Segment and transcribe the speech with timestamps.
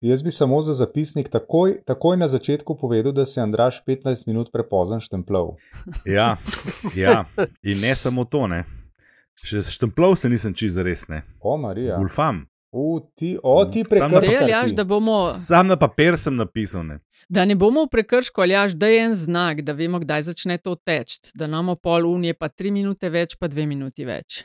[0.00, 4.26] Jaz bi samo za zapisnik takoj, takoj na začetku povedal, da se je Andraš 15
[4.26, 5.56] minut prepozen štemplov.
[6.04, 6.36] Ja,
[6.96, 7.24] ja,
[7.62, 8.64] in ne samo to, ne.
[9.40, 11.22] Še štemplov se nisem čist zaresne.
[11.40, 11.96] O, Marija.
[12.00, 12.44] Ulfam.
[12.72, 14.02] U, ti, o, ti Prej,
[14.36, 14.76] Aljaš, ti.
[14.76, 16.84] da bomo, Sam na papir sem napisal.
[16.84, 16.98] Ne.
[17.28, 20.74] da ne bomo v prekršku, Aljaš, da je en znak, da vemo, kdaj začne to
[20.76, 21.32] teči.
[21.34, 24.44] Da nam pol unije pa tri minute več, pa dve minuti več.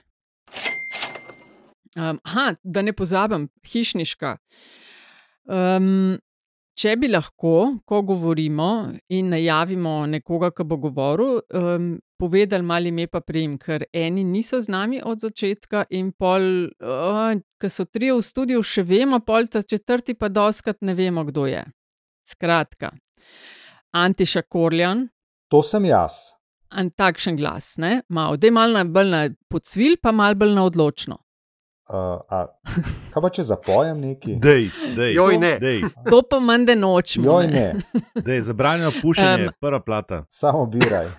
[2.00, 4.38] Um, aha, da ne pozabim, hišniška.
[5.52, 6.16] Um,
[6.80, 8.70] če bi lahko, ko govorimo
[9.12, 11.92] in najavimo nekoga, ki bo govoril, um,
[12.22, 16.48] povedali malo ime pa prim, ker eni niso z nami od začetka in pol,
[16.80, 21.26] uh, ki so tri v studiu, še vemo, pol ta četrti pa doskrat ne vemo,
[21.28, 21.66] kdo je.
[22.32, 22.94] Skratka,
[23.98, 25.10] Antiša Korjan.
[25.52, 26.38] To sem jaz.
[26.80, 28.00] In takšen glas, ne?
[28.08, 31.18] malo, da je malo bolj na podsvil, pa malo bolj na odločno.
[31.92, 32.38] Uh, a,
[33.12, 34.38] kaj pa če zapojem neki?
[34.40, 35.58] Dej, dej, Joj, ne.
[35.60, 37.26] dej, To pa mende nočemo.
[37.26, 37.66] Joj, ne.
[37.76, 40.24] ne, dej, zabranjeno pušenje, Em, prva plata.
[40.30, 41.10] samo biraj.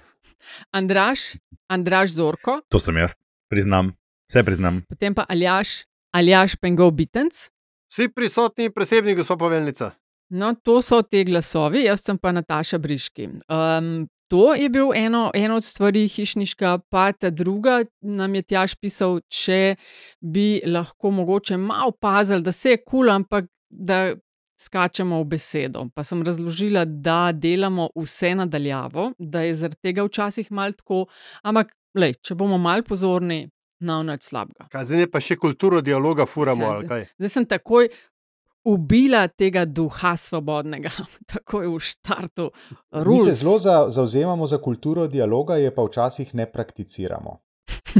[0.71, 1.37] Andraš,
[1.69, 3.15] Andraš Zorko, To sem jaz,
[3.47, 3.93] priznam,
[4.27, 4.81] vse priznam.
[4.89, 7.51] potem pa Aljaš, Aljaš Pengov Bitens.
[7.87, 9.91] Vsi prisotni, presebni, gospod poveljnica.
[10.31, 13.29] No, to so te glasovi, jaz sem pa Nataša Briški.
[13.47, 18.75] Um, to je bil eno, eno od stvari hišniška, pa ta druga nam je tjaž
[18.81, 19.77] pisal, če
[20.21, 24.15] bi lahko mogoče malo pazili, da se je kul, cool, ampak da
[24.57, 25.85] skačemo v besedo.
[25.95, 31.05] Pa sem razložila, da delamo vse nadaljavo, da je zaradi tega včasih malo tako,
[31.45, 33.45] ampak lej, če bomo malo pozorni,
[33.83, 34.69] na nič slabega.
[34.73, 37.09] Kaj zdaj pa še kulturo dialoga furamo, kaj?
[37.19, 37.91] Zdaj sem takoj
[38.65, 40.91] ubila tega duha svobodnega,
[41.35, 42.51] takoj v štartu.
[42.93, 43.25] Mi Rules.
[43.25, 47.39] se zelo za, zauzemamo za kulturo dialoga, je pa včasih ne prakticiramo.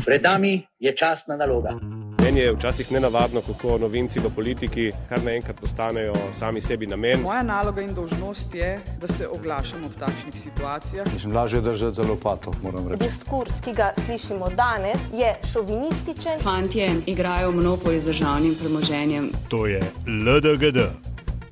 [0.05, 1.77] Pred nami je časna naloga.
[2.23, 7.21] Meni je včasih nenavadno, kako novinci v politiki kar naenkrat postanejo sami sebi namen.
[7.21, 11.07] Moja naloga in dolžnost je, da se oglašam ob takšnih situacijah.
[11.15, 13.05] Mislim, lažje je držati za lopato, moram reči.
[13.05, 16.39] Diskurs, ki ga slišimo danes, je šovinističen.
[16.43, 19.31] Fantje igrajo monopoly z državnim premoženjem.
[19.49, 20.79] To je LDGD,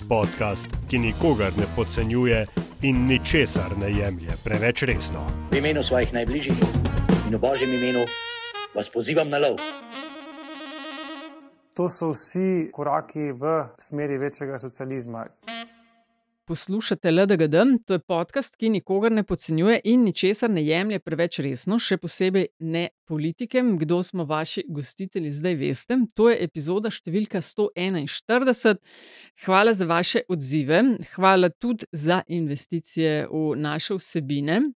[0.09, 2.47] podcast, ki nikogar ne podcenjuje
[2.82, 5.26] in ničesar ne jemlje preveč resno.
[5.50, 6.59] V imenu svojih najbližjih
[7.26, 8.06] in v božjem imenu
[8.75, 9.59] vas pozivam na lov.
[11.75, 15.26] To so vsi koraki v smeri večjega socializma.
[16.50, 17.54] Poslušate LDGD,
[17.86, 22.48] to je podcast, ki nikogar ne podcenjuje in ničesar ne jemlje preveč resno, še posebej
[22.59, 23.62] ne politike.
[23.78, 25.98] Kdo smo vaši gostitelji, zdaj veste.
[26.19, 28.80] To je epizoda številka 141.
[29.44, 30.82] Hvala za vaše odzive,
[31.14, 34.72] hvala tudi za investicije v naše vsebine.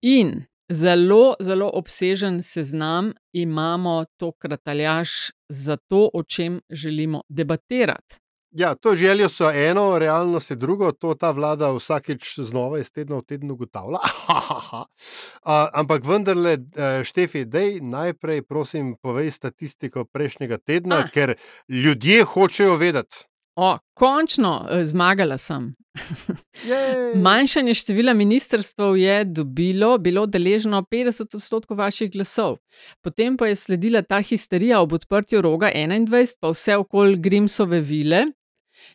[0.00, 0.38] In
[0.70, 8.16] zelo, zelo obsežen seznam imamo tokrat aljaš za to, o čem želimo debatirati.
[8.50, 13.16] Ja, to željo so eno, realnost je drugo, to ta vlada vsakeč znova iz tedna
[13.16, 13.98] v teden ugotavlja.
[15.42, 21.10] A, ampak vendarle, eh, Štefi, dej najprej, prosim, povej statistiko prejšnjega tedna, ah.
[21.14, 21.34] ker
[21.68, 23.29] ljudje hočejo vedeti.
[23.60, 25.74] O, končno eh, zmagala sem.
[27.26, 32.56] Manjšanje števila ministrstv je dobilo, bilo deležno 50 odstotkov vaših glasov.
[33.04, 38.26] Potem pa je sledila ta histerija ob odprtju roga 21, pa vse okoli Grimsove vile.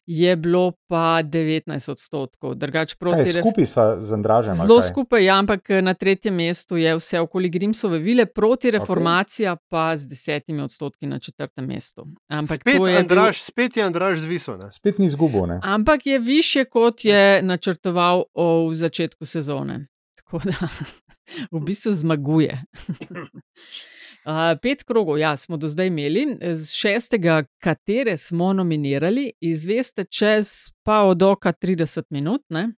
[0.05, 4.53] Je bilo pa 19 odstotkov, drugače proti Kaj, skupaj sva z Andražem?
[4.59, 9.55] ali Zelo skupaj, ja, ampak na tretjem mestu je vse okoli Grimsove vile, proti reformacija
[9.55, 9.63] okay.
[9.69, 12.07] pa z desetimi odstotki na četrtem mestu.
[12.27, 14.57] Ampak Spet, to je Andraž, spet je Andraž zvisel.
[14.57, 14.71] ne.
[14.71, 15.45] Spet ni izgubil.
[15.45, 15.59] Ne?
[15.63, 19.87] Ampak je više, kot je načrtoval o, v začetku sezone.
[20.15, 20.67] Tako da
[21.51, 22.63] v bistvu zmaguje.
[24.25, 30.71] Uh, pet krogov, ja, smo do zdaj imeli, z šestega, katere smo nominirali, izveste čez
[30.83, 32.71] pa od oka 30 minut, ne?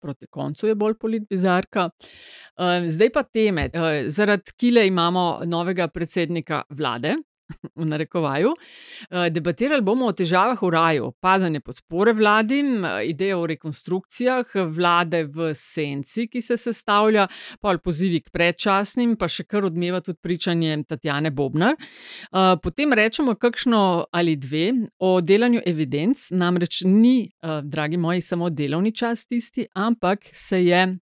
[0.00, 1.90] proti koncu je bolj politbizarka.
[2.56, 3.68] Uh, zdaj pa teme.
[3.74, 7.14] Uh, zaradi kile imamo novega predsednika vlade.
[7.80, 8.54] V narekovaju.
[9.10, 12.60] Eh, Debatirali bomo o težavah v raju, padanje podpore vladi,
[13.06, 17.26] ideje o rekonstrukcijah, vlade v senci, ki se sestavlja,
[17.60, 21.76] pa pozivi k predčasnim, pa še kar odmeva tudi pričanje Tatjane Bobnar.
[21.76, 28.50] Eh, Potem rečemo kakšno ali dve o delanju evidenc, namreč ni, eh, dragi moji, samo
[28.50, 30.98] delovni čas tisti, ampak se je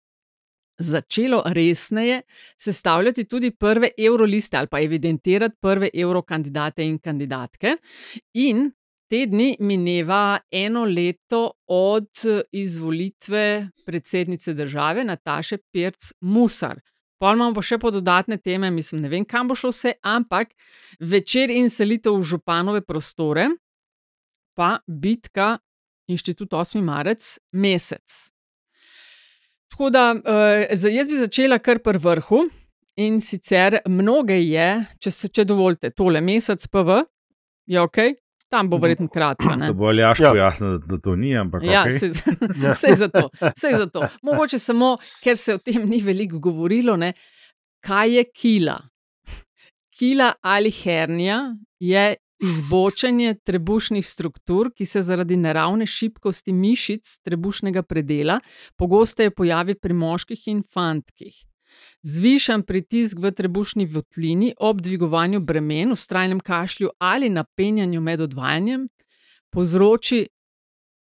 [0.79, 2.23] začelo resneje
[2.57, 7.77] sestavljati tudi prve evroliste ali pa evidentirati prve evrokandidate in kandidatke.
[8.35, 8.71] In
[9.09, 12.09] te dni mineva eno leto od
[12.53, 16.81] izvolitve predsednice države Nataše Pirc Musar.
[17.19, 20.53] Pa imamo pa še po dodatne teme, mislim, ne vem, kam bo šlo vse, ampak
[21.01, 23.49] večer in selitev v županove prostore,
[24.57, 25.57] pa bitka
[26.13, 26.83] Inštitut 8.
[26.85, 28.36] marec, mesec.
[29.71, 32.45] Tako da uh, jaz bi začela kar pri vrhu
[32.97, 34.69] in sicer mnoge je,
[35.03, 37.03] če se če dovolite, tole mesec PV,
[37.67, 37.99] je ok.
[38.47, 39.57] Tam bo verjetno kratka.
[39.67, 40.31] To bo ali jaš ja.
[40.31, 41.97] pojasnil, da, da to ni, ampak ja, okay.
[42.71, 43.25] vse za to.
[43.59, 44.07] za to.
[44.23, 44.93] Mogoče samo,
[45.23, 47.11] ker se o tem ni veliko govorilo, ne,
[47.83, 48.77] kaj je kila.
[49.97, 51.41] Kila ali hernija
[51.83, 58.41] je izbočanje trebušnih struktur, ki se zaradi naravne šibkosti mišic trebušnega predela
[58.77, 61.45] pogosteje pojavi pri moških in fantkih.
[62.03, 68.89] Zvišan pritisk v trebušni votlini ob dvigovanju bremen, ustrajnem kašlju ali napenjanju med odvajanjem
[69.51, 70.27] povzroči.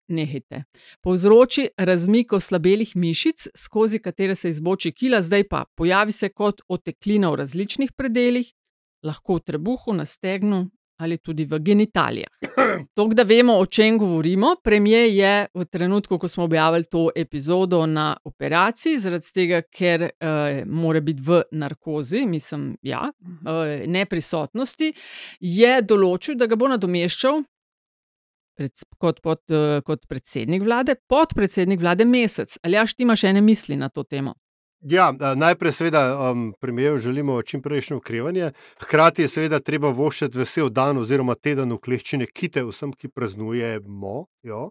[0.07, 0.63] Nehite.
[1.01, 7.31] Povzroči razmik oslabelih mišic, skozi katere se izboči kila, zdaj pa pojavi se kot oteklina
[7.31, 8.51] v različnih predeljih,
[9.03, 12.29] lahko v trebuhu, na stegnu ali tudi v genitalijah.
[12.93, 17.85] To, da vemo, o čem govorimo, premijer je v trenutku, ko smo objavili to epizodo
[17.85, 24.93] na operaciji, zaradi tega, ker uh, mora biti v narkozi, mislim, ja, uh, neprisotnosti,
[25.39, 27.43] je določil, da ga bo nadomeščal.
[28.55, 32.55] Pred, kot, pod, uh, kot predsednik vlade, podpredsednik vlade, mesec.
[32.63, 34.37] Ali ja, štimaš ene misli na to temo?
[34.85, 38.51] Ja, najprej, seveda, um, premijev želimo čim prejšnje ukrevanje.
[38.81, 44.25] Hkrati je, seveda, treba voščiti vesel dan oziroma teden ukleščene kite vsem, ki praznujemo.
[44.45, 44.69] Jo.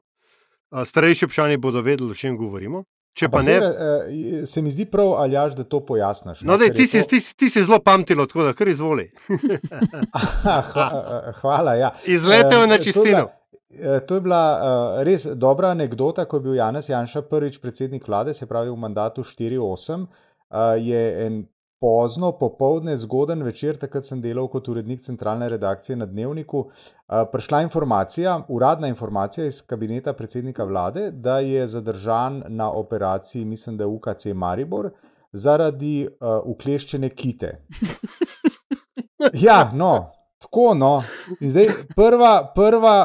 [0.84, 2.84] Starejši občani bodo vedeli, o čem govorimo.
[3.14, 3.54] Če pa ne.
[3.62, 6.42] E, se mi zdi prav, Aljaš, da to pojasniš.
[6.46, 6.98] No, dej, ti, to...
[6.98, 9.06] si, ti, ti si zelo pamtilo, tako da kar izvoli.
[11.40, 11.74] Hvala.
[11.78, 11.92] Ja.
[12.06, 13.18] Izletel je na čistino.
[13.18, 13.43] Eh,
[14.06, 18.34] to je bila uh, res dobra anekdota, ko je bil Janez Janša prvič predsednik vlade,
[18.34, 20.00] se pravi v mandatu 4-8.
[20.00, 20.06] Uh,
[20.50, 21.44] eh, je en
[21.80, 26.70] pozno, popovdne, zgoden večer, takrat sem delal kot urednik centralne redakcije na Dnevniku.
[27.32, 33.84] Prišla informacija, uradna informacija iz kabineta predsednika vlade, da je zadržan na operaciji, mislim, da
[33.84, 34.90] je UKC Maribor,
[35.32, 37.58] zaradi uh, ukleščene kite.
[39.32, 41.02] Ja, no, tako no.
[41.40, 42.96] In zdaj prva, prva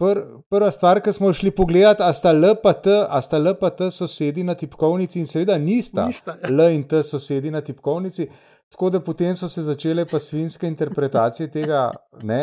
[0.00, 4.54] pr, prva stvar, ki smo šli pogledat, a sta LPT, a sta LPT sosedi na
[4.56, 6.38] tipkovnici in seveda nista, nista.
[6.40, 6.48] Ja.
[6.48, 8.28] L in T sosedi na tipkovnici.
[8.72, 11.90] Tako da potem so se začele pa svinske interpretacije tega,
[12.22, 12.40] ne,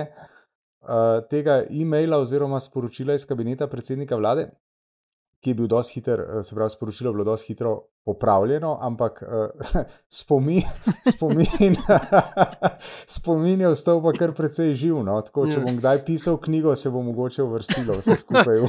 [0.85, 4.49] uh, tega e-maila oziroma sporočila iz kabineta predsednika vlade,
[5.41, 7.77] ki je bil dosti hiter, eh, se pravi, sporočilo je bilo dosti hitro
[8.07, 9.81] popravljeno, ampak uh,
[10.19, 10.61] spomin,
[11.15, 11.75] spomin,
[13.17, 15.01] spomin je ostal pa kar precej živ.
[15.03, 15.17] No?
[15.21, 15.63] Tako, če ja.
[15.65, 18.61] bom kdaj pisal knjigo, se bo mogoče uvrstilo vse skupaj.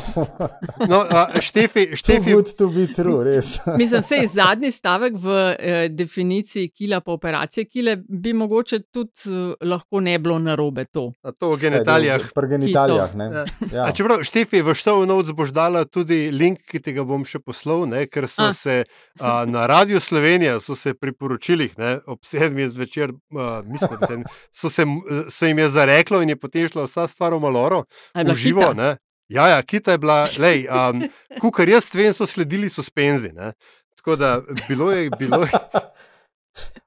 [0.91, 2.35] no, uh, štefi, štefi.
[2.35, 3.61] Good to be true, res.
[3.79, 9.31] Mislim, da je zadnji stavek v eh, definiciji kila po operaciji, ki bi mogoče tudi
[9.31, 11.13] uh, lahko ne bilo narobe to.
[11.23, 12.27] A to v genitalijah.
[12.35, 13.15] Pri genitalijah.
[13.15, 13.47] Ja.
[13.73, 13.87] Ja.
[13.95, 17.87] Čeprav, Štefi, v štovu noč boš dala tudi link, ki ti ga bom še poslal,
[17.87, 18.09] ne?
[18.11, 18.53] ker so A.
[18.57, 18.83] se.
[19.21, 21.71] Uh, na Radiu Slovenija so se priporočili,
[22.07, 24.87] ob sedmih zvečer, uh, mislim, sedmi, so se,
[25.31, 27.85] se jim je zareklo in je potem šla vsa stvar v maloro,
[28.15, 28.73] v živo.
[28.75, 28.97] Ne?
[29.29, 31.05] Ja, ja, kita je bila, lej, um,
[31.41, 33.33] kukar jaz vem, so sledili suspenzi.
[33.37, 33.53] Ne?
[33.97, 35.11] Tako da bilo je.
[35.19, 35.51] Bilo je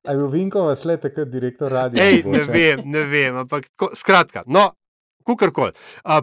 [0.03, 2.03] Ali je bil Vinkov, sled, kot direktor radia?
[2.03, 4.43] Ej, ne vem, ne vem, ampak tako, skratka.
[4.47, 4.71] No,
[5.23, 5.71] Kukorkoli.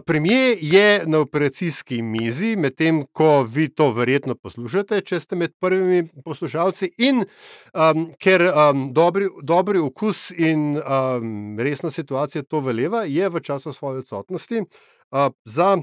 [0.05, 6.07] Premijer je na operacijski mizi, medtem ko vi to verjetno poslušate, če ste med prvimi
[6.25, 13.29] poslušalci, in um, ker um, dobri, dobri okus in um, resna situacija to veleva, je
[13.29, 15.77] v času svoje odsotnosti uh, za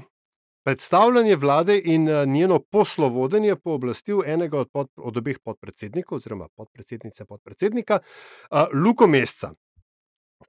[0.67, 7.25] predstavljanje vlade in uh, njeno poslovodenje pooblastil enega od, pod, od obeh podpredsednikov, oziroma podpredsednice
[7.25, 9.53] podpredsednika, uh, Luko Mesca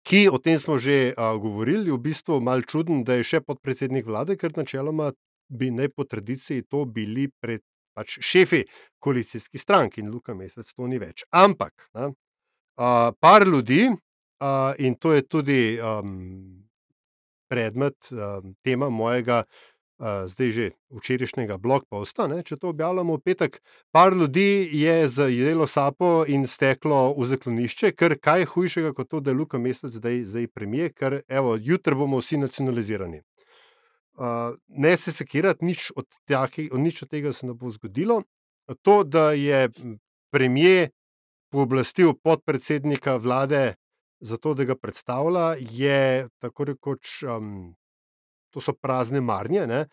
[0.07, 4.07] ki o tem smo že a, govorili, v bistvu malo čuden, da je še podpredsednik
[4.07, 5.13] vlade, ker načeloma
[5.49, 7.63] bi naj po tradiciji to bili pred,
[7.97, 8.65] pač šefi
[9.03, 11.25] koalicijskih strank in Luka Mesec to ni več.
[11.33, 12.11] Ampak a,
[12.77, 12.91] a,
[13.21, 13.89] par ljudi,
[14.41, 15.99] a, in to je tudi a,
[17.49, 19.45] predmet, a, tema mojega
[19.99, 23.59] zdaj že včerajšnjega blog posta, ne, če to objavljamo v petek,
[23.91, 29.35] par ljudi je zajedelo sapo in steklo v zaklonišče, ker kaj hujšega kot to, da
[29.35, 33.23] je Luka Mesec zdaj, zdaj premije, ker evo, jutri bomo vsi nacionalizirani.
[34.19, 38.23] Uh, ne se sekirati, nič od, tjaki, nič od tega se ne bo zgodilo.
[38.83, 39.69] To, da je
[40.31, 40.91] premije
[41.51, 43.75] pooblastil podpredsednika vlade
[44.21, 47.78] za to, da ga predstavlja, je tako rekoč um,
[48.59, 49.85] to so prazne marnje, ne?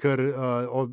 [0.00, 0.84] ker uh,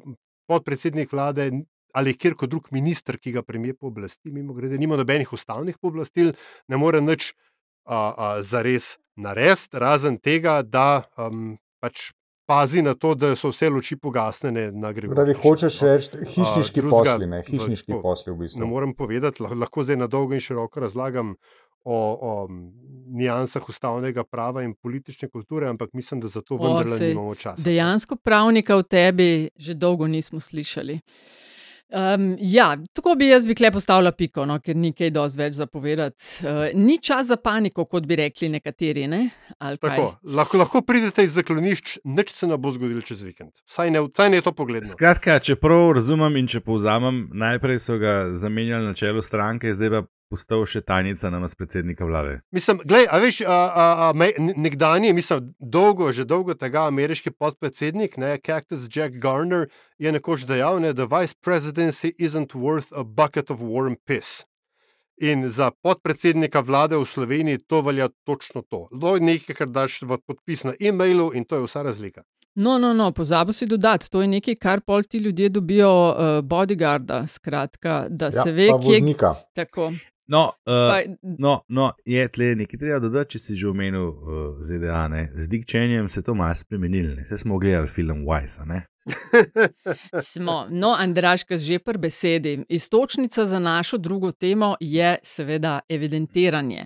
[0.47, 1.51] podpredsednik vlade
[1.97, 6.33] ali kjerkoli drug minister, ki ga premije po oblasti, mimo grede, nima nobenih ustavnih pooblastil,
[6.67, 12.11] ne more nič uh, uh, zares narediti, razen tega, da um, pač
[12.47, 15.15] pazi na to, da so vse luči pogasnjene na grebu.
[15.15, 18.61] Pravi, hočeš reči hišniški posli, ne hišniški posli v bistvu.
[18.63, 21.35] Ne morem povedati, lahko zdaj na dolgo in široko razlagam
[21.87, 22.47] o, o
[23.07, 27.63] nijansah ustavnega prava in politične kulture, ampak mislim, da za to vendarle nimamo časa.
[27.63, 30.99] Dejansko pravnika v tebi že dolgo nismo slišali.
[31.87, 35.53] Um, ja, tako bi jaz bi kle postavila piko, no, ker ni kaj dosti več
[35.55, 36.25] zapovedati.
[36.43, 39.05] Uh, ni čas za paniko, kot bi rekli nekateri.
[39.07, 39.21] Ne?
[39.63, 43.53] Lahko, lahko pridete iz zaklonišč, nič se ne bo zgodilo čez vikend.
[43.63, 44.91] Saj ne, saj ne to pogledamo.
[44.91, 49.95] Skratka, če prav razumem in če povzamem, najprej so ga zamenjali na čelu stranke, zdaj
[49.95, 52.41] pa postal še tajnica na nas predsednika vlade.
[52.55, 57.31] Mislim, glej, a veš, a, a, a, me, nekdanji, mislim, dolgo, že dolgo tega ameriški
[57.31, 59.67] podpredsednik, ne, Cactus Jack Garner,
[59.97, 64.43] je nekoč dejal, ne, da vice presidency isn't worth a bucket of warm piss.
[65.17, 68.85] In za podpredsednika vlade v Sloveniji to velja točno to.
[68.93, 72.21] To je nekaj, kar daš v podpis na e-mailu in to je vsa razlika.
[72.57, 76.21] No, no, no pozabo si dodati, to je nekaj, kar pol ti ljudje dobijo uh,
[76.41, 79.15] bodyguarda, skratka, da ja, se ve, kje je.
[79.53, 79.91] Tako.
[80.27, 85.05] No, uh, no, no, je tle nekaj treba dodati, če si že omenil uh, ZDA.
[85.07, 85.29] Ne?
[85.35, 87.15] Z dikčenjem se to malo spremenilo.
[87.23, 88.67] Vse smo gledali film Wise.
[90.33, 90.67] smo.
[90.69, 92.59] No, Andraška, že pri besedi.
[92.69, 96.85] Istočnica za našo drugo temo je seveda evidentiranje.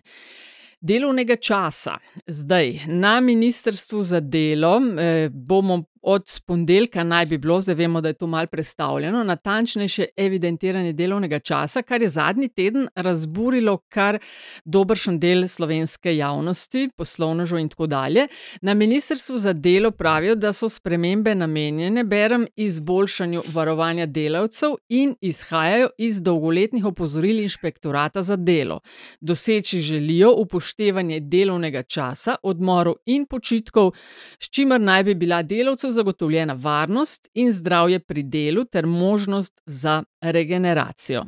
[0.81, 1.97] Delovnega časa.
[2.27, 8.09] Zdaj na Ministrstvu za delo eh, bomo od ponedeljka naj bi bilo, zdaj vemo, da
[8.09, 14.19] je to mal predstavljeno, natančnejše evidentiranje delovnega časa, kar je zadnji teden razburilo kar
[14.65, 18.27] dobršen del slovenske javnosti, poslovnežo in tako dalje.
[18.61, 25.89] Na Ministrstvu za delo pravijo, da so spremembe namenjene, berem, izboljšanju varovanja delavcev in izhajajo
[25.97, 28.79] iz dolgoletnih opozoril inšpektorata za delo.
[29.21, 33.91] Doseči želijo upoštevanje delovnega časa, odmorov in počitkov,
[34.39, 40.03] s čimer naj bi bila delavcev zagotovljena varnost in zdravje pri delu, ter možnost za
[40.21, 41.25] regeneracijo.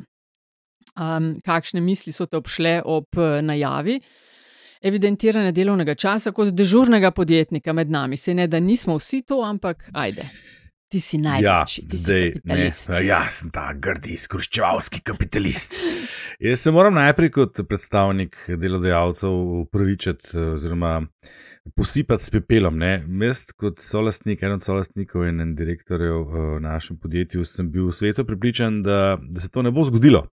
[0.94, 4.00] Um, kakšne misli so te obšle ob najavi?
[4.84, 9.88] Evidentiranje delovnega časa kot dežurnega podjetnika med nami, se ne da nismo vsi to, ampak
[9.92, 10.28] ajde.
[10.94, 11.82] Ti si največji.
[11.82, 12.68] Ja, zdaj, ne,
[13.02, 15.80] jaz sem ta grdi, izkoriščevalski kapitalist.
[16.48, 19.34] jaz se moram najprej kot predstavnik delodajalcev
[19.64, 20.92] upravičiti, oziroma
[21.74, 22.78] posipati s pepelom.
[23.24, 27.88] Jaz, kot solastnik, en od solastnikov in en direktorjev uh, v našem podjetju, sem bil
[27.90, 30.28] v svetu pripričan, da, da se to ne bo zgodilo.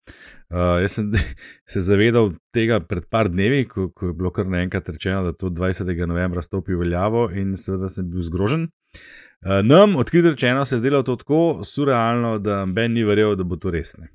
[0.51, 1.15] Uh, jaz sem
[1.71, 5.55] se zavedal tega pred par dnevi, ko, ko je bilo kar naenkrat rečeno, da to
[5.55, 5.95] 20.
[6.11, 8.67] novembra stopi v veljavo, in seveda sem bil zgrožen.
[8.67, 13.45] Uh, nam, odkrito rečeno, se je zdelo to tako surrealno, da Ben ni verjel, da
[13.45, 14.09] bo to resne.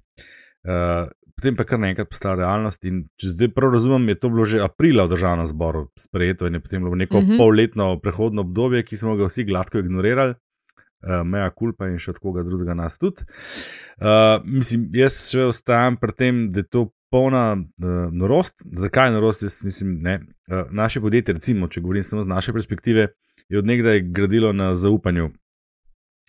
[0.63, 1.09] Uh,
[1.43, 2.85] potem pa kar naenkrat postala realnost.
[2.87, 6.55] In če zdaj prav razumem, je to bilo že aprila v državnem zboru sprejeto in
[6.55, 7.37] je potem bilo neko mm -hmm.
[7.37, 10.35] polletno prehodno obdobje, ki smo ga vsi gladko ignorirali.
[11.03, 13.25] Uh, meja kulpa in še od koga drugega nas tudi.
[13.99, 18.63] Uh, mislim, jaz še ostajam pri tem, da je to polna uh, norost.
[18.71, 19.43] Zakaj je norost?
[19.43, 20.21] Jaz mislim, ne.
[20.47, 23.07] Uh, naše podjetje, recimo, če govorim samo z naše perspektive,
[23.49, 25.31] je odnegdaj gradilo na zaupanju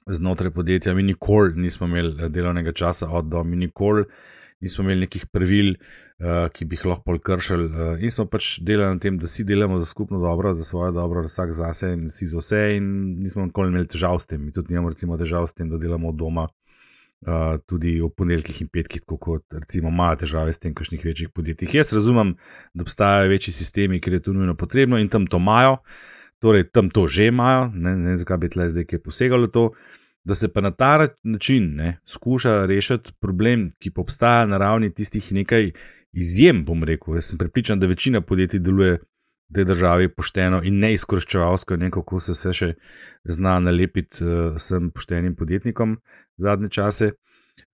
[0.07, 0.95] znotraj podjetja.
[0.95, 4.05] Mi nikoli nismo imeli delovnega časa od do, mi nikoli
[4.65, 7.67] nismo imeli nekih pravil, uh, ki bi jih lahko kršili.
[7.69, 10.93] Uh, in smo pač delali na tem, da si delamo za skupno dobro, za svoje
[10.97, 12.87] dobro, vsak za sebe in si za vse, in
[13.23, 14.45] nismo nikoli imeli težav s tem.
[14.45, 16.49] Mi tudi nimamo težav s tem, da delamo od doma.
[17.25, 21.31] Uh, tudi v ponedeljkih in petkih, tako kot recimo, imajo težave s tem, kakšnih večjih
[21.33, 21.79] podjetjih.
[21.79, 22.35] Jaz razumem,
[22.75, 25.79] da obstajajo večji sistemi, kjer je to nujno potrebno in tam to imajo,
[26.45, 29.71] torej tam to že imajo, ne, ne vem, zakaj bi tle zdaj kaj posegalo to.
[30.25, 34.89] Da se pa na ta način ne, skuša rešiti problem, ki pa obstaja na ravni
[34.89, 35.73] tistih nekaj
[36.17, 37.19] izjem, bom rekel.
[37.19, 38.95] Jaz sem prepričan, da večina podjetij deluje
[39.51, 42.71] v tej državi pošteno in ne izkoriščevalsko, ne kako se vse še
[43.37, 45.99] zna nalepiti uh, vsem poštenim podjetnikom
[46.41, 47.13] zadnje čase.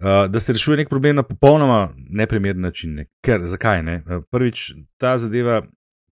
[0.02, 2.98] Uh, da se rešuje nek problem na popolnoma neprimeren način.
[2.98, 3.06] Ne.
[3.22, 4.00] Ker, zakaj ne?
[4.02, 5.62] Uh, prvič, ta zadeva,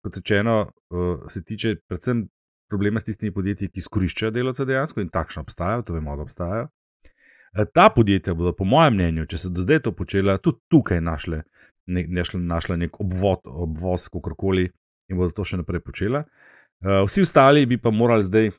[0.02, 0.58] kot rečeno,
[0.90, 2.26] uh, se tiče predvsem
[2.74, 6.70] problema s tistimi podjetji, ki izkoriščajo delavce dejansko in takšno obstajajo, to vemo, da obstajajo.
[7.54, 11.02] E, ta podjetja bodo, po mojem mnenju, če se do zdaj to počela, tudi tukaj
[11.06, 11.44] našle,
[11.94, 14.68] ne, nešle, našle nek obvod, obvoz, kako koli
[15.12, 16.24] in bodo to še naprej počela.
[16.26, 18.52] E, vsi ostali bi pa morali zdaj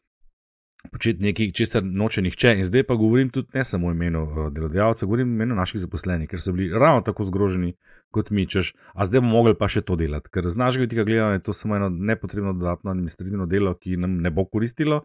[0.93, 2.55] početi nekaj, česar noče nihče.
[2.59, 5.81] In zdaj pa govorim tudi ne samo o imenu uh, delodajalca, govorim o imenu naših
[5.81, 7.75] zaposlenih, ker so bili ravno tako zgroženi
[8.15, 10.31] kot mi, češ, a zdaj bomo mogli pa še to delati.
[10.31, 14.21] Ker z našega vidika gledano je to samo eno nepotrebno dodatno administrativno delo, ki nam
[14.23, 15.03] ne bo koristilo.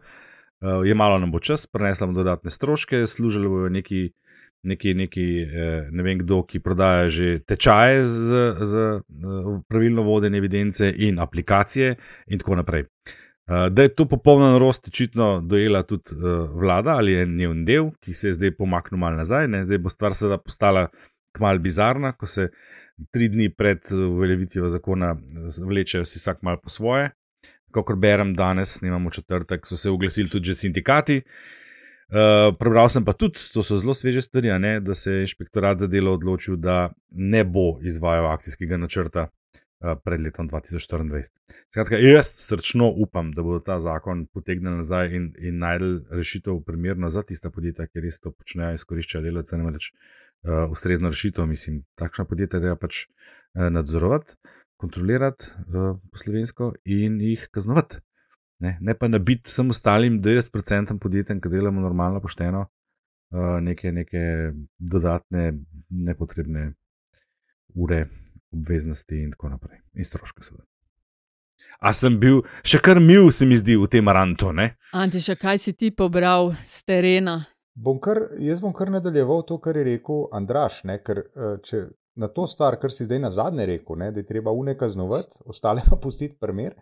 [0.60, 4.10] Uh, je malo nam bo čas, prenesla bomo dodatne stroške, služili bojo neki.
[4.62, 9.00] Neki, neki, eh, ne vem kdo, ki prodaja že tečaje za
[9.72, 11.94] pravilno vodenje evidence in aplikacije,
[12.28, 12.84] in tako naprej.
[12.84, 13.14] Uh,
[13.70, 18.14] da je to popolna norost, očitno dojela tudi uh, vlada ali je njen del, ki
[18.14, 19.48] se je zdaj pomaknil malo nazaj.
[19.48, 19.64] Ne?
[19.64, 20.86] Zdaj bo stvar seveda postala
[21.34, 22.48] kmal bizarna, ko se
[23.10, 25.16] tri dni pred uveljavitvijo zakona
[25.66, 27.10] vlečejo si vsak mal po svoje.
[27.70, 31.22] Kot berem danes, imamo četrtek, so se oglasili tudi sindikati.
[32.10, 35.78] Uh, prebral sem pa tudi, to so zelo sveže stvari, ne, da se je inšpektorat
[35.78, 39.39] za delo odločil, da ne bo izvajal akcijskega načrta Eh,
[39.80, 41.24] pred letom 2024.
[41.72, 47.08] Skratka, jaz srčno upam, da bodo ta zakon potegnili nazaj in, in najdel rešitev primerno
[47.08, 51.48] za tista podjetja, ki res to počnejo, izkoriščajo delavce, ne več uh, ustrezno rešitev.
[51.48, 54.36] Mislim, takšna podjetja treba pač uh, nadzorovati,
[54.80, 58.04] kontrolirati uh, po slovensko in jih kaznovati.
[58.60, 62.66] Ne, ne pa nabiti vsem ostalim 90% podjetjem, ki delamo normalno, pošteno,
[63.32, 64.24] uh, neke, neke
[64.76, 65.54] dodatne,
[65.88, 66.74] nepotrebne
[67.80, 68.04] ure
[68.52, 70.66] obveznosti in tako naprej, in stroške, seveda.
[71.80, 74.50] A sem bil še kar mil, se mi zdi, v tem rantu.
[74.96, 77.38] Antiša, kaj si ti pobral z terena?
[77.80, 80.82] Bom kar, jaz bom kar nadaljeval to, kar je rekel Andraš.
[80.84, 81.86] Ne, ker, eh, če
[82.20, 85.40] na to stvar, kar si zdaj na zadnje rekel, ne, da je treba une kaznovati,
[85.46, 86.74] ostale pa pustiti primer.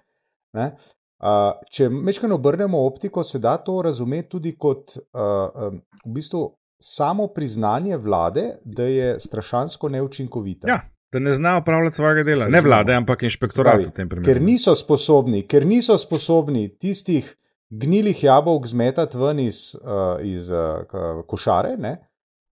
[0.57, 0.73] Ne,
[1.21, 6.41] uh, če mečkaj obrnemo optiko, se da to razumeti tudi kot uh, um, v bistvu
[6.83, 10.73] samo priznanje vlade, da je strašansko neučinkovita.
[10.73, 10.81] Ja
[11.13, 14.29] da ne znajo upravljati svojega dela, Se ne vlade, ampak inšpektorat v tem primeru.
[14.29, 17.37] Ker niso sposobni, ker niso sposobni tistih
[17.71, 21.77] gnilih jabolk zmetati ven iz, uh, iz uh, košare,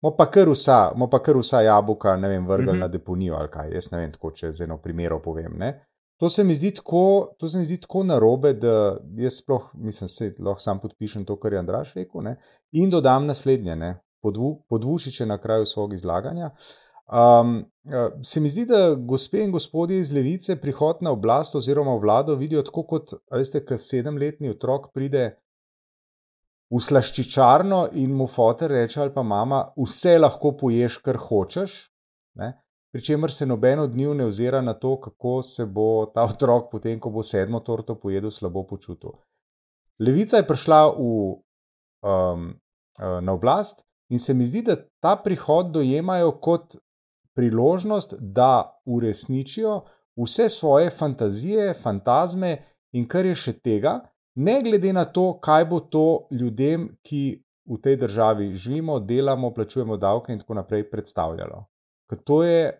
[0.04, 2.80] mo pa kar vsa, pa kar vsa jabolka, ne vem, vrgli mm -hmm.
[2.80, 3.74] na deponijo ali kaj.
[3.74, 5.54] Jaz ne vem, tako, če z eno primerom povem.
[5.58, 5.86] Ne?
[6.20, 10.08] To se mi zdi tako, to se mi zdi tako narobe, da jaz sploh, mislim,
[10.08, 12.38] se lahko sam podpišem to, kar je Andraš rekel, ne?
[12.72, 16.50] in dodam naslednje, podvu, podvušiče na kraju svojega izlaganja.
[17.06, 17.66] Um,
[18.24, 22.64] se mi zdi, da gospe in gospodje iz levice prihod na oblast oziroma vlado vidijo
[22.66, 25.36] tako, kot veste, kad sedemletni otrok pride
[26.74, 31.76] v slaščičarno in mu fotor reče ali pa mama, vse lahko poješ, kar hočeš.
[32.96, 37.00] Pričemer se noben od njih ne ozira na to, kako se bo ta otrok, potem
[37.00, 39.18] ko bo sedmo torto pojedel, slabo počutil.
[40.00, 41.10] Levica je prišla v,
[42.02, 42.48] um,
[42.98, 46.78] na oblast in se mi zdi, da ta prihod dojemajo kot
[47.36, 49.82] priložnost, da uresničijo
[50.16, 52.58] vse svoje fantazije, fantazme
[52.92, 54.00] in kar je še tega,
[54.36, 59.98] ne glede na to, kaj bo to ljudem, ki v tej državi živimo, delamo, plačujemo
[59.98, 61.66] davke in tako naprej predstavljalo.
[62.10, 62.72] Ker to je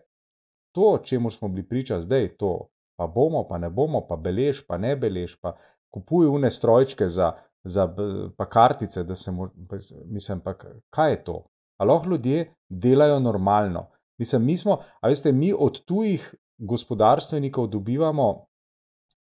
[0.72, 4.78] to, čemu smo bili priča zdaj, to pa bomo, pa ne bomo, pa belež, pa
[4.78, 5.56] ne belež, pa
[5.90, 7.32] kupuj une strojčke za,
[7.64, 7.88] za
[8.36, 9.48] pa kartice, da se mu,
[10.04, 10.54] mislim, pa
[10.90, 11.44] kaj je to?
[11.80, 13.88] Aloh ljudje delajo normalno.
[14.18, 18.46] Mislim, mi smo, a veste, mi od tujih gospodarstvenikov dobivamo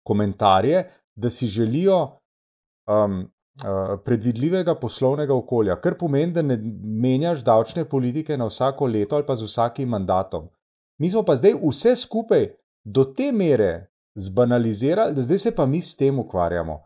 [0.03, 7.85] komentarje, da si želijo um, uh, predvidljivega poslovnega okolja, kar pomeni, da ne menjaš davčne
[7.85, 10.49] politike na vsako leto ali pa z vsakim mandatom.
[10.97, 12.47] Mi smo pa zdaj vse skupaj
[12.83, 16.81] do te mere zbanalizirali, da zdaj se pa mi s tem ukvarjamo.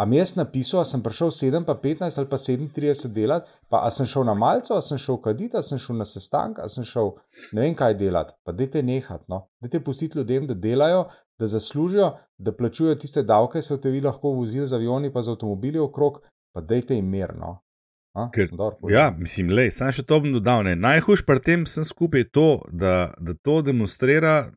[0.00, 3.82] A mi jaz napisal, da sem prišel 7, pa 15 ali pa 37 delati, pa
[3.84, 6.68] a sem šel na malce, a sem šel kaditi, a sem šel na sestank, a
[6.72, 7.10] sem šel
[7.52, 8.32] ne vem kaj delati.
[8.44, 9.42] Pa dajte nehati, no?
[9.60, 11.02] dajte pustiti ljudem, da delajo,
[11.38, 12.06] da zaslužijo,
[12.38, 16.22] da plačujejo tiste davke, se v tebi lahko vozili z avioni, pa z avtomobili okrog,
[16.54, 17.58] pa dajte jim mirno.
[18.32, 18.48] Ker,
[18.88, 20.64] ja, mislim, le, sem še to bom dodal.
[20.64, 24.48] Najhujš pri tem sem skupaj to, da, da to demonstrira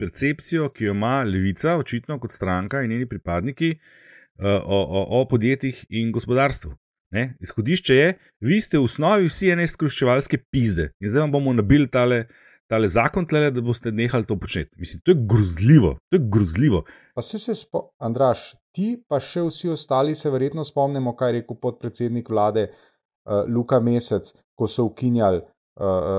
[0.00, 3.74] percepcijo, ki jo ima levica, očitno kot stranka in njeni pripadniki.
[3.76, 4.02] Eh,
[4.42, 6.74] o, o, o podjetjih in gospodarstvu.
[7.14, 7.36] Ne?
[7.40, 8.08] Izhodišče je,
[8.40, 12.24] vi ste v osnovi vsi ene skruščevalske pizde in zdaj vam bomo nabili tale,
[12.70, 14.74] tale zakon, tlele, da boste nehali to početi.
[14.76, 15.96] Mislim, to je grozljivo.
[16.10, 16.82] To je grozljivo.
[17.14, 17.54] Pa se se
[18.02, 23.46] Andraš, ti pa še vsi ostali se verjetno spomnimo, kaj je rekel podpredsednik vlade uh,
[23.48, 25.55] Luka Mesec, ko so ukinjali uh,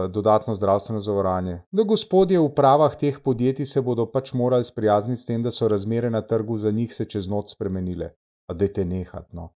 [0.10, 1.62] dodatno zdravstveno zavarovanje.
[1.72, 5.68] Da gospodje v upravah teh podjetij se bodo pač morali sprijazniti s tem, da so
[5.68, 8.14] razmere na trgu za njih se čez noč spremenile.
[8.48, 9.34] A da te nehat.
[9.34, 9.50] No.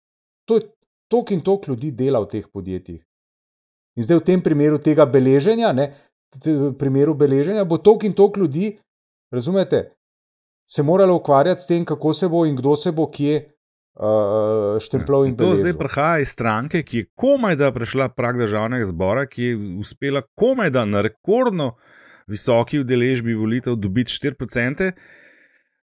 [0.49, 0.63] To je
[1.11, 3.05] tok in tok ljudi dela v teh podjetjih.
[3.97, 5.91] In zdaj v tem primeru tega beleženja, ne,
[6.47, 8.79] v primeru beleženja, bo tok in tok ljudi,
[9.35, 9.91] razumete,
[10.67, 13.51] se moralo ukvarjati s tem, kako se bo in kdo se bo kje
[13.95, 15.49] uh, štemplov in to.
[15.51, 19.57] To zdaj prihaja iz stranke, ki je komaj da prešla prag državnega zbora, ki je
[19.81, 21.75] uspela komaj da na rekordno
[22.31, 24.93] visoki udeležbi volitev dobiti 4%.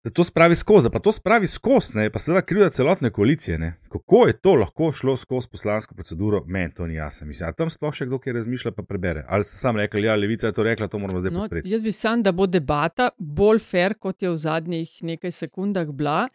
[0.07, 3.59] Da to spravi skozi, pa to spravi skozi, pa seveda krivda celotne koalicije.
[3.59, 3.73] Ne?
[3.91, 7.27] Kako je to lahko šlo skozi poslansko proceduro, meni to ni jasno.
[7.27, 9.25] Mislim, tam sploh še kdo, ki razmišlja, pa prebere.
[9.29, 11.73] Ali ste sam rekli, da ja, je levica to rekla, to moramo zdaj no, podpreti.
[11.75, 16.29] Jaz bi sam, da bo debata bolj fair, kot je v zadnjih nekaj sekundah bila.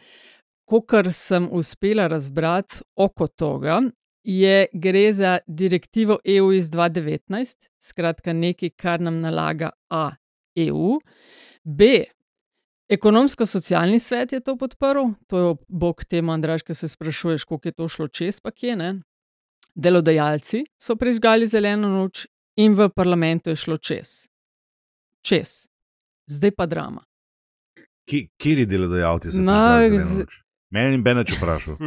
[0.80, 3.82] Kar sem uspela razbrati oko tega,
[4.24, 10.12] je, gre za direktivo EU iz 2019, skratka nekaj, kar nam nalaga A.
[10.56, 11.00] EU,
[11.64, 12.04] B.
[12.92, 17.72] Ekonomsko-socialni svet je to podprl, to je bog tema, Andraš, ki se sprašuješ, koliko je
[17.72, 18.90] to šlo čez, pa kje ne.
[19.76, 22.26] Delodajalci so prižgali zeleno noč
[22.60, 24.28] in v parlamentu je šlo čez.
[25.24, 25.70] Čez.
[26.28, 27.06] Zdaj pa drama.
[28.06, 29.40] Kje je delodajalci?
[29.42, 29.80] Ma,
[30.72, 31.78] Meni in Beneč vprašal.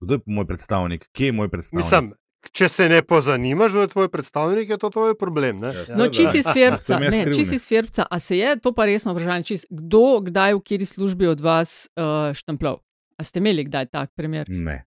[0.00, 1.06] Kdo je moj predstavnik?
[1.12, 1.84] Kje je moj predstavnik?
[1.84, 2.12] Mislim,
[2.56, 5.60] če se ne pozanimaš, kdo je tvoj predstavnik, je to tvoj problem.
[5.60, 5.72] Ne?
[5.98, 9.60] No, če si sferca, ne, če si sferca, a se je to pa resno vprašanje,
[9.68, 12.80] kdo, kdaj, v kateri službi od vas uh, štemplov?
[13.20, 14.48] A ste imeli kdaj tak primer?
[14.48, 14.80] Ne.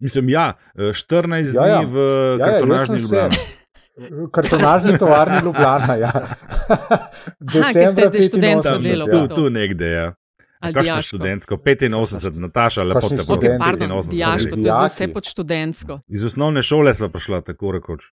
[0.00, 1.82] Mislim, ja, 14 ja, ja.
[1.84, 2.08] dni v
[2.40, 3.44] ja, kartonažni ja, Ljubljani.
[4.32, 6.12] Kartonažni tovarni Ljubljana, ja.
[7.52, 8.88] Decembra 85.
[8.88, 9.06] Ja.
[9.12, 10.06] Tu, tu nekde, ja.
[10.68, 11.56] Je študentsko?
[11.56, 13.58] 85, Nataša, lepo te prosim.
[13.58, 16.00] Pardon, dijaško, to je vse pod študentsko.
[16.08, 18.12] Iz osnovne šole sva prišla tako rekoč.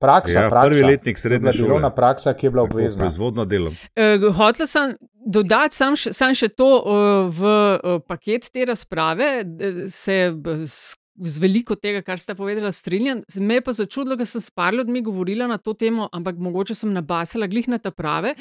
[0.00, 0.70] Praksa, ja, praksa.
[0.70, 1.68] Prvi letnik srednje šole.
[1.68, 3.04] Delovna praksa, ki je bila obvezna.
[3.04, 3.70] Proizvodno delo.
[3.70, 4.94] Uh, Hotel sem
[5.26, 9.44] dodati sam, sam še to uh, v uh, paket te razprave,
[9.92, 10.32] se
[11.20, 13.22] z veliko tega, kar ste povedali, strinjam.
[13.40, 16.74] Me je pa začudilo, da sem s par ljudmi govorila na to temo, ampak mogoče
[16.74, 18.34] sem nabasala glih na ta prave.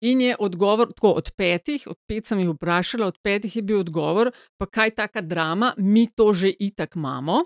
[0.00, 3.80] In je odgovor, tako od petih, od pet sem jih vprašala, od petih je bil
[3.84, 7.44] odgovor, pa kaj taka drama, mi to že itak imamo.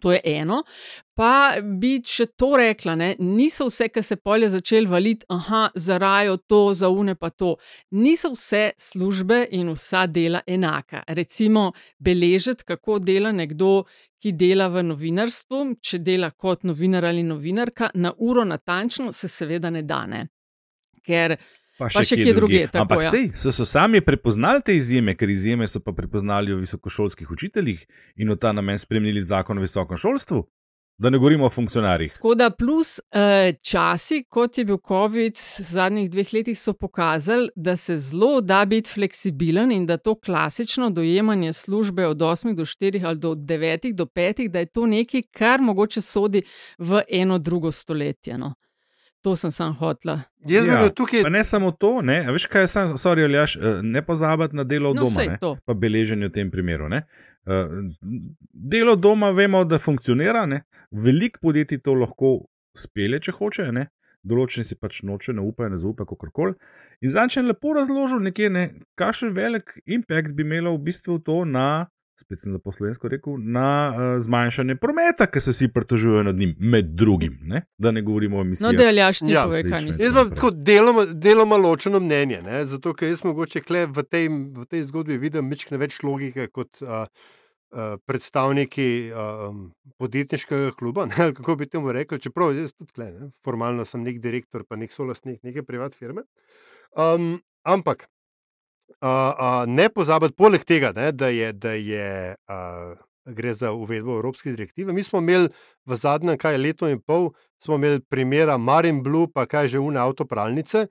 [0.00, 0.62] To je eno.
[1.14, 3.10] Pa bi še to rekla, ne?
[3.20, 7.56] niso vse, ki se polje začeli valiti, aha, zarajo to, zaune pa to.
[7.92, 11.02] Niso vse službe in vsa dela enaka.
[11.08, 13.84] Recimo, beležiti, kako dela nekdo,
[14.20, 19.70] ki dela v novinarstvu, če dela kot novinar ali novinarka, na uro natančno, se seveda
[19.70, 20.04] ne da.
[20.08, 20.26] Ne?
[21.04, 21.36] Ker
[21.80, 22.62] pa še, pa še kje druge.
[22.68, 22.84] druge.
[22.84, 23.10] Ampak ja.
[23.14, 27.84] sej, so, so sami prepoznali te izjeme, ker izjeme so pa prepoznali v visokošolskih učiteljih
[28.20, 30.44] in v ta namen spremenili zakon o visokem šolstvu.
[31.00, 32.12] Da ne govorimo o funkcionarjih.
[32.12, 37.48] Tako da, plus uh, časi, kot je bil COVID v zadnjih dveh letih, so pokazali,
[37.56, 42.68] da se zelo da biti fleksibilen in da to klasično dojemanje službe od 8 do
[42.68, 46.42] 4 ali do 9 do 5, da je to nekaj, kar mogoče sodi
[46.78, 48.36] v eno drugo stoletje.
[48.38, 48.52] No.
[49.22, 50.22] To sem sam hotla.
[50.48, 51.26] Jaz ja, tukaj...
[51.28, 55.04] Ne samo to, ne, veš kaj, sam, sorry, Aljaš, eh, ne pozabiti na delo no,
[55.04, 56.88] doma, ne, pa beleženje v tem primeru.
[56.88, 57.02] Ne.
[57.44, 57.74] Eh,
[58.52, 60.46] delo doma vemo, da funkcionira,
[60.90, 62.38] veliko podjetij to lahko
[62.76, 63.88] spele, če hoče, ne.
[64.24, 66.56] določeni si pač noče, ne upajo, ne zaupajo, kako koli.
[67.00, 68.64] In zdaj, če je lepo razložil, nekje, ne,
[69.00, 71.88] kakšen velik impact bi imelo v bistvu to na
[72.20, 76.54] spet sem za poslovensko rekel, na uh, zmanjšanje prometa, ki se vsi pritožujejo nad njim,
[76.58, 77.38] med drugim.
[77.42, 77.64] Ne?
[77.78, 78.72] Da ne govorimo o emisijah.
[78.72, 79.98] No, da je jaš ti ja, pove, kaj misliš.
[80.04, 82.62] Jaz imam tako deloma, deloma ločeno mnenje, ne?
[82.66, 86.82] zato ker jaz mogoče v tej, v tej zgodbi vidim nekaj več logike kot.
[86.82, 87.04] Uh,
[87.70, 89.58] Predstavniki um,
[90.02, 94.18] podjetniškega kluba, ne, kako bi temu rekel, čeprav jaz tudi tle, ne, formalno sem nek
[94.18, 96.24] direktor, pa nek solastnik neke privatne firme.
[96.98, 98.08] Um, ampak
[99.00, 102.98] Uh, uh, ne pozabiti, poleg tega, ne, da, je, da je, uh,
[103.32, 104.92] gre za uvedbo Evropske direktive.
[104.92, 105.48] Mi smo imeli
[105.86, 107.30] v zadnjem, kaj leto in pol,
[107.62, 110.86] smo imeli primera Marin Blue, pa kaj že une avtopralnice,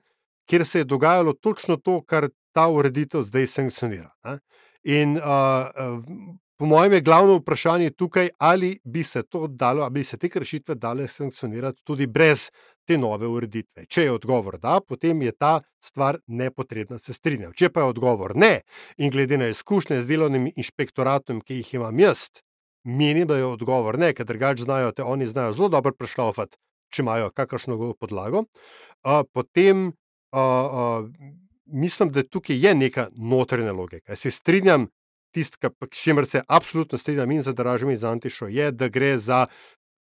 [0.50, 4.10] kjer se je dogajalo točno to, kar ta ureditev zdaj sankcionira.
[4.24, 4.38] Ne.
[4.82, 6.00] In uh,
[6.60, 10.28] po mojem je glavno vprašanje tukaj, ali bi se to dalo, ali bi se te
[10.28, 12.50] kršitve dale sankcionirati tudi brez
[12.84, 13.86] te nove ureditve.
[13.86, 17.54] Če je odgovor da, potem je ta stvar nepotrebna, se strinjam.
[17.56, 18.60] Če pa je odgovor ne,
[18.98, 22.26] in glede na izkušnje z delovnim inšpektoratom, ki jih imam jaz,
[22.84, 26.60] menim, da je odgovor ne, ker drugač znajo te oni znajo zelo dobro prešlaufati,
[26.92, 28.44] če imajo kakršno koli podlago.
[29.00, 31.08] Uh, potem uh, uh,
[31.64, 34.12] mislim, da tukaj je neka notranja logika.
[34.12, 34.90] Se strinjam.
[35.30, 39.18] Tisto, s čimer se absolutno strinjam in za Dražom in za Antišo, je, da gre
[39.18, 39.46] za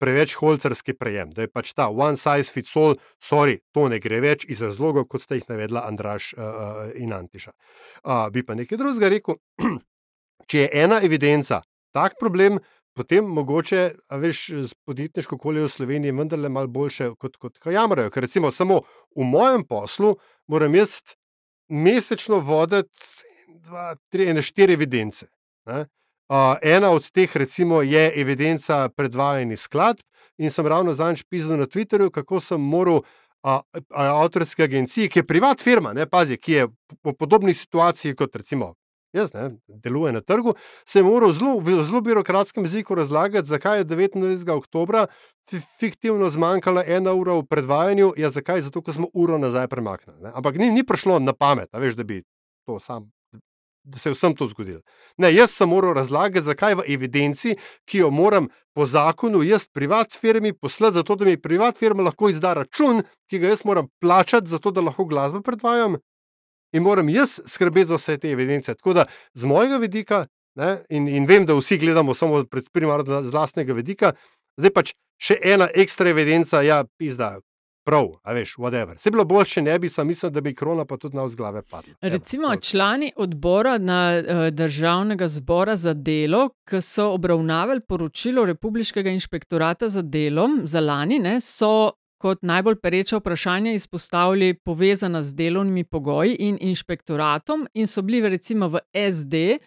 [0.02, 4.18] preveč holcerski prejem, da je pač ta one size fits all, sorry, to ne gre
[4.24, 7.54] več iz razlogov, kot ste jih navedla Andraš uh, in Antiša.
[8.02, 9.38] Uh, bi pa nekaj drugega rekel,
[10.50, 11.62] če je ena evidenca
[11.94, 12.58] tak problem,
[12.98, 13.84] potem mogoče,
[14.20, 14.44] veš,
[14.90, 18.10] podjetniško okolje v Sloveniji vendarle malo boljše, kot, kot jamrajo.
[18.12, 18.82] Ker recimo samo
[19.16, 20.16] v mojem poslu
[20.52, 21.14] moram jaz
[21.70, 22.90] mesečno voditi
[23.66, 25.28] dva, tri, ene, štiri evidence.
[25.66, 25.86] Ne?
[26.32, 30.00] Uh, ena od teh, recimo, je evidenca predvajanih skladb.
[30.38, 35.28] In sem ravno zadnjič pisal na Twitterju, kako sem moral uh, avtorske agencije, ki je
[35.28, 36.68] privat firma, ne pazi, ki je
[37.04, 38.74] v podobni situaciji kot recimo.
[39.14, 40.54] Jaz, ne, deluje na trgu,
[40.88, 44.50] se je moral zelo, v zelo birokratskem jeziku razlagati, zakaj je 29.
[44.56, 45.06] oktober
[45.80, 48.14] fiktivno zmanjkala ena ura v predvajanju.
[48.18, 48.62] Ja, zakaj?
[48.72, 50.22] Zato, ker smo uro nazaj premaknili.
[50.24, 50.32] Ne.
[50.32, 52.24] Ampak ni, ni prišlo na pamet, veš, da bi
[52.66, 53.12] to sam
[53.84, 54.82] da se je vsem to zgodilo.
[55.18, 60.14] Ne, jaz sem moral razlagati, zakaj v evidenci, ki jo moram po zakonu jaz privat
[60.14, 64.50] firmi poslati, zato da mi privat firma lahko izda račun, ki ga jaz moram plačati,
[64.50, 65.98] zato da lahko glasbo predvajam.
[66.74, 68.74] In moram jaz skrbeti za vse te evidence.
[68.76, 73.32] Tako da z mojega vidika, ne, in, in vem, da vsi gledamo samo primarno z
[73.32, 74.14] vlastnega vidika,
[74.58, 77.40] zdaj pač še ena ekstra evidenca, ja, pizda,
[77.84, 79.00] prav, a veš, whatever.
[79.00, 81.62] Se bilo bolj, če ne bi, sem mislil, da bi krona pa tudi na vzglave
[81.62, 81.94] padla.
[82.02, 89.10] Recimo Evo, člani odbora na uh, državnega zbora za delo, ki so obravnavali poročilo Republikanskega
[89.10, 91.92] inšpektorata za delo za lani, ne, so
[92.22, 98.68] kot najbolj pereča vprašanja izpostavili povezana z delovnimi pogoji in inšpektoratom in so bili recimo
[98.68, 99.58] v SD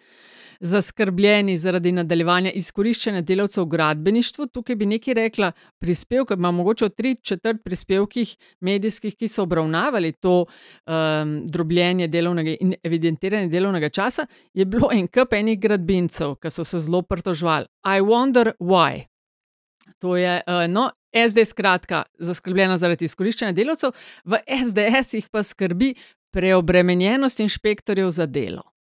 [0.59, 4.47] zaskrbljeni zaradi nadaljevanja izkoriščanja delavcev v gradbeništvu.
[4.47, 10.45] Tukaj bi nekaj rekla, prispevke, ima mogoče tri četrt prispevkih medijskih, ki so obravnavali to
[10.45, 16.63] um, drobljenje delovnega in evidentiranje delovnega časa, je bilo en kup enih gradbincev, ki so
[16.63, 17.65] se zelo pritožvali.
[17.85, 19.05] I wonder why.
[19.99, 23.93] To je, uh, no, SD skratka, zaskrbljena zaradi izkoriščanja delavcev,
[24.25, 25.93] v SDS jih pa skrbi
[26.35, 28.74] preobremenjenost inšpektorjev za delo.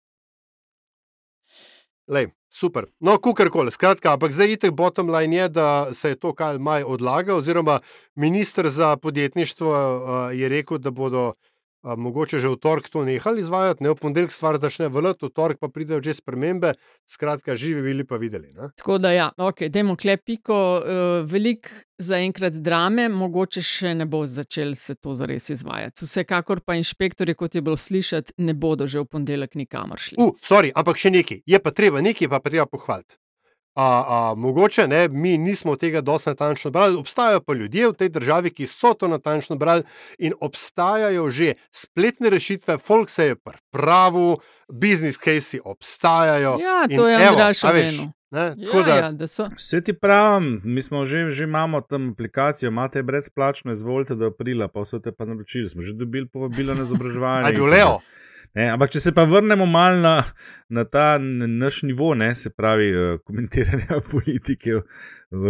[2.12, 2.86] Lej, super.
[3.00, 6.84] No, kukorkoli, skratka, ampak zdaj itek bottom line je, da se je to kaj maj
[6.84, 7.80] odlaga, oziroma
[8.16, 11.34] ministr za podjetništvo uh, je rekel, da bodo
[11.84, 15.30] uh, mogoče že v torek to nehali izvajati, ne v ponedeljek stvar začne vrlati, v
[15.30, 16.74] torek pa pridejo že spremembe,
[17.10, 18.54] skratka, živi bili pa videli.
[18.54, 18.72] Ne?
[18.78, 21.70] Tako da, ja, ok, demo klepiko, uh, velik
[22.02, 26.06] zaenkrat drame, mogoče še ne bo začel se to zares izvajati.
[26.06, 30.18] Vsekakor pa inšpektori, kot je bilo slišati, ne bodo že v ponedeljek nikamor šli.
[30.22, 33.21] Uh, sorry, ampak še nekaj, je pa treba nekaj, pa, pa treba pohvaliti.
[33.76, 38.10] A, a, mogoče ne, mi nismo tega dosti natančno brali, obstajajo pa ljudje v tej
[38.10, 39.84] državi, ki so to natančno brali
[40.20, 43.36] in obstajajo že spletne rešitve, folk se je
[43.72, 44.36] pravi,
[44.72, 46.58] business case obstajajo.
[46.60, 48.12] Ja, to je Andraš Aveno.
[48.32, 49.12] Ja, ja,
[49.56, 54.68] Vse ti pravim, mi smo že, že imamo tam aplikacijo, imate brezplačno, izvolite do aprila,
[54.68, 57.48] pa vse te pa naročili, smo že dobili povabilo na izobraževanje.
[57.52, 58.00] Ajde, Leo.
[58.52, 60.16] Ne, ampak, če se pa vrnemo malo na,
[60.68, 64.82] na ta naš nivo, ne, se pravi, uh, komentiranja politike,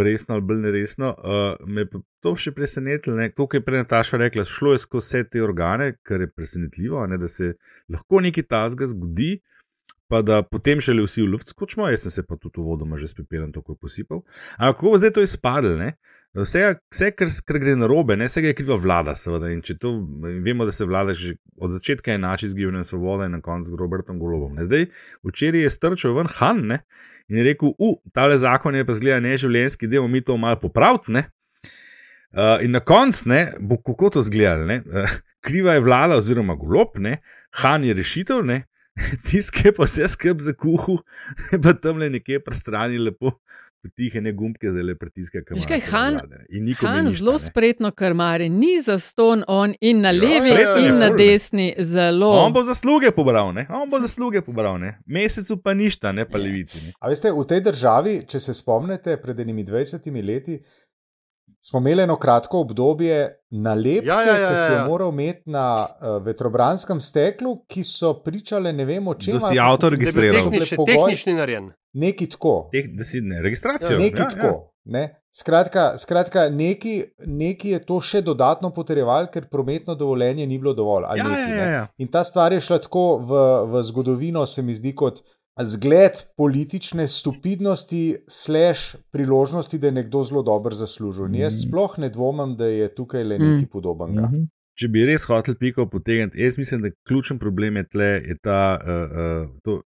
[0.06, 3.18] resno ali bolj neresno, uh, me je to še presenetilo.
[3.34, 7.02] To, kar je prej Nataša rekla, šlo je skozi vse te organe, kar je presenetljivo,
[7.10, 7.56] ne, da se
[7.90, 9.40] lahko nekaj tasga zgodi.
[10.12, 12.98] Pa da potem še le vsi v luft skočimo, jaz sem se pa tudi uvodoma
[13.00, 14.20] že s pepelom tako posipal.
[14.58, 15.72] Ampak kako bo zdaj to izpadlo?
[16.32, 19.50] Vse, vse kar, kar gre na robe, ne vse je kriva vlada, seveda.
[19.52, 19.90] In če to
[20.44, 23.76] vemo, da se vlada že od začetka enači z Gibanjem Svobode in na koncu z
[23.78, 24.56] Robertom Golobom.
[24.56, 24.64] Ne?
[24.64, 24.88] Zdaj,
[25.28, 26.80] včeraj je strčil ven Han ne?
[27.28, 30.56] in je rekel: U, tale zakon je pa zgleda neživljenjski, da bomo mi to malo
[30.60, 31.24] popravili.
[32.32, 33.28] Uh, in na koncu
[33.60, 34.80] bo kako to zgledalo.
[34.88, 37.20] Uh, kriva je vlada oziroma Golob, ne?
[37.60, 38.62] Han je rešitev, ne?
[39.28, 40.98] tiske pa vse skrb za kuhu,
[41.62, 43.36] pa tam le nekje prestrani lepo.
[43.90, 45.86] Tihe ne gumbke, zdaj le pritiske, ki jih imaš.
[45.90, 46.18] Han,
[46.86, 51.08] Han zelo spretno krmari, ni za ston, on in na ja, levi, ja, in na
[51.10, 51.72] desni.
[51.78, 52.30] Zelo.
[52.44, 53.66] On bo zasluge pobral, ne?
[53.70, 54.94] on bo zasluge pobral, ne?
[55.06, 56.78] mesecu pa ništa, ne pa levici.
[56.86, 56.94] Ne?
[57.00, 60.60] A veste, v tej državi, če se spomnite, pred enimi 20 leti,
[61.64, 64.48] smo imeli eno kratko obdobje nalepke, ja, ja, ja, ja.
[64.48, 69.14] ki si jo moral imeti na uh, vetrobranskem steklu, ki so pričale ne vem o
[69.14, 69.38] čem.
[69.38, 70.50] Da si avto registriral.
[70.86, 71.70] Tehnični narejen.
[71.92, 72.68] Neki tako.
[72.72, 73.98] Teh, da si ne registracijo.
[73.98, 74.46] Neki ja, tako.
[74.46, 74.60] Ja.
[74.84, 75.02] Ne?
[75.34, 81.06] Skratka, skratka neki, neki je to še dodatno potrjeval, ker prometno dovoljenje ni bilo dovolj.
[81.16, 81.84] Ja, neki, ja, ja, ja.
[82.02, 85.22] In ta stvar je šla tako v, v zgodovino, se mi zdi, kot
[85.60, 91.28] zgled politične stupidnosti, slash priložnosti, da je nekdo zelo dobro zaslužil.
[91.28, 91.34] Mm.
[91.34, 93.70] Jaz sploh ne dvomim, da je tukaj le nekaj mm.
[93.72, 94.28] podobnega.
[94.28, 94.48] Mm -hmm.
[94.74, 98.78] Če bi res hotel piko potegniti, jaz mislim, da ključen problem je tle, je ta,
[98.80, 99.10] uh,
[99.44, 99.82] uh, to,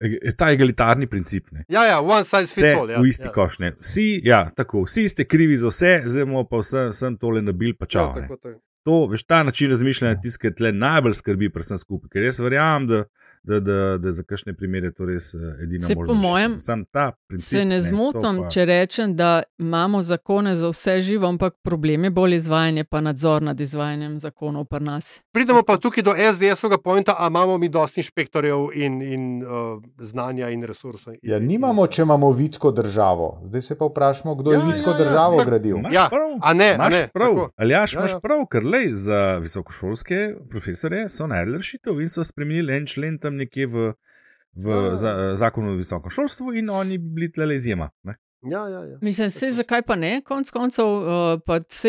[0.00, 1.50] je ta egalitarni princip.
[1.50, 1.64] Ne.
[1.68, 2.90] Ja, ja, one size fits all.
[2.90, 3.00] Ja.
[3.00, 3.32] V isti ja.
[3.32, 3.58] koš.
[3.58, 3.72] Ne.
[3.80, 7.74] Vsi, ja, tako, vsi ste krivi za vse, zdaj bomo pa vse, vsem tole nabil,
[7.78, 8.08] pa čau.
[8.08, 8.60] Ja, tako, tako.
[8.86, 13.04] To, veš, ta način razmišljanja tiskaj tle najbolj skrbi, predvsem skupaj, ker jaz verjamem, da
[13.46, 16.08] da, da, da za kakšne primere to res eh, edina možnost.
[16.08, 16.56] Po mojem,
[17.26, 18.48] princip, se ne zmotam, pa...
[18.48, 23.42] če rečem, da imamo zakone za vse živo, ampak problem je bolj izvajanje, pa nadzor
[23.42, 25.20] nad izvajanjem zakonov pri nas.
[25.32, 30.48] Pridemo pa tukaj do SDS-ovega pointa, a imamo mi dosti inšpektorjev in, in uh, znanja
[30.50, 31.14] in resursov.
[31.22, 33.40] Ja, nimamo, če imamo vidko državo.
[33.44, 35.76] Zdaj se pa vprašamo, kdo ja, je vidko ja, ja, državo ja, gradil.
[35.92, 36.08] Ja,
[36.42, 37.08] a ne, a ne.
[37.14, 37.48] Prav.
[37.56, 38.20] Ali jaš ja, imaš ja.
[38.20, 43.35] prav, ker le za visokošolske profesore so najdel rešitev in so spremenili en člen tam
[43.36, 43.88] nekje v,
[44.56, 44.94] v ja.
[44.96, 47.90] za, zakonu o visokem šolstvu, in oni bili tle izjema.
[48.42, 48.98] Ja, ja, ja.
[49.00, 51.88] Mislim, se, zakaj pa ne, konec koncev, uh, se,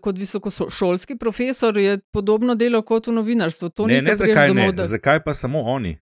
[0.00, 3.70] kot visokošolski profesor je podobno delo kot v novinarstvu.
[3.86, 4.72] Ne, ne, zakaj, ne.
[4.76, 5.98] zakaj pa samo oni?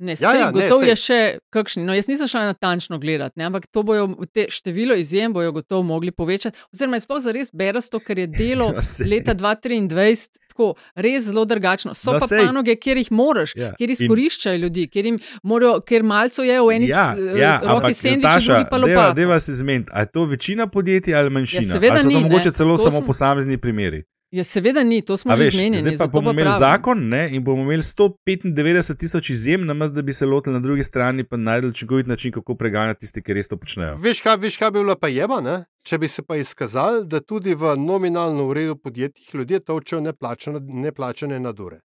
[0.00, 1.20] Ne, ja, ja, gotovo je še
[1.52, 1.84] kakšni.
[1.84, 5.82] No, jaz nisem šel natančno gledati, ne, ampak to bojo, te število izjem bojo gotovo
[5.84, 6.56] mogli povečati.
[6.72, 11.44] Oziroma, je sploh za res berasto, ker je delo ja, leta 2023 tako res zelo
[11.44, 11.94] drugačno.
[11.94, 12.46] So no, pa sej.
[12.46, 13.72] panoge, kjer jih moraš, ja.
[13.78, 14.62] kjer izkoriščajo In...
[14.64, 15.10] ljudi, kjer,
[15.42, 17.04] morajo, kjer malce je v eni ja,
[17.36, 19.10] ja, roki sendvič, drugi pa lopa.
[19.16, 21.66] Deva se zmeniti, ali je to večina podjetij ali manjšina.
[21.66, 22.14] Ja, seveda ni.
[22.14, 23.06] To mogoče celo to samo smo...
[23.06, 24.02] posamezni primeri.
[24.30, 25.82] Ja, seveda ni, to smo veš, že zmenili.
[25.82, 26.58] Zdaj pa bomo imeli pravim.
[26.58, 30.82] zakon ne, in bomo imeli 195 tisoč izjem, namaz, da bi se lotili na drugi
[30.82, 33.96] strani in najdel učinkovit način, kako preganjati tiste, ki res to počnejo.
[33.98, 35.64] Veš, kaj, veš, kaj bi bilo pa jeba, ne?
[35.82, 41.40] če bi se pa izkazali, da tudi v nominalno uredu podjetjih ljudje točijo neplačane, neplačane
[41.40, 41.80] nadure.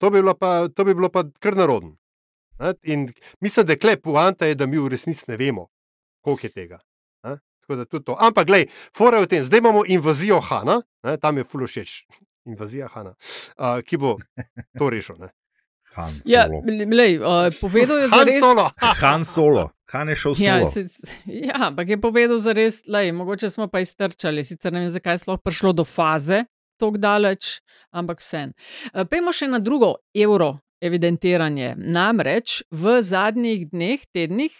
[0.00, 1.96] To bi, pa, to bi bilo pa kar narodno.
[2.82, 5.68] In mislim, da je klep, poanta je, da mi v resnici ne vemo,
[6.24, 6.78] koliko je tega.
[8.18, 12.04] Ampak, gledaj, fora je v tem, zdaj imamo invazijo Hana, ne, tam je fulo všeč,
[12.52, 13.14] invazija Hana,
[13.58, 14.16] uh, ki bo
[14.78, 15.18] to rešil.
[15.20, 15.32] Ne.
[15.94, 16.48] Han ja,
[16.90, 18.40] lej, uh, povedal je, Han, res...
[18.42, 18.70] solo.
[19.02, 19.68] Han solo.
[19.92, 20.70] Han je šel ja, solo.
[20.70, 24.90] Se, ja, ampak je povedal za res, lej, mogoče smo pa iztrčali, sicer ne vem,
[24.90, 26.44] zakaj je sploh prišlo do faze
[26.80, 27.60] tako daleč,
[27.94, 28.48] ampak vse.
[28.90, 31.74] Uh, Pejmo še na drugo evro evidentiranje.
[31.78, 34.54] Namreč v zadnjih dneh, tednih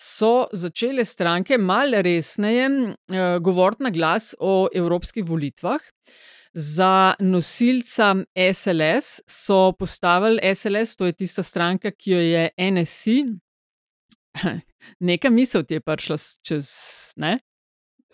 [0.00, 5.80] so začele stranke malo resneje uh, govoriti na glas o evropskih volitvah.
[6.52, 13.22] Za nosilca SLS so postavili SLS, to je tista stranka, ki jo je NSI.
[15.10, 16.66] Nekaj misel ti je prišlo čez,
[17.16, 17.38] ne?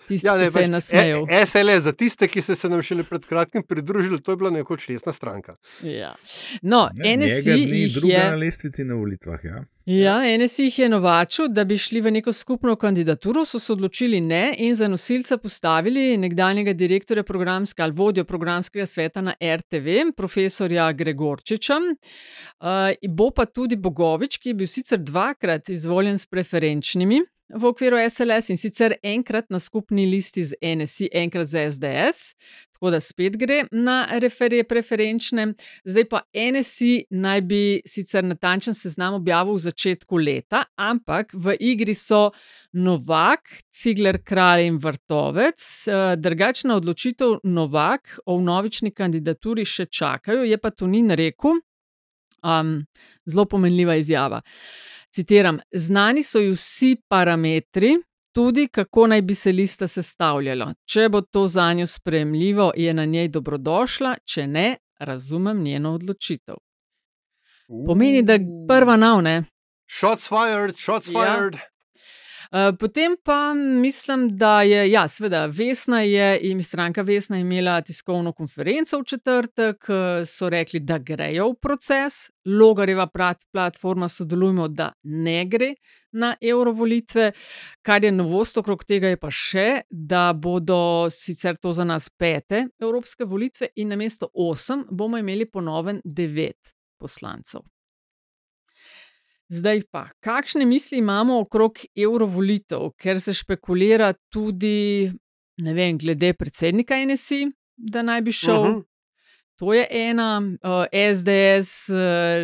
[0.08, 1.26] Tisti, ja, ne, ki se je pač nasmejal.
[1.28, 4.50] E, SLS, za tiste, ki ste se nam šele pred kratkim pridružili, to je bila
[4.50, 5.56] nekoč resna stranka.
[5.82, 6.14] Ja.
[6.62, 9.44] No, NSI jih je na lestvici na volitvah.
[9.44, 9.64] Ja.
[9.86, 14.20] Ja, NSI jih je novačil, da bi šli v neko skupno kandidaturo, so se odločili
[14.20, 20.90] ne in za nosilca postavili nekdanjega direktorja programskega ali vodjo programskega sveta na RTV, profesorja
[20.92, 21.76] Gregorčiča.
[21.76, 22.66] Uh,
[23.14, 27.22] bo pa tudi Bogovič, ki je bil sicer dvakrat izvoljen s preferenčnimi
[27.54, 32.34] v okviru SLS in sicer enkrat na skupni listi z NSI, enkrat za SDS,
[32.74, 35.46] tako da spet gre na referije preferenčne.
[35.84, 41.94] Zdaj pa NSI naj bi sicer natančen seznam objavil v začetku leta, ampak v igri
[41.94, 42.30] so
[42.72, 45.62] Novak, Cigler, Kralj in Vrtovec.
[45.88, 51.62] Eh, drugačna odločitev Novak o novični kandidaturi še čakajo, je pa to ni rekel.
[52.44, 52.84] Um,
[53.26, 54.42] zelo pomenljiva izjava.
[55.16, 57.94] Citiram: Znani so ji vsi parametri,
[58.32, 60.74] tudi kako naj bi se lista sestavljala.
[60.84, 64.66] Če bo to za njo sprejemljivo, je na njej dobrodošla, če ne,
[64.98, 66.58] razumem njeno odločitev.
[67.86, 69.44] Pomeni, da je prva navne.
[69.98, 71.24] Shots fired, shots ja.
[71.24, 71.54] fired.
[71.54, 71.75] Ja.
[72.52, 78.32] Eh, potem pa mislim, da je, ja, seveda, Vesna je in stranka Vesna imela tiskovno
[78.32, 83.08] konferenco v četrtek, eh, so rekli, da grejo v proces, Logareva
[83.52, 85.74] platforma sodelujemo, da ne gre
[86.12, 87.32] na eurovolitve.
[87.82, 92.68] Kar je novost okrog tega, je pa še, da bodo sicer to za nas pete
[92.80, 97.75] evropske volitve in namesto osem bomo imeli ponoven devet poslancev.
[99.48, 105.12] Zdaj pa, kakšne misli imamo okrog eurovolitev, ker se špekulira tudi,
[105.62, 108.60] ne vem, glede predsednika NSI, da naj bi šel.
[108.60, 108.84] Uh -huh.
[109.56, 110.42] To je ena,
[111.14, 111.96] SDS uh,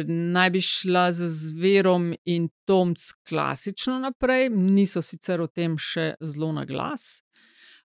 [0.08, 6.52] naj bi šla z Zverom in Tomc klasično naprej, niso sicer o tem še zelo
[6.52, 7.24] na glas.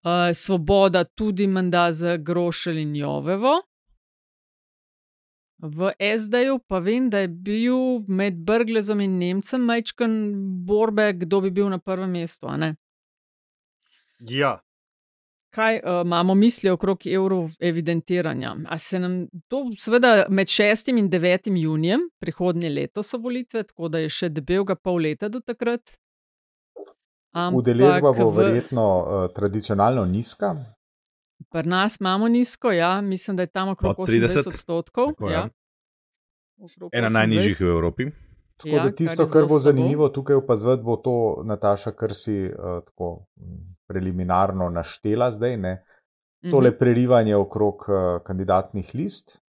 [0.03, 3.57] Uh, svoboda tudi menda z Grošelj in Jovevo.
[5.59, 10.13] V SD-ju pa vem, da je bil med Brglezom in Nemcem majčkan
[10.65, 12.47] borbe, kdo bi bil na prvem mestu.
[14.19, 14.59] Ja.
[15.49, 18.55] Kaj uh, imamo misli okrog evro evidentiranja?
[18.69, 23.89] A se nam to, seveda, med 6 in 9 junijem prihodnje leto so volitve, tako
[23.89, 25.97] da je še debelega pol leta do takrat.
[27.53, 30.55] Udeležba bo verjetno uh, tradicionalno nizka,
[31.49, 35.07] Pri nas imamo nizko, ja, mislim, da je tam okrog 30 odstotkov.
[35.31, 35.49] Ja.
[36.91, 38.11] Ena najnižjih v Evropi.
[38.57, 42.49] Tako ja, da tisto, kar, kar bo zanimivo tukaj opazovati, bo to, Nataša, kar si
[42.51, 43.25] uh, tako
[43.87, 45.57] preliminarno naštela zdaj.
[45.57, 45.83] Ne?
[46.51, 46.79] Tole mhm.
[46.79, 49.39] prerivanje okrog uh, kandidatnih list,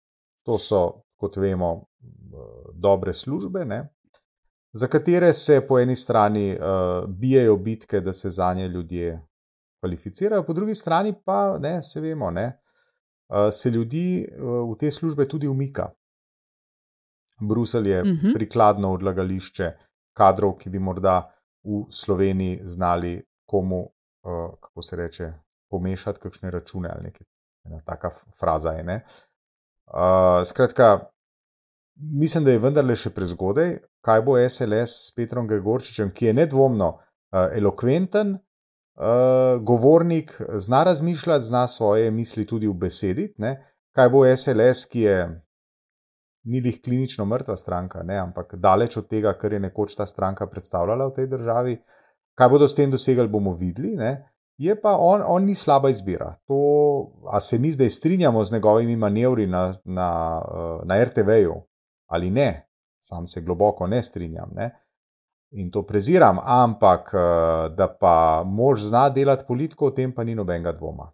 [0.46, 3.88] to so, kot vemo, uh, dobre službe, ne?
[4.72, 9.22] za katere se po eni strani uh, bijajo bitke, da se za nje ljudje
[9.80, 12.60] kvalificirajo, po drugi strani pa, ne, se vemo, ne,
[13.52, 15.90] se ljudi v te službe tudi umika.
[17.40, 18.26] Bruselj je uh mhm.
[18.26, 18.34] -huh.
[18.34, 19.72] prikladno odlagališče
[20.16, 21.32] kadrov, ki bi morda
[21.64, 23.88] v Sloveniji znali komu,
[24.60, 25.32] kako se reče,
[25.70, 27.26] pomešati kakšne račune ali nekaj.
[27.64, 28.10] Ena taka
[28.40, 28.84] fraza je.
[28.84, 29.04] Ne?
[30.44, 31.10] Skratka,
[31.94, 36.88] mislim, da je vendarle še prezgodaj, kaj bo SLS s Petrom Gregorčičem, ki je nedvomno
[36.88, 37.00] uh,
[37.56, 38.38] elokventen,
[38.96, 43.34] uh, govornik, zna razmišljati, zna svoje misli tudi v besedi.
[43.38, 43.56] Ne?
[43.96, 45.16] Kaj bo SLS, ki je
[46.44, 48.18] ni lih klinično mrtva stranka, ne?
[48.18, 51.78] ampak daleč od tega, kar je nekoč ta stranka predstavljala v tej državi.
[52.34, 53.96] Kaj bodo s tem dosegli, bomo videli.
[53.96, 54.30] Ne?
[54.60, 56.34] Je pa on, on ni slaba izbira.
[56.48, 56.56] To,
[57.32, 60.10] a se mi zdaj strinjamo z njegovimi manevri na, na,
[60.84, 61.54] na RTV-ju
[62.10, 64.70] ali ne, sam se globoko ne strinjam ne?
[65.50, 67.10] In to preziram, ampak
[67.76, 71.10] da pa mož zna delati politiko, o tem pa ni nobenega dvoma.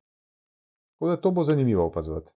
[0.96, 2.32] Tako da to bo zanimivo opazovati.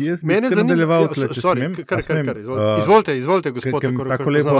[0.00, 1.74] Jaz bi se nadaljeval, ja, če sorry, smem.
[1.74, 2.80] Kar, kar, kar, izvolite.
[2.82, 4.56] izvolite, izvolite, gospod, tako, tako lepo,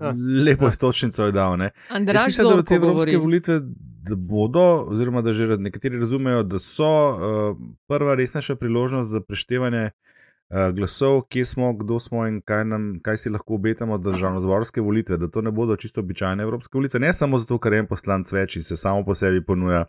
[0.00, 0.14] ja.
[0.44, 0.70] lepo ja.
[0.70, 1.56] stočnico je dal.
[1.88, 3.60] Andraž, mislim, da te evropske volitve
[4.08, 9.90] da bodo, oziroma da že nekateri razumejo, da so uh, prva resnejša priložnost za preštevanje
[10.50, 14.80] uh, glasov, kje smo, kdo smo in kaj, nam, kaj si lahko obetamo od državno-zborske
[14.80, 17.00] volitve, da to ne bodo čisto običajne evropske volitve.
[17.00, 19.86] Ne samo zato, ker en poslanc več in se samo po sebi ponuja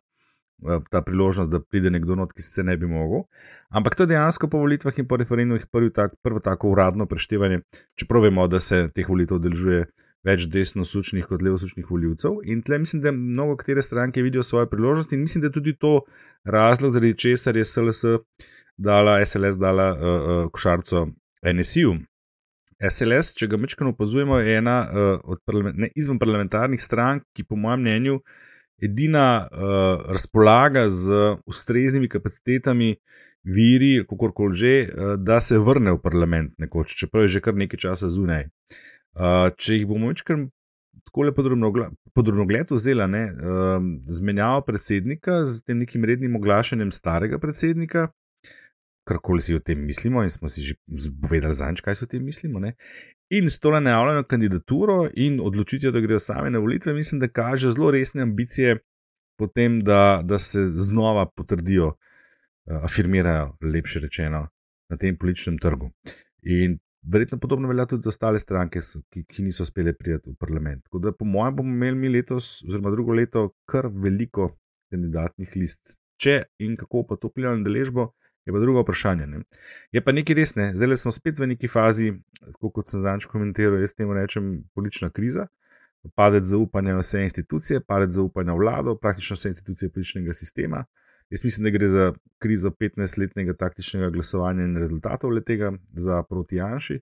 [0.61, 3.23] Eh, ta priložnost, da pride nekdo not, ki se ne bi mogel.
[3.69, 7.61] Ampak to je dejansko po volitvah in po referendumih tak, prvo tako uradno preštevanje,
[7.97, 9.87] čeprav vemo, da se teh volitev delžuje
[10.23, 12.43] več desno-sučnih kot levo-sučnih voljivcev.
[12.45, 15.73] In tle mislim, da mnogo katere stranke vidijo svoje priložnosti in mislim, da je tudi
[15.73, 16.01] to
[16.45, 18.05] razlog, zaradi česar je SLS
[18.77, 21.07] dala, SLS dala uh, uh, košarco
[21.53, 21.97] NSU.
[22.89, 27.45] SLS, če ga mečkano opazujemo, je ena uh, od parlament, ne, izven parlamentarnih strank, ki
[27.45, 28.21] po mojem mnenju
[28.81, 32.95] edina uh, razpolaga z ustreznimi kapacitetami,
[33.43, 37.57] viri, kako koli že, uh, da se vrne v parlament nekoč, čeprav je že kar
[37.57, 38.49] nekaj časa zunaj.
[39.13, 40.49] Uh, če jih bomo večkrat
[41.05, 41.43] tako lepo
[42.13, 48.09] podrobno gledali, vzela ne, uh, zmenjava predsednika z tem nekim rednim oglašanjem starega predsednika.
[49.11, 50.77] Karkoli si o tem mislimo, in smo si že
[51.21, 52.61] povedali, zanj, kaj si o tem mislimo.
[52.63, 52.77] Ne?
[53.31, 57.71] In s to najavljeno kandidaturo in odločitvijo, da grejo sami na volitve, mislim, da kaže
[57.71, 58.77] zelo resne ambicije
[59.39, 64.47] potem, da, da se znova potrdijo, uh, afirmirajo, lepše rečeno,
[64.89, 65.89] na tem političnem trgu.
[66.43, 70.83] In verjetno podobno velja tudi za ostale stranke, ki, ki niso uspele prijeti v parlament.
[70.83, 74.51] Tako da, po mojem, bomo imeli mi letos, oziroma drugo leto, kar veliko
[74.91, 76.01] kandidatnih list.
[76.21, 78.11] Če in kako pa to vpliva na deležbo,
[78.45, 79.27] je pa drugo vprašanje.
[79.27, 79.41] Ne.
[79.91, 80.71] Je pa nekaj res, ne.
[80.75, 82.11] zdaj smo spet v neki fazi,
[82.61, 85.47] kot sem zanj komentiral, jaz temu rečem politična kriza.
[86.17, 90.85] Padec zaupanja v vse institucije, padec zaupanja v vlado, praktično vse institucije političnega sistema.
[91.29, 96.99] Jaz mislim, da gre za krizo 15-letnega taktičnega glasovanja in rezultatov letega za proti Janši.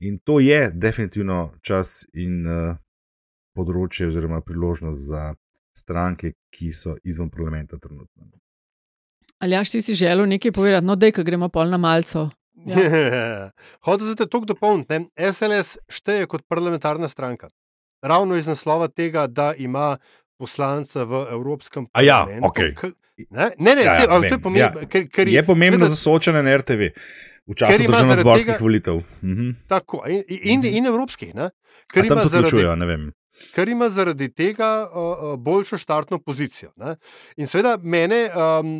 [0.00, 2.76] In to je definitivno čas in uh,
[3.54, 5.34] področje, oziroma priložnost za
[5.76, 8.30] stranke, ki so izven parlamenta trenutno.
[9.40, 12.28] Ali jaš ti si želel nekaj povedati, no, da gremo pol na malco.
[12.66, 12.76] Ja.
[13.84, 15.06] Hoče se te tukaj dopolniti.
[15.32, 17.48] SLS šteje kot parlamentarna stranka.
[18.02, 19.96] Ravno iz naslova tega, da ima
[20.38, 22.44] poslanca v Evropskem ja, parlamentu.
[22.44, 22.92] Ja, okay.
[23.30, 24.80] Ne, ne, ne ja, ja, se, to je pomembno.
[24.80, 24.88] Ja.
[24.88, 26.92] Ker, ker je, je pomembno za soočanje na RTV
[27.46, 29.02] v času državno-zborskih volitev.
[29.22, 29.50] Mhm.
[29.68, 31.32] Tako, in, in, in evropskih.
[31.92, 33.12] Ker ima, zaradi,
[33.54, 36.72] ker ima zaradi tega uh, boljšo štartno pozicijo.
[36.76, 36.96] Ne?
[37.36, 38.72] In seveda mene um,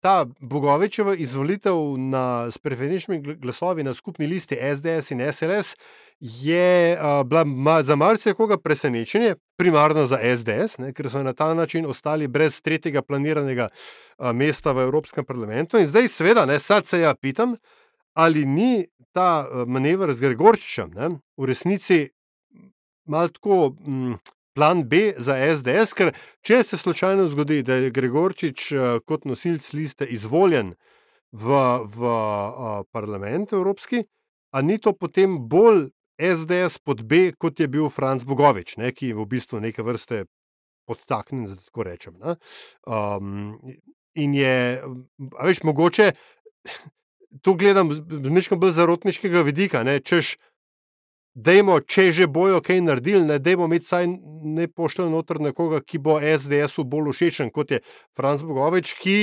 [0.00, 5.74] ta Bogovičeva izvolitev na, s preferenčnimi glasovi na skupni listi SDS in SLS
[6.20, 10.92] je uh, bila ma, za marsikoga presenečenje, primarno za SDS, ne?
[10.92, 15.78] ker so na ta način ostali brez tretjega planiranega uh, mesta v Evropskem parlamentu.
[15.78, 17.56] In zdaj, seveda, ne, sad se ja pitam,
[18.14, 22.08] ali ni ta manever z Gregorčičem ne, v resnici
[23.06, 24.18] malo tako mm,
[24.54, 26.12] plan B za SDS, ker
[26.46, 30.74] če se slučajno zgodi, da je Gregorčič uh, kot nosilc liste izvoljen
[31.32, 34.04] v, v uh, parlament Evropski,
[34.54, 35.88] a ni to potem bolj
[36.18, 40.24] SDS pod B, kot je bil Franz Bogovič, ne, ki je v bistvu neke vrste
[40.86, 42.14] podtaknjen, da tako rečem.
[42.86, 43.58] Um,
[44.14, 44.82] in je,
[45.42, 46.12] veš, mogoče.
[47.42, 50.36] To gledam z nekaj bolj zarotniškega vidika, ne, češ,
[51.34, 54.06] dajmo, če že bojo kaj naredili, ne dajmo imeti saj
[54.56, 57.80] ne pošljemo noter nekoga, ki bo SDS-u bolj všečen kot je
[58.16, 59.18] Franz Bogovič, ki,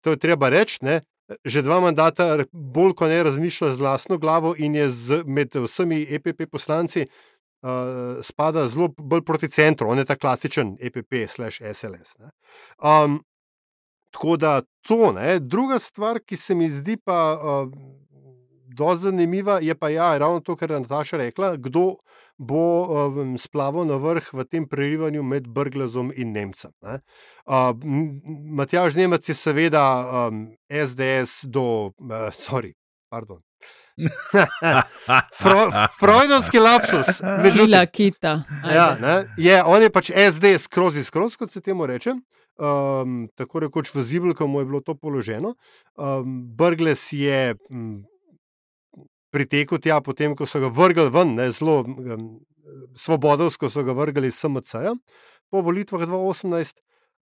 [0.00, 1.00] to je treba reči, ne.
[1.46, 6.02] Že dva mandata, bolj kot ne, razmišlja z vlastno glavo in je z, med vsemi
[6.16, 12.16] EPP poslanci uh, spada zelo bolj proti centru, on je ta klasičen EPP/SLS.
[12.82, 13.20] Um,
[14.10, 15.38] tako da to, ne.
[15.38, 17.36] druga stvar, ki se mi zdi pa.
[17.36, 17.99] Uh,
[18.80, 22.00] dosti zanimiva je pa ja, ravno to, kar je Nataša rekla, kdo
[22.40, 26.72] bo um, splaval na vrh v tem prerivanju med Brglazom in Nemcem.
[26.80, 27.76] Uh,
[28.56, 32.72] Matjaž Nemec je seveda um, SDS do, uh, sorry,
[33.12, 33.40] pardon.
[35.40, 35.68] Fro,
[36.00, 37.20] Freudovski lapsus.
[37.44, 38.42] Mila kita.
[38.64, 42.16] Ja, ne, je, on je pač SD skozi skozi, kot se temu reče.
[42.60, 45.54] Um, tako rekoč v Zibelku mu je bilo to položeno.
[45.96, 48.04] Um, Brgles je um,
[49.30, 52.30] pritekel tja, potem ko so ga vrgli ven, ne, zelo um,
[52.94, 54.94] svobodovsko so ga vrgli iz SMC-ja
[55.50, 56.78] po volitvah 2018,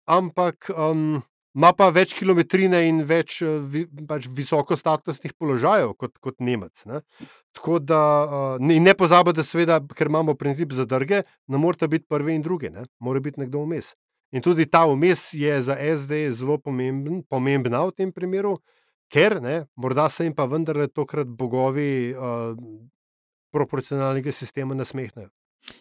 [0.06, 1.22] ampak um,
[1.56, 6.86] ima pa več kilometrine in več uh, vi, pač visokostatusnih položajev kot, kot Nemec.
[6.89, 7.01] Ne.
[7.56, 12.36] Tako da uh, ne, ne pozabite, seveda, ker imamo princip zadrge, ne morete biti prvi
[12.36, 12.89] in drugi, ne.
[12.99, 13.93] mora biti nekdo vmes.
[14.36, 18.58] In tudi ta vmes je za SD zelo pomemben, pomembna v tem primeru,
[19.12, 22.58] ker ne, morda se jim pa vendarle tokrat bogovi uh,
[23.53, 25.30] proporcionalnega sistema nasmehnejo.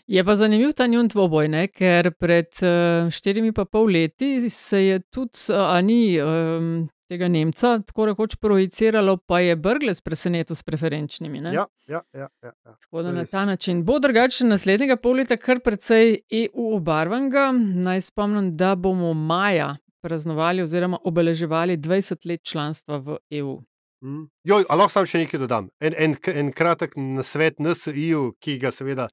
[0.07, 1.67] Je pa zanimiv ta njun dvoboj, ne?
[1.69, 7.79] ker pred uh, štirimi pa pol leti se je tudi, a ni um, tega Nemca,
[7.87, 11.41] tako rekoč projiciralo, pa je Brgles presenetil s preferenčnimi.
[11.41, 11.53] Ne?
[11.55, 12.29] Ja, ja, ja.
[12.43, 12.77] ja, ja.
[12.81, 17.51] Tako da na ta način bo drugače naslednjega pol leta kar precej EU obarvanga.
[17.85, 19.75] Naj spomnim, da bomo maja
[20.05, 23.57] praznovali oziroma obeleževali 20 let članstva v EU.
[24.05, 24.27] Mm.
[24.45, 25.71] Joj, a lahko samo še nekaj dodam.
[25.81, 29.07] En, en, en kratek nasvet NSI-ju, ki ga seveda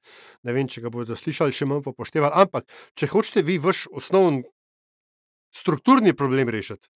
[0.44, 2.36] ne vem, če ga bodo slišali, še manj upoštevali.
[2.44, 2.66] Ampak,
[2.98, 4.42] če hočete vi vaš osnovni
[5.56, 6.90] strukturni problem rešiti,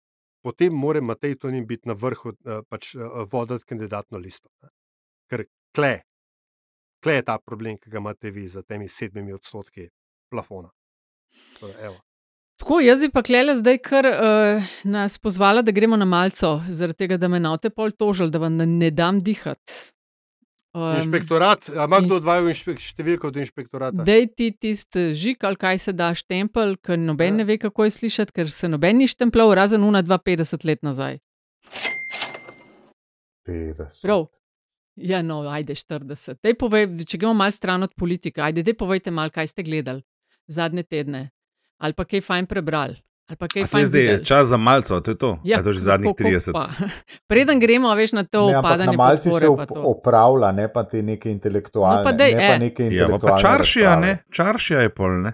[0.45, 2.33] potem mora Matej Tonin biti na vrhu,
[2.69, 2.95] pač
[3.29, 4.49] voditi kandidatno listo.
[5.29, 5.45] Ker
[5.77, 5.93] kle,
[7.03, 9.85] kle je ta problem, ki ga imate vi za temi sedmimi odstotki
[10.33, 10.73] plafona.
[11.59, 11.93] Torej,
[12.63, 17.03] Tako, jaz bi pa klele zdaj kar uh, nas pozvala, da gremo na malco, zaradi
[17.03, 19.73] tega, da me na te pol tožil, da vam ne, ne dam dihati.
[20.71, 24.05] Um, inšpektorat, ima kdo odvajal inšpek, številko od inšpektorata?
[24.07, 27.41] Dej ti tisti žig, ali kaj se da štempel, ker noben ja.
[27.41, 31.19] ne ve, kako je slišati, ker se noben ni štempljal, razen una 52 let nazaj.
[33.43, 34.07] 50.
[34.07, 34.29] Prav.
[34.95, 36.39] Ja, no, ajde 40.
[36.39, 40.07] Dej povej, če gremo malo stran od politike, ajde, dej povejte malo, kaj ste gledali
[40.47, 41.32] zadnje tedne
[41.83, 42.95] ali pa kaj fajn prebrali.
[43.85, 45.39] Zdaj je čas za malce, to je to.
[45.43, 46.53] Ja, je to že zadnjih 30.
[47.31, 48.91] Preden gremo, veš na to, ne, upadanje.
[48.91, 52.03] Na malce se op opravlja, ne pa te neke intelektualne.
[52.03, 52.59] No, pa dej, ne pa eh.
[52.59, 53.41] neke Ja, pa intelektualne.
[53.41, 54.11] čaršija, ne?
[54.31, 55.33] Čaršija je pol, ne?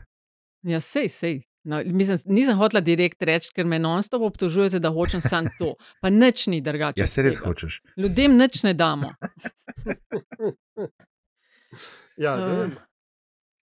[0.64, 1.42] Ja, sej, sej.
[1.64, 5.74] No, mislim, nisem hotela direkt reči, ker me non-stop obtožujete, da hočem samo to.
[6.02, 7.02] Pa nič ni drugače.
[7.02, 7.50] Ja, se res tega.
[7.52, 7.82] hočeš.
[7.98, 9.12] Ljudem nič ne damo.
[12.18, 12.72] Ja, ne Uh, vem.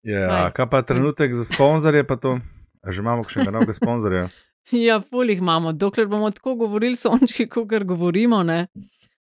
[0.04, 0.52] Ja, Aj.
[0.52, 2.40] kaj pa trenutek za sponzorje, pa to?
[2.84, 4.28] A že imamo še enega novega sponzorja?
[4.72, 8.38] Ja, fulih imamo, dokler bomo tako govorili, sončki, kot govorimo.
[8.48, 8.70] Ne?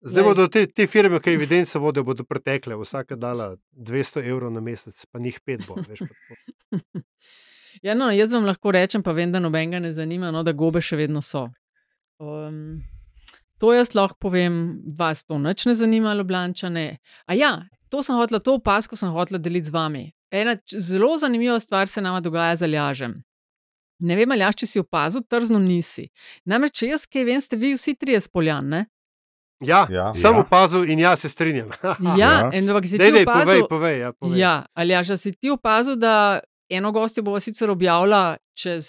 [0.06, 4.62] Zdaj bodo te, te firme, ki evidence vodijo, bodo pretekle, vsaka dala 200 evrov na
[4.62, 5.80] mesec, pa njih pet bo.
[5.82, 6.06] Veš.
[7.82, 10.78] Ja, no, jaz vam lahko rečem, pa vem, da nobenega ne zanima, no, da gobe
[10.84, 11.48] še vedno so.
[12.22, 12.82] Um,
[13.58, 16.84] to jaz lahko povem, vas to nič ne zanima, Ljubljana.
[17.26, 17.52] A ja,
[17.90, 20.04] to sem hotela, to opasko sem hotela deliti z vami.
[20.30, 23.16] Ena zelo zanimiva stvar se nama dogaja z Aljažem.
[24.02, 26.08] Ne vem, ali če si opazil, trzno nisi.
[26.44, 28.68] Namreč, če jaz kaj vem, ste vi vsi trije spoljan.
[28.68, 28.80] Ne?
[29.60, 30.10] Ja, Ja.
[30.12, 30.40] sem Ja.
[30.40, 31.70] opazil in ja, se strinjam.
[32.18, 32.50] Ja, Ja.
[32.50, 33.96] ampak si Dej, ti dej, povej, opazil, povej.
[33.96, 34.36] Ja, povej.
[34.36, 38.88] Ja, ali ja, si ti opazil, da eno gostje bomo sicer objavila čez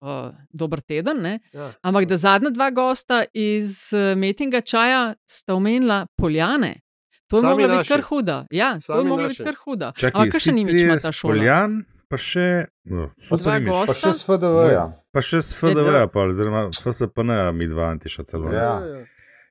[0.00, 1.40] uh, dober teden, ne?
[1.52, 1.72] Ja.
[1.80, 6.80] ampak da zadnja dva gosta iz uh, Metinga čaja sta omenila poljane.
[7.26, 7.88] To je Sami mogla biti naši.
[7.88, 8.46] kar huda.
[8.50, 9.32] Ja, to je Sami mogla naši.
[9.32, 9.92] biti kar huda.
[9.96, 11.32] Čakaj, Ampak še ni več ima ta šola.
[11.32, 11.84] Poljan,
[12.14, 12.46] pa še.
[12.86, 13.36] No, Pa,
[13.66, 13.86] gosta.
[13.86, 14.84] pa še s FDV-ja.
[15.10, 18.52] Pa še s FDV, pa, oziroma FSPN, mi dva antiša celo.
[18.52, 18.78] Ja.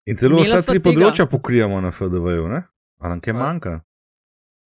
[0.05, 0.85] In celo Imela vsa sva tri tega.
[0.85, 2.63] področja pokrijemo na FDV-ju, ne?
[2.99, 3.37] A nam kaj Ja.
[3.37, 3.73] manjka?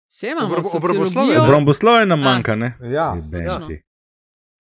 [0.07, 0.89] Vse imamo, Obrob- sociologijo.
[0.91, 2.75] obroboslovje, Obramboslovje nam manjka, ne?
[2.83, 3.13] Ja.
[3.15, 3.83] Jebenti.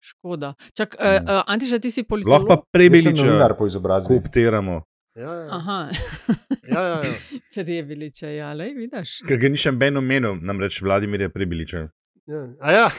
[0.00, 0.54] Škoda.
[0.72, 2.56] Čak, uh, uh, Antiša, ti si Lahko pa
[3.54, 4.08] po izobrazbi.
[4.10, 4.82] kooptiramo,
[5.16, 5.48] Ja, ja.
[5.50, 5.78] Aha,
[6.64, 7.14] Ja, ja, ja.
[7.52, 9.26] prebeliča, ja, lej, vidiš.
[9.26, 11.88] ker ga ni še ben omenil, namreč Vladimir je prebeliča.
[12.28, 12.48] Ja.
[12.60, 12.90] A ja.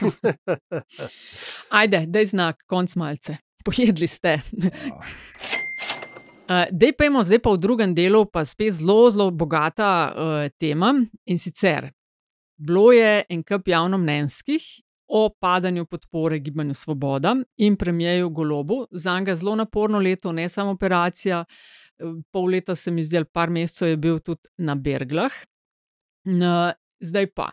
[1.80, 3.38] Ajde, daj znak, konc malce.
[3.64, 4.40] Pojedli ste.
[6.50, 10.88] Uh, Dej pojmo zdaj pa v drugem delu, pa spet zelo, zelo bogata uh, tema.
[11.30, 11.92] In sicer,
[12.58, 14.64] bilo je en kup javnomnenjskih
[15.06, 18.86] o padanju podpore Gibanju Svoboda in premijeju Golobu.
[18.90, 23.30] Za njega zelo naporno leto, ne samo operacija, eh, pol leta se mi zdi, ali
[23.32, 25.32] par mesecev je bil tudi na Berglah.
[26.24, 27.50] No, zdaj pa.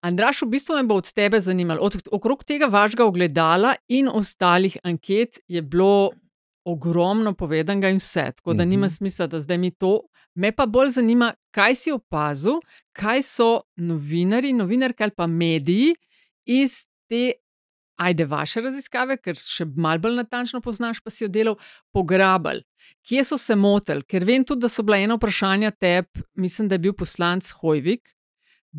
[0.00, 4.76] Andraš, v bistvu me bo od tebe zanimalo, od, okrog tega vašega ogledala in ostalih
[4.82, 6.10] anket je bilo
[6.64, 8.70] ogromno povedanega in vse, tako da Mhm.
[8.70, 10.00] nima smisla, da zdaj mi to.
[10.34, 12.60] Me pa bolj zanima, kaj si opazil,
[12.92, 15.94] kaj so novinari, novinarke ali pa mediji
[16.44, 17.32] iz te,
[17.96, 21.56] ajde, vaše raziskave, ker še malo bolj natančno poznaš, pa si jo delal,
[21.92, 22.62] pograbili.
[23.02, 26.74] kje so se motili, ker vem tudi, da so bila ena vprašanja tebi, mislim, da
[26.74, 28.14] je bil poslanc Hojvik,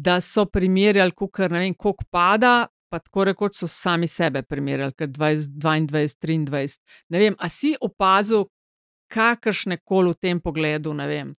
[0.01, 6.79] da so primerjali, koliko pada, pa tako rekoč so sami sebe primerjali, ker 22, 23.
[7.09, 8.47] Ne vem, a si opazil
[9.13, 11.33] kakršne koli v tem pogledu, ne vem.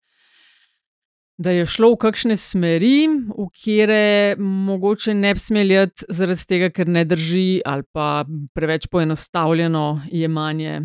[1.40, 6.70] Da je šlo v kakšne smeri, v kire mogoče ne bi smeli jeti, zaradi tega,
[6.76, 10.82] ker ne drži, ali pa preveč poenostavljeno jemanje.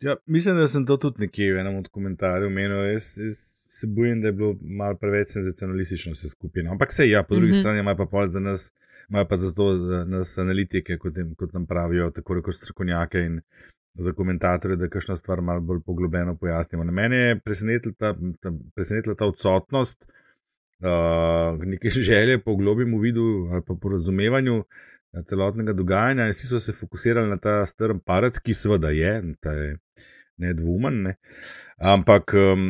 [0.00, 2.84] Ja, mislim, da sem to tudi nekje v enem od komentarjev omenil.
[2.92, 3.38] Jaz, jaz
[3.68, 6.62] se bojim, da je bilo malo preveč senzacionalistično vse skupaj.
[6.62, 6.70] No.
[6.76, 7.60] Ampak se ja, po drugi mm -hmm.
[7.60, 8.72] strani ima pa pol za nas
[9.08, 9.74] imajo pa zato
[10.04, 13.40] nas analitike, kot, jim, kot nam pravijo, tako rekoč strokovnjake in
[13.94, 16.84] za komentatorje, da kakšno stvar malo bolj poglobljeno pojasnimo.
[16.84, 23.48] Na mene je presenetila ta, ta, presenetila ta odsotnost uh, neke želje po globjem vidu
[23.52, 24.64] ali pa po razumevanju.
[25.28, 29.54] Celotnega dogajanja, in vsi so se fokusirali na ta strm parec, ki seveda je, ta
[29.56, 29.70] je
[30.38, 31.00] nedvoumen.
[31.06, 31.14] Ne.
[31.78, 32.66] Ampak, um,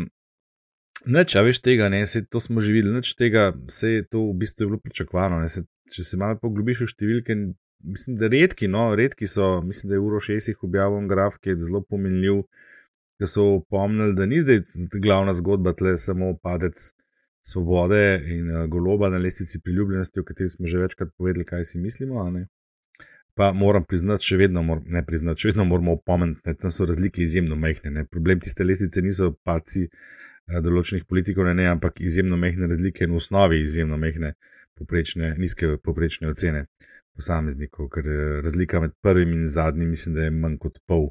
[1.07, 4.29] neč, a veš tega, ne, se, to smo že videli, neč tega, se je to
[4.31, 5.41] v bistvu bilo pričakovano.
[5.43, 7.39] Ne, se, če se malo poglobiš v številke,
[7.85, 11.63] mislim, da redki, no, redki so, mislim, da je uro šestih objavljen graf, ki je
[11.69, 12.45] zelo pomenljiv,
[13.19, 14.63] da so pomnili, da ni zdaj
[15.03, 16.93] glavna zgodba tle samo padec
[17.49, 21.79] svobode in uh, goloba na lestvici priljubljenosti, o kateri smo že večkrat povedali, kaj si
[21.79, 22.25] mislimo.
[23.35, 26.87] Pa moram priznati, še vedno, mor, ne priznati, še vedno moramo opomenuti, da tam so
[26.87, 27.91] razlike izjemno majhne.
[27.91, 28.05] Ne.
[28.05, 33.15] Problem tiste lestvice niso paci uh, določenih politikov, ne, ne, ampak izjemno majhne razlike in
[33.15, 34.35] v osnovi izjemno majhne
[34.79, 36.67] poprečne, nizke poprečne ocene
[37.19, 41.09] posameznikov, ker eh, razlika med prvim in zadnjim, mislim, da je manj kot pol.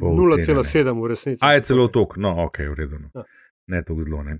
[0.00, 1.40] pol 0,7 v resnici.
[1.44, 3.00] A je celo tok, no, ok, v redu.
[3.06, 3.12] No.
[3.14, 3.24] Ja.
[3.66, 4.22] Ne tako zelo.
[4.22, 4.38] Ne.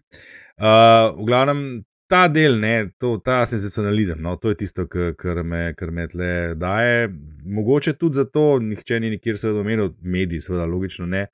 [0.58, 1.62] Uh, v glavnem,
[2.10, 6.32] ta del, ne, to, ta sensacionalizem, no, to je tisto, kar me, kar me tle
[6.60, 7.08] daje.
[7.44, 11.26] Mogoče tudi zato, nihče ni nikjer seveda omenil, mediji, seveda logično ne.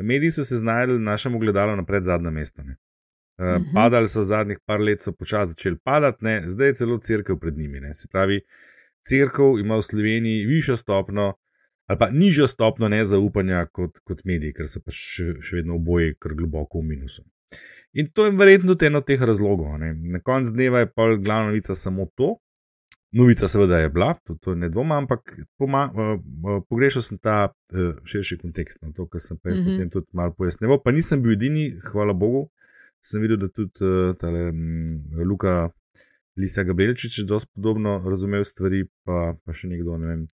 [0.00, 2.64] Mediji so se znašli na našem ogledalu na pred zadnje mesto.
[2.64, 2.78] Ne.
[3.42, 6.42] Uh, padali so zadnjih par let, so počasi začeli padati, ne?
[6.48, 7.80] zdaj je celo crkva pred njimi.
[7.80, 7.94] Ne?
[7.94, 8.40] Se pravi,
[9.08, 11.32] crkva ima v Sloveniji višjo stopno
[11.86, 16.14] ali pa nižjo stopno nezaupanja kot, kot mediji, ker so pa še, še vedno oboje
[16.16, 17.24] kar globoko v minusu.
[17.92, 19.76] In to je verjetno tudi eno od teh razlogov.
[19.78, 19.94] Ne?
[19.94, 22.36] Na koncu dneva je pa glavna novica samo to.
[23.12, 27.50] Novica, seveda, je bila, to, to ne dvomim, ampak poma, uh, uh, pogrešal sem ta
[27.52, 29.64] uh, širši kontekst, no, to, kar sem pa mm -hmm.
[29.64, 30.78] potem tudi malo pojasnil.
[30.84, 32.48] Pa nisem bil edini, hvala Bogu,
[33.02, 35.70] sem videl, da tudi uh, tale, um, Luka
[36.36, 39.98] Lisa Gabrielčič je dosti podobno razumel stvari, pa, pa še nekdo.
[39.98, 40.26] Ne vem.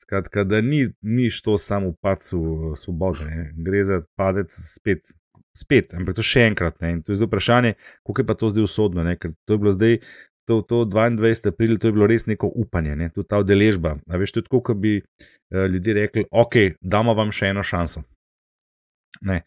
[0.00, 3.52] Skratka, da ni, ni šlo samo v pacu svobode, ne.
[3.56, 5.12] gre za padec spet,
[5.56, 6.80] spet, ampak to še enkrat.
[6.82, 6.96] Ne.
[6.96, 9.16] In to je zdaj vprašanje, kako je pa to zdaj usodno, ne.
[9.16, 10.00] ker to je bilo zdaj.
[10.44, 11.48] To, to 22.
[11.48, 13.06] april, to je bilo res neko upanje, ne?
[13.08, 13.94] tudi ta udeležba.
[14.04, 18.02] Veš, to je tako, kot bi uh, ljudje rekli: Ok, damo vam še eno šanso.
[19.24, 19.38] Ne.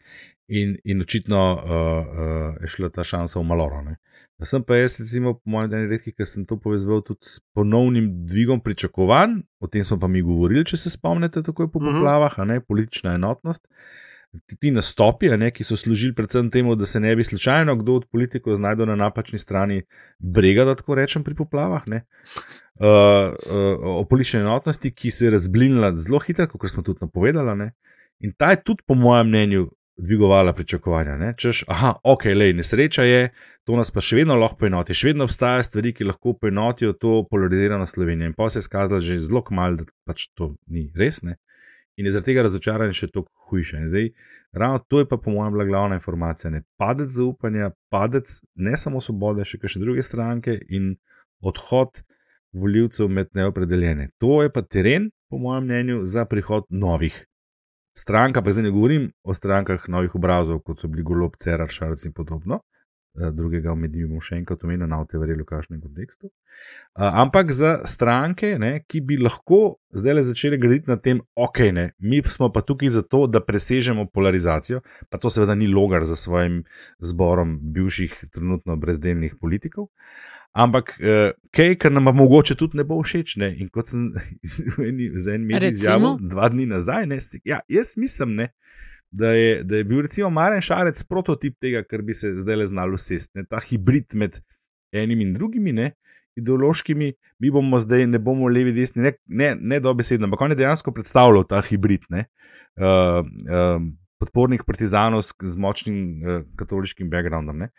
[0.50, 3.78] In, in očitno uh, uh, je šla ta šansa v maloro.
[3.86, 4.00] Ne.
[4.42, 8.10] Sem pa jaz, recimo, po mojem mnenju, redki, ker sem to povezal tudi s ponovnim
[8.26, 12.42] dvigom pričakovanj, o tem smo pa mi govorili, če se spomnite, tako je po poplavah,
[12.46, 13.66] ne, politična enotnost.
[13.66, 14.07] Ti,
[14.60, 18.08] ti nastopi, ne, ki so služili predvsem temu, da se ne bi slučajno kdo od
[18.12, 19.82] politikov znašel na napačni strani
[20.18, 21.82] brega, da tako rečem, pri poplavah.
[21.88, 21.96] Uh,
[22.78, 23.32] uh,
[23.82, 27.70] o politični enotnosti, ki se je razblinila zelo hitro, kot smo tudi napovedali.
[28.20, 29.68] In ta je tudi, po mojem mnenju,
[29.98, 31.16] dvigovala pričakovanja.
[31.18, 31.34] Ne?
[31.36, 33.28] Češ, aha, ok, le, nesreča je,
[33.66, 34.94] to nas pa še vedno lahko poenoti.
[34.94, 38.30] Še vedno obstajajo stvari, ki lahko poenotijo to polarizirano Slovenijo.
[38.30, 41.22] In pa se je skazalo že zelo malo, da pač to ni res.
[41.26, 41.36] Ne?
[41.98, 43.80] In je zaradi tega razočaranje še toliko hujše.
[43.90, 44.10] Zdaj,
[44.54, 46.50] ravno to je pa, po mojem, bila glavna informacija.
[46.54, 46.62] Ne?
[46.78, 50.92] Padec zaupanja, padec ne samo svobode, še kakšne druge stranke in
[51.42, 52.04] odhod
[52.54, 54.12] voljivcev med neopredeljene.
[54.22, 57.18] To je pa teren, po mojem mnenju, za prihod novih
[57.98, 62.06] stranka, pa zdaj ne govorim o strankah novih obrazov, kot so bili golob, cerar, šarc
[62.06, 62.62] in podobno.
[63.18, 66.28] Eh, drugega med njimi bomo še enkrat omenili, na te verjeli v kakšnem kontekstu.
[66.98, 71.60] Uh, ampak za stranke, ne, ki bi lahko zdaj le začeli graditi na tem, ok,
[71.74, 76.16] ne, mi smo pa tukaj zato, da presežemo polarizacijo, pa to seveda ni logar za
[76.18, 76.62] svojim
[77.02, 79.88] zborom bivših, trenutno brezdelnih politikov.
[79.88, 83.36] Uh, Ampak, uh, kaj, kar nam mogoče tudi ne bo všeč.
[83.38, 83.52] Ne?
[83.60, 84.08] In kot sem
[85.22, 87.18] za en medij izjavil dva dni nazaj, ne?
[87.44, 88.48] Ja, jaz mislim, ne,
[89.10, 92.66] da, je, da je bil recimo Maren Šarec prototip tega, kar bi se zdaj le
[92.66, 93.44] znalo sesti.
[93.48, 94.40] Ta hibrid med
[94.92, 95.92] enim in drugimi, ne?
[96.38, 100.60] ideološkimi, mi bomo zdaj ne bomo levi, desni, ne, ne, ne dobesedno, ampak on je
[100.60, 102.06] dejansko predstavljal ta hibrid.
[102.10, 102.22] Uh,
[102.86, 103.82] uh,
[104.22, 107.64] podpornik partizanov z, močnim uh, katoliškim backgroundom.
[107.64, 107.70] Ne?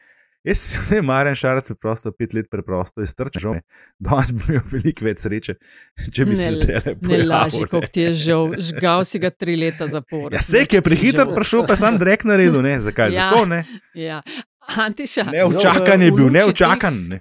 [0.43, 3.55] Jaz mislim, da je Marjan Šarac preprosto pet let preprosto iztrčal.
[3.99, 5.55] Danes bi imel veliko več sreče,
[6.15, 7.11] če bi Ne se zdaj lepo.
[7.11, 10.37] Ne laži, koliko ti je žal, žgal si ga tri leta zapored.
[10.39, 12.77] Ja, se je prehiter prišel, pa sam drek naredil, ne?
[12.81, 13.11] Zakaj?
[13.13, 13.29] Ja.
[13.29, 13.65] Zato ne.
[13.93, 14.21] Ja.
[14.77, 17.01] Antiša, Neučakan je bil, neučakan.
[17.09, 17.19] Ne?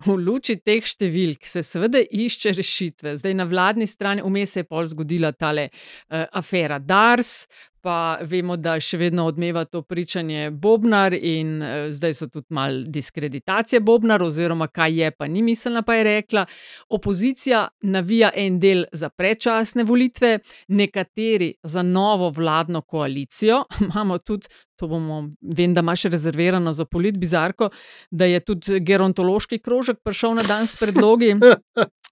[0.00, 3.12] V luči teh številk se seveda išče rešitve.
[3.20, 7.44] Zdaj na vladni strani vmes se je pol zgodila tale uh, afera Dars,
[7.82, 12.82] pa vemo, da še vedno odmeva to pričanje Bobnar in uh, zdaj so tudi mal
[12.86, 16.46] diskreditacije Bobnar, oziroma kaj je, pa ni miselna, pa je rekla.
[16.88, 23.64] Opozicija navija en del za predčasne volitve, nekateri za novo vladno koalicijo.
[23.86, 24.48] Imamo tudi,
[24.80, 27.68] to bomo, vem, da imaš rezervirano za polit bizarko,
[28.10, 31.34] da je tudi gerontološki krožek prišel na dan s predlogi.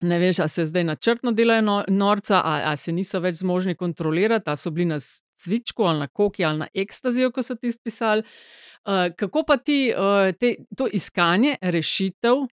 [0.01, 3.75] Ne veš, ali se zdaj načrtno delajo no, norca, ali, ali se niso več zmožni
[3.75, 5.01] kontrolirati, ali so bili na
[5.39, 8.23] cvičku, ali na koki, ali na ekstaziju, ko so ti pisali.
[8.23, 12.47] Uh, kako pa ti uh, te, to iskanje rešitev,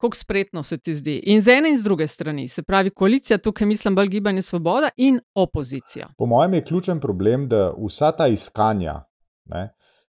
[0.00, 1.16] kako spretno se ti zdi?
[1.26, 4.88] In z ene in z druge strani, se pravi, koalicija, tukaj mislim bolj gibanje Svoboda
[4.96, 6.08] in opozicija.
[6.18, 9.04] Po mojem je ključen problem, da vsa ta iskanja,
[9.44, 9.68] ne,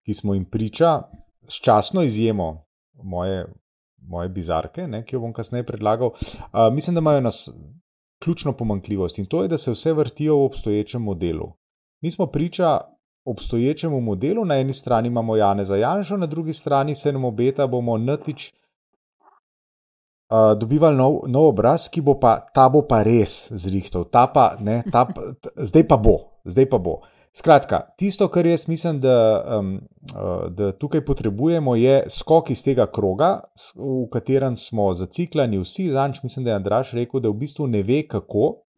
[0.06, 1.02] ki smo jim priča,
[1.50, 2.66] s časno izjemo
[3.04, 3.46] moje,
[3.98, 7.50] moje bizarke, ne, ki jo bom kasneje predlagal, uh, mislim, da imajo nas
[8.24, 11.59] ključno pomankljivost in to je, da se vse vrtijo v obstoječem modelu.
[12.02, 12.80] Mi smo priča
[13.26, 17.68] obstoječemu modelu, na eni strani imamo Jane za Janžo, na drugi strani se nam obeta,
[17.68, 18.54] bomo natič.
[20.30, 24.52] Uh, dobivali nov, nov obraz, ki bo pa, ta bo pa res zrihtov, ta pa
[24.62, 27.00] ne, ta pa, t, zdaj pa bo, zdaj pa bo.
[27.34, 29.16] Skratka, tisto, kar jaz mislim, da,
[29.58, 29.80] um,
[30.54, 33.40] da tukaj potrebujemo, je skok iz tega kroga,
[33.76, 35.90] v katerem smo zaciklani vsi.
[35.90, 38.69] Zanč, mislim, da je Andraš rekel, da v bistvu ne ve, kako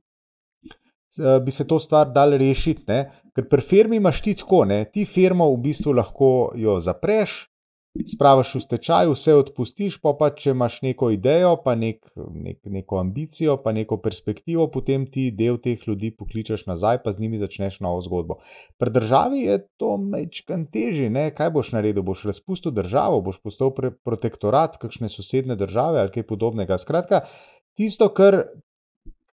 [1.45, 2.83] bi se to stvar dal rešiti.
[2.87, 3.11] Ne?
[3.35, 4.83] Ker pri firmi imaš ti tako, ne?
[4.85, 7.51] ti firmo v bistvu lahko jo zapreš,
[7.91, 13.01] spraviš v stečaj, vse odpustiš, pa pa če imaš neko idejo, pa nek, nek, neko
[13.01, 17.81] ambicijo, pa neko perspektivo, potem ti del teh ljudi pokličeš nazaj, pa z njimi začneš
[17.83, 18.39] novo zgodbo.
[18.79, 21.29] Pri državi je to mečkan teži, ne?
[21.35, 22.05] kaj boš naredil?
[22.07, 26.79] Boš razpustil državo, boš postal protektorat kakšne sosedne države ali kaj podobnega.
[26.79, 27.25] Skratka,
[27.75, 28.45] tisto, kar,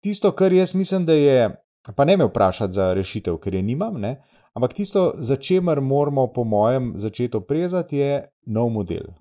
[0.01, 1.53] tisto, kar jaz mislim, da je,
[1.95, 4.17] pa ne me vprašati za rešitev, ker je nimam, ne?
[4.53, 9.13] ampak tisto, za čemer moramo, po mojem, začeti oprezati, je nov model.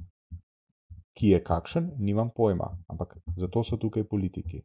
[1.16, 4.62] Ki je kakšen, nimam pojma, ampak zato so tukaj politiki.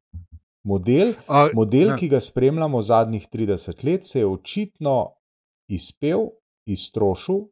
[0.63, 1.95] Model, A, model ja.
[1.95, 5.13] ki ga spremljamo zadnjih 30 let, se je očitno
[5.67, 6.29] izpel,
[6.65, 7.47] iztrošil,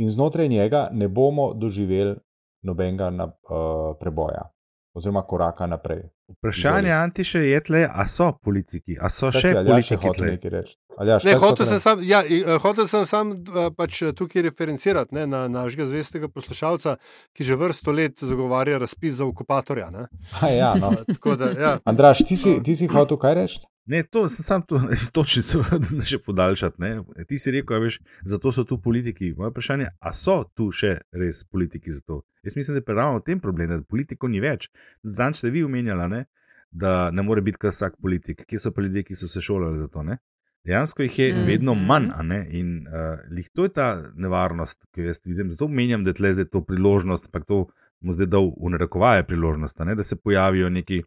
[0.00, 2.16] in znotraj njega ne bomo doživeli
[2.62, 4.50] nobenega na, uh, preboja
[4.94, 6.02] oziroma koraka naprej.
[6.38, 9.50] Vprašanje Antiše je tle, a so politiki, a so Kaj še
[9.82, 10.70] še politiki hotel?
[11.00, 14.12] Aljaž, Ne, kaj si hotel sem sam, ja, eh, hotel sem sam eh, pač eh,
[14.16, 16.96] tukaj referencirati ne, na našega zvestega poslušalca,
[17.36, 19.90] ki že vrsto let zagovarja razpis za okupatorja.
[19.90, 20.06] Ne.
[20.40, 20.92] A, ja, no.
[20.92, 21.74] Eh, Tako da, ja.
[21.84, 23.64] Andraš, ti si, ti si hotel kaj reči?
[23.90, 24.78] Ne, to sem sam to
[25.16, 25.64] točnico
[26.10, 26.78] še podaljšati.
[26.78, 26.90] Ne.
[27.26, 29.32] Ti si rekel, a veš, zato so tu politiki.
[29.38, 32.20] Moje vprašanje je, a so tu še res politiki za to?
[32.46, 34.68] Jaz mislim, da je ravno v tem problem, da politikov ni več.
[35.02, 36.24] Zanj ste vi omenjali, ne,
[36.70, 38.46] da ne more biti kar vsak politik.
[38.46, 40.06] Kje so pa ljudje, ki so se šolali za to?
[40.06, 40.20] Ne?
[40.64, 41.46] Dejansko jih je Mhm.
[41.46, 42.46] vedno manj, a ne?
[42.50, 45.50] in uh, to je ta nevarnost, ki jo jaz vidim.
[45.50, 47.66] Zato menjam, da je tle zdaj to priložnost, pa to
[48.00, 49.94] mu zdaj dal v narekovaje priložnost, ne?
[49.94, 51.02] da se pojavijo neki,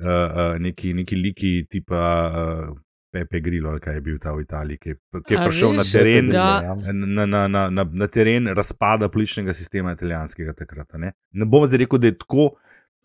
[0.00, 2.78] uh, neki, neki liki tipa uh,
[3.14, 5.76] Pepe Grillo, ali kaj je bil ta v Italiji, ki je, ki je A prišel
[5.76, 6.30] na veš, teren.
[6.34, 6.74] da-.
[6.90, 10.98] Na, na, na, na, na teren razpada političnega sistema italijanskega takrat.
[10.98, 12.48] Ne, ne bom zdaj rekel, da je tako,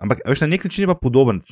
[0.02, 1.44] ampak veš, na nek način je pa podoben.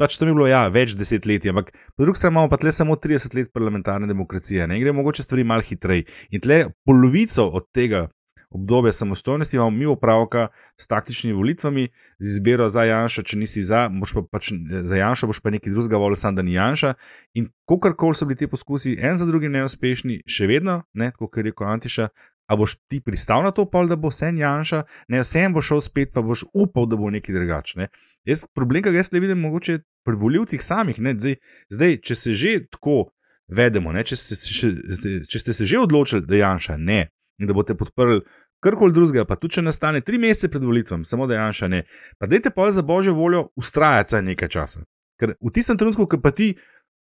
[0.00, 2.96] Pač to je bilo ja, več desetletij, ampak po drugi strani imamo pa tle samo
[2.96, 6.08] 30 let parlamentarne demokracije, ne in gre mogoče stvari malo hitreje.
[6.32, 8.06] In tle polovico od tega
[8.50, 11.88] obdobja samostojnosti imamo mi opravka s taktičnimi volitvami,
[12.18, 15.72] z izbiro za Janša, če nisi za, boš pa pač za Janša, boš pa nekaj
[15.72, 16.94] drugega volil, sam da ni Janša.
[17.34, 20.82] In kakorkoli so bili ti poskusi, en za drugim neuspešni, še vedno,
[21.18, 22.08] kot je rekel Antiša.
[22.48, 24.82] A boš ti pristal na to, pol, da bo vse Janša,
[25.12, 27.90] ne vsem bo šel spet, pa boš upal, da bo nekaj drugačne.
[28.24, 30.96] Jaz, problem, ki ga jaz le vidim, mogoče pri voljivcih samih.
[30.98, 31.36] Ne, zdaj,
[31.68, 33.10] zdaj, če se že tako
[33.52, 37.74] vedemo, če, ste, še- če ste se že odločili, da Janša ne in da boste
[37.78, 38.20] podprli
[38.60, 41.84] karkoli drugega, pa tudi če nastane tri mesece pred volitvami, samo da Janša ne,
[42.18, 44.84] pa dajte pa za božjo voljo ustrajati za nekaj časa.
[45.18, 46.54] Ker v tistem trenutku, ko pa ti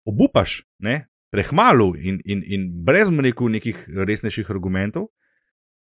[0.09, 5.09] obupaš, ne, prehmalu in, in, in brez rekel, nekih resnejših argumentov,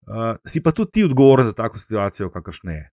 [0.07, 2.89] uh, si pa tudi ti odgovoren za tako situacijo, kakršna je.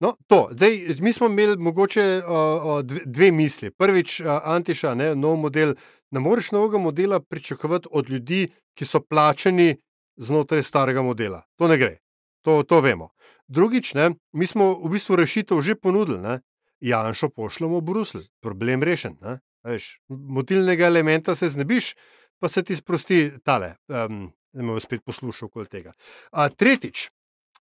[0.00, 0.48] No, to.
[0.52, 3.70] Zdaj, mi smo imeli mogoče uh, dve, dve misli.
[3.70, 5.74] Prvič, uh, Antiša, ne, nov model.
[6.10, 9.76] Ne moreš novega modela pričakovati od ljudi, ki so plačeni
[10.20, 11.42] znotraj starega modela.
[11.56, 11.98] To ne gre.
[12.44, 13.10] to, to vemo.
[13.48, 16.20] Drugič, ne, mi smo v bistvu rešitev že ponudili.
[16.22, 16.40] Ne.
[16.80, 19.18] Janšo pošljemo v Bruselj, problem rešen.
[19.20, 19.40] Ne.
[19.64, 21.94] Veš, motilnega elementa se znebiš,
[22.40, 23.76] pa se ti sprosti tale.
[23.88, 25.92] Um, da me bo spet poslušal okoli tega.
[26.32, 27.10] A, tretjič,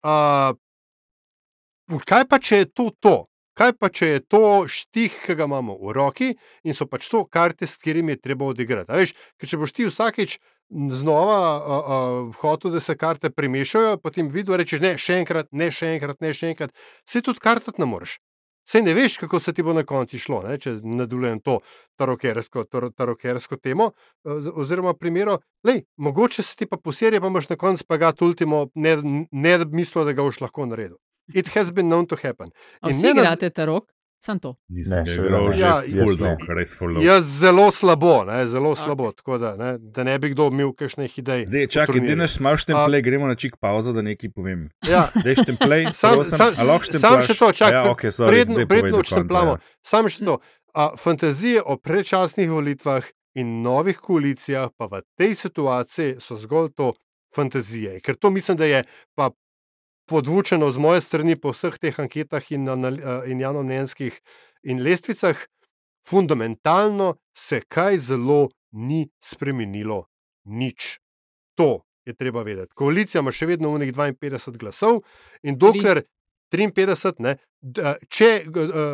[0.03, 0.53] a,
[2.05, 3.15] kaj pa če je to to?
[3.57, 6.27] Kaj pa če je to štih, ki ga imamo v roki
[6.63, 8.93] in so pač to karte, s katerimi je treba odigrati?
[8.93, 10.37] Veš, če boš ti vsakeč
[10.69, 15.71] znova uh, uh, hotel, da se karte premešajo, potem vidno rečeš, ne, še enkrat, ne,
[15.73, 16.75] še enkrat, ne, še enkrat.
[17.09, 18.19] Se tudi kartati ne moreš.
[18.67, 21.61] Sej ne veš, kako se ti bo na koncu šlo, ne, če nadaljujem to
[21.97, 23.93] tarokersko, tarokersko temo.
[24.27, 28.65] Oziroma, primero, lej, mogoče se ti pa poserijo, pa imaš na koncu pa ga tultimo,
[28.75, 28.97] ne,
[29.31, 30.99] ne mislijo, da ga boš lahko naredil.
[31.33, 32.51] It has been known to happen.
[32.81, 33.89] Vsi igrate tarok?
[34.19, 34.55] Sam to.
[34.69, 37.01] Nisem videl, že fuldo, res fuldo.
[37.05, 38.83] Ja, zelo slabo, ne, zelo okay.
[38.83, 41.45] slabo, tako da ne, da ne bi kdo imel kakšnih idej.
[41.45, 44.67] Zdaj, čakaj, ti naš malo štemplej, gremo na čik pauzo, da nekaj povem.
[44.89, 45.05] Ja.
[45.21, 49.59] Dej štemplej, sam, sam, sam še to, čakaj, ja, okay, sorry, predno, predno štemplamo.
[49.61, 49.75] Ja.
[49.85, 50.39] Sam še to,
[50.73, 53.05] a, fantazije o predčasnih volitvah
[53.37, 56.95] in novih koalicijah pa v tej situaciji so zgolj to
[57.37, 57.99] fantazije.
[58.01, 58.81] Ker to mislim, da je
[59.13, 59.29] pa
[60.07, 62.67] podvučeno z moje strani po vseh teh anketah in,
[63.27, 64.21] in javnomnenjskih
[64.63, 65.37] in lestvicah,
[66.07, 70.05] fundamentalno se kaj zelo ni spremenilo.
[70.45, 70.99] Nič.
[71.55, 72.71] To je treba vedeti.
[72.75, 75.01] Koalicija ima še vedno unih 52 glasov
[75.43, 76.03] in dokler
[76.53, 77.35] 53, ne,
[78.07, 78.29] če,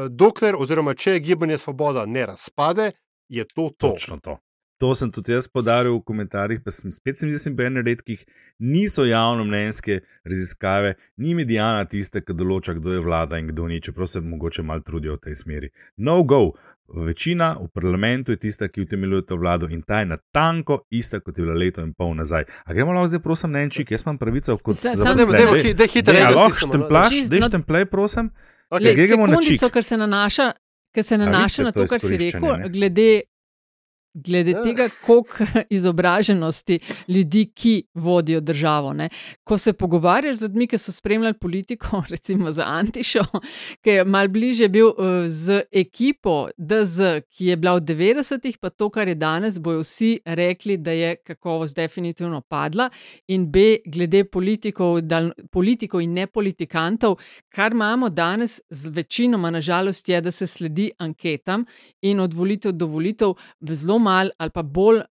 [0.10, 2.92] dokler, oziroma če gibanje Svoboda ne razpade,
[3.30, 3.94] je to to.
[3.94, 4.40] Točno to.
[4.82, 8.26] To sem tudi jaz podaril v komentarjih, pa sem spet sem jaz in Ben redkih,
[8.60, 13.80] niso javno mnenjske raziskave, ni medijana tiste, ki določa, kdo je vlada in kdo ni,
[13.84, 15.74] čeprav se mogoče malo trudijo v tej smeri.
[15.98, 16.52] No, go.
[16.94, 21.22] Večina v parlamentu je tista, ki utemeljuje to vlado in ta je na tanko ista,
[21.24, 22.44] kot je bila leto in pol nazaj.
[22.66, 24.84] A gremo lahko zdaj, prosim, ne enčik, jaz imam pravico kot.
[24.84, 26.14] Ne, ne, ne, hitro.
[26.18, 28.30] Ja, lahko štemplaš, dej štempljaj, prosim.
[28.70, 29.64] Okay, na čik.
[29.74, 30.50] Ker se nanaša,
[30.94, 33.10] ker se nanaša na to, kar si rekel, glede
[34.14, 34.64] glede ja.
[34.64, 38.94] tega, koliko izobraženosti ljudi, ki vodijo državo.
[38.94, 39.10] Ne.
[39.44, 43.24] Ko se pogovarjaš z ljudmi, ki so spremljali politiko, recimo za Antišo,
[43.82, 48.70] ki je mal bliže bil eh, z ekipo DZ, ki je bila v 90-ih, pa
[48.70, 52.90] to, kar je danes, bojo vsi rekli, da je kakovost definitivno padla.
[53.28, 57.18] In B, glede politikov, dal, politikov in ne politikantov,
[57.50, 61.66] kar imamo danes z večinoma, nažalost, je, da se sledi anketam
[62.02, 65.02] in od volitev do volitev zelo malo ali pa bolj,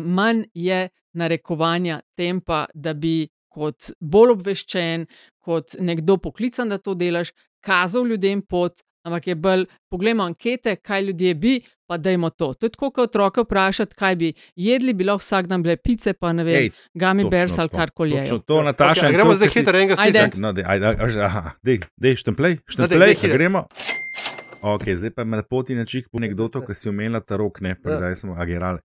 [0.00, 0.86] manj je
[1.16, 3.26] narekovanja tempa, da bi
[3.56, 5.06] kot bolj obveščen,
[5.44, 7.32] kot nekdo poklican, da to delaš,
[7.64, 8.82] kazal ljudem pot.
[9.06, 11.52] Ampak je bolj, poglejmo ankete, kaj ljudje bi,
[11.86, 12.48] pa dajmo to.
[12.58, 16.32] To je tako, kot otroke vprašati, kaj bi jedli, bilo vsak dan bile pice, pa
[16.34, 18.24] ne vem, gami bers ali karkoli.
[18.26, 20.26] To, to, Nataša, okay, gremo zdaj hitro, enega stega.
[20.42, 20.50] No,
[21.62, 23.68] dej, štemplej, štemplej, gremo.
[24.66, 27.76] Ok, zdaj pa me poti na čik po anekdoto, ki si omenila ta rok, ne
[27.78, 28.80] pa da smo agirali.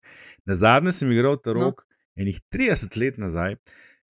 [0.45, 2.21] Na zadnje sem igral ta rok, no.
[2.21, 3.55] enih 30 let nazaj.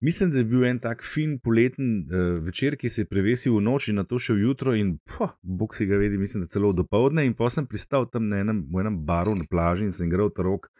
[0.01, 3.65] Mislim, da je bil en tak fin poleten uh, večer, ki se je prevesil v
[3.67, 6.49] noč in na to še v jutro, in poh, bog si ga vedi, mislim, da
[6.49, 7.27] celo do povdne.
[7.27, 10.47] In pa sem pristal tam na enem, enem baru na plaži in sem igral ta
[10.47, 10.71] rok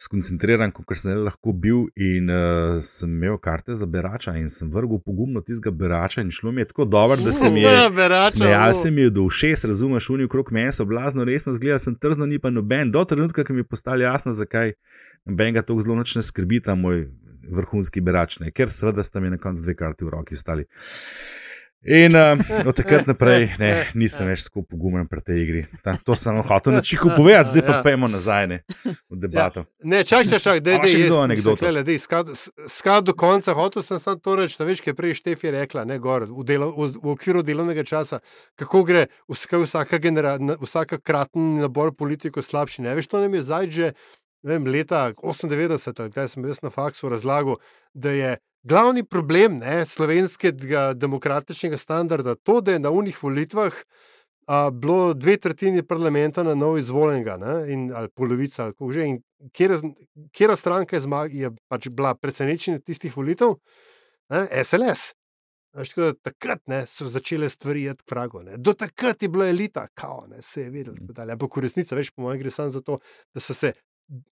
[0.00, 5.00] skoncentriran, kot sem lahko bil, in uh, sem imel karte za berača in sem vrgel
[5.02, 6.22] pogumno tistega berača.
[6.22, 7.74] In šlo mi je tako dobro, da se mi je
[8.36, 11.94] smejal, se mi je do všes, razumeš, unijo krok meni so blazno resno, zgleda sem
[11.94, 12.90] trzno, ni pa noben.
[12.90, 14.72] Do trenutka, ki mi je postalo jasno, zakaj
[15.24, 17.06] noben ga tako zelo noč ne skrbi ta moj
[17.52, 18.50] vrhunski berač, ne?
[18.50, 20.66] ker seveda sta mi na koncu dve karti v roki ostali.
[21.84, 25.62] In uh, od takrat naprej ne, nisem več tako pogumen pri tej igri.
[25.82, 27.80] Ta, to sem hotel na čihu povedati, zdaj pa ja.
[27.82, 28.58] pojmo nazaj ne,
[29.10, 29.64] v debato.
[29.66, 29.88] Ja.
[29.90, 31.72] Ne, čakaj, čakaj, da je to anekdota.
[32.70, 35.98] Skrat do konca, hotel sem samo to reči, da veš, kaj prej Štefi rekla, ne
[35.98, 38.22] gor, v, delo, v, v okviru delovnega časa,
[38.62, 42.86] kako gre vsaka, genera, vsaka kratni nabor politikov slabši.
[42.86, 43.92] Ne veš, to nam je zdaj že
[44.46, 47.58] vem, leta 98, kaj sem jaz na faksu razlagal,
[47.94, 48.32] da je
[48.62, 53.72] glavni problem ne, slovenskega demokratičnega standarda to, da je na unih volitvah
[54.46, 59.06] a, bilo dve tretjini parlamenta na novo izvoljenega, ne, in, ali polovica, ali kako že.
[59.06, 59.20] In
[60.32, 63.56] kera stranka je, zmag, je pač bila presenečena tistih volitev?
[64.30, 65.12] Ne, SLS.
[65.72, 68.42] Tako, takrat ne, so začele stvari jeti k vragu.
[68.44, 68.58] Ne.
[68.58, 70.94] Do takrat je bila elita, kao, ne, se je vedel.
[71.16, 72.98] Ampak v resnici, veš, po mojem, gre samo za to,
[73.34, 73.72] da so se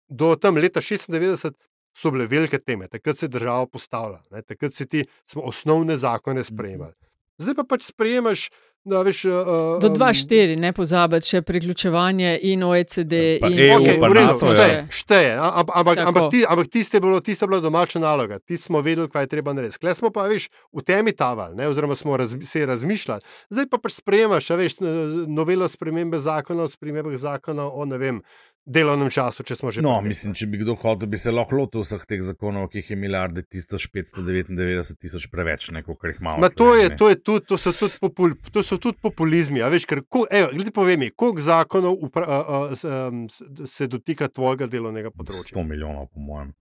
[0.09, 1.55] do tam leta 96
[1.97, 4.43] so bile velike teme, takrat se je država postavila, ne?
[4.43, 6.95] takrat si ti osnovne zakone sprejemali.
[7.41, 8.49] Zdaj pa pač sprejemaš
[8.84, 9.24] da veš.
[9.24, 9.32] Uh,
[9.80, 13.14] Do 2-4, ne pozabiti še priključevanje in OECD.
[13.41, 14.55] Pa in EU Okay, pa NATO, ja.
[14.55, 15.32] šteje, šteje.
[15.36, 18.80] a- Ampak, ampak, ti, ampak tiste je bilo, tiste je bila domača naloga, ti smo
[18.80, 19.78] vedeli, kaj je treba narediti.
[19.78, 23.20] Klej smo pa, veš, v temi taval, ne, oziroma smo raz, se razmišljali.
[23.51, 24.80] Zdaj pa pač sprejemaš, a veš,
[25.28, 28.22] novelo spremembe zakona, o spremembah zakona o, ne vem,
[28.67, 29.81] delovnem času, če smo že.
[29.81, 30.09] No, tem.
[30.09, 32.97] mislim, če bi kdo hotel, bi se lahko lotil vseh teh zakonov, ki jih je
[32.99, 36.49] milijarde, 1599 tisoč preveč, ne, kot jih imamo.
[36.51, 39.61] To, je, to, je tudi, to, so tudi popul, to so tudi populizmi.
[39.61, 43.87] a Veš, ker, ko, evo, gledi, povej mi, koliko zakonov upra, a, a, s- se
[43.87, 45.53] dotika tvojega delovnega področja?
[45.53, 46.53] 100 milijonov, po mojem.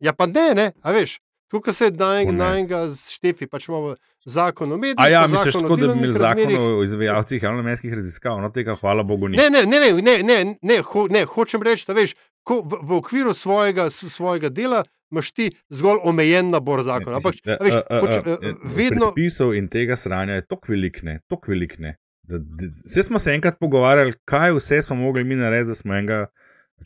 [0.00, 1.18] Ja, pa ne, ne, a veš.
[1.52, 2.38] Tukaj se Kako ne?
[2.38, 2.78] najmanjega
[3.10, 3.94] štefi, pač imamo
[4.24, 4.96] zakon o medijih.
[4.98, 9.02] A ja, misliš, tako, da bi imeli zakon o izvajalcih javnomestnih raziskav, no tega hvala
[9.02, 9.36] Bogu ni.
[9.36, 12.78] Ne, ne, ne, ne, ne, ne, ne, ho, ne hočem reči, da veš, ko v,
[12.82, 14.80] v okviru svojega, svojega dela
[15.12, 17.20] imaš ti zgolj omejen nabor zakonov.
[17.20, 19.12] Ampak, Mislim, a veš, a- a- hoče, a- eh, a- vedno.
[19.12, 21.98] Predpisov in tega sranja je tako velikne, tako velikne.
[22.86, 26.26] Vse smo se enkrat pogovarjali, kaj vse smo mogli mi narediti, da smo enega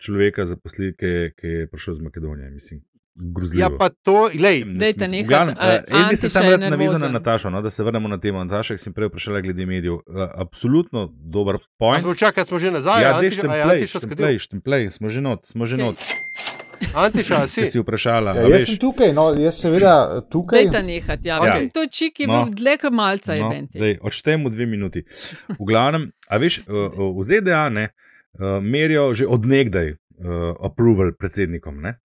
[0.02, 0.96] človeka zaposlili,
[1.38, 2.50] ki je prišel iz Makedonije.
[2.50, 2.82] Mislim,
[3.16, 3.60] grozljivo.
[3.62, 7.08] Ja, pa to, glej, Dajte v glavnem, eh, Jaz bi se je rad navezal na.
[7.08, 8.44] Natašo, no, da se vrnemo na temo.
[8.44, 9.94] Nataša, ki sem prej vprašala glede medijev.
[9.94, 12.02] Eh, Absolutno dober point.
[12.02, 13.02] smo čakali, smo že nazaj.
[13.02, 13.88] Ja, je Antiša skadil?
[13.88, 15.84] štemplej, štemplej, smo že not, smo že Okej.
[15.86, 15.96] not.
[16.94, 17.66] Antiša, si?
[17.66, 20.64] Si vprašala, Ja, jaz sem tukaj, no, jaz seveda tukaj.
[20.64, 21.28] Dajte nehati.
[21.28, 21.36] Ja.
[21.36, 21.56] Ja.
[21.56, 21.68] Ja.
[21.72, 22.44] To je čik, je No.
[22.44, 23.34] bil dlje kot malca.
[23.34, 25.02] No, dej, odštejemo dve minuti.
[25.48, 26.62] V glavnem, a veš, eh,
[27.16, 31.98] v ZDA ne, eh, merijo že odnegdaj uh, approval predsednikom ne,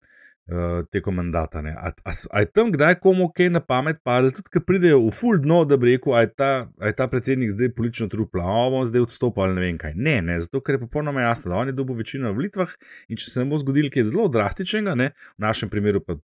[0.52, 1.62] uh, tekom mandata.
[1.64, 1.72] Ne.
[1.72, 5.12] A, a, a je tam kdaj komu kaj na pamet padlo, tudi ko pridejo v
[5.16, 6.50] full dno, da bi rekel, a je ta,
[6.80, 9.96] a je ta predsednik zdaj politično trupla, a bom zdaj odstopil ali ne vem kaj.
[9.96, 12.76] Ne, ne, zato ker je popolnoma jasno, da on je dobil večino na volitvah
[13.08, 16.18] in če se ne bo zgodil kaj zelo drastičnega, ne, v našem primeru pa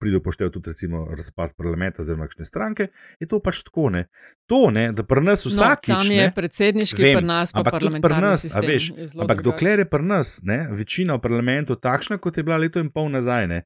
[0.00, 2.88] pride upoštev tudi recimo razpad parlamenta oziroma kakšne stranke,
[3.18, 3.90] je to pač tako.
[3.90, 4.06] Ne.
[4.46, 5.88] To, ne, da pri nas vsakič.
[5.88, 8.64] No, tam je predsedniški, Vem, pri nas pa parlamentarni nas, a sistem.
[8.64, 9.44] veš, ampak drugačen.
[9.44, 13.10] dokler je pri nas ne, večina v parlamentu takšna, kot je bila leto in pol
[13.10, 13.60] nazaj, ne,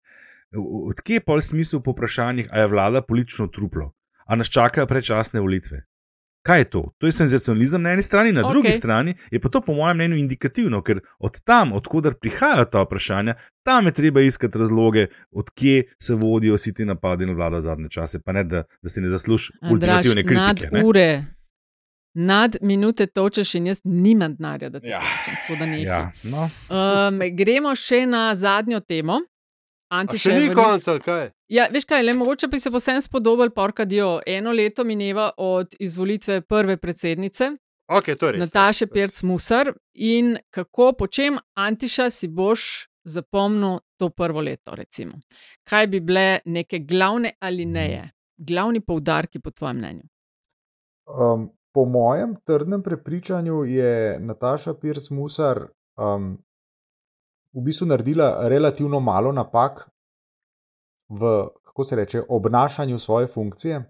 [0.50, 4.86] v- odkje je pol smisel po vprašanjih, a je vlada politično truplo, a nas čakajo
[4.86, 5.86] predčasne volitve.
[6.44, 6.80] Kaj je to?
[6.98, 8.50] To je senzacionalizem na eni strani, na okay.
[8.52, 12.82] drugi strani je pa to, po mojem mnenju, indikativno, ker od tam, odkuder prihajajo ta
[12.84, 13.34] vprašanja,
[13.64, 18.20] tam je treba iskati razloge, odkje se vodijo vsi ti napadi na vlado zadnje čase,
[18.20, 20.68] pa ne da, da si ne zasluži ultimativne nad kritike.
[20.76, 20.84] ne.
[20.84, 21.22] ure,
[22.14, 25.00] nad minute točeš in jaz nimam denarja, da te Ja.
[25.48, 25.82] nehaj.
[25.82, 26.50] Ja, no.
[26.68, 29.20] Um, gremo še na zadnjo temo.
[29.94, 31.26] A Antiša še ni res- konca, ali kaj?
[31.48, 34.16] Ja, veš kaj, le mogoče bi se posebej spodobal Porkadijo.
[34.26, 37.52] Eno leto mineva od izvolitve prve predsednice,
[37.86, 38.40] Okay, to je res.
[38.40, 45.20] Nataše Pirc Musar, in kako, po čem Antiša si boš zapomnil to prvo leto, recimo.
[45.68, 50.02] Kaj bi bile neke glavne alineje, glavni poudarki po tvojem mnenju?
[51.04, 55.66] Um, po mojem trdnem prepričanju je Nataša Pirc Musar
[55.96, 56.38] um,
[57.54, 59.88] v bistvu naredila relativno malo napak
[61.08, 63.82] v, kako se reče, obnašanju svoje funkcije.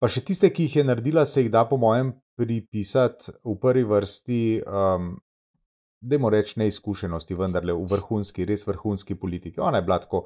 [0.00, 3.84] Pa še tiste, ki jih je naredila, se jih da, po mojem, pripisati v prvi
[3.84, 5.10] vrsti, um,
[6.00, 9.60] da moramo reči, neizkušenosti, vendarle v vrhunski, res vrhunski politiki.
[9.60, 10.24] Ona je bila tako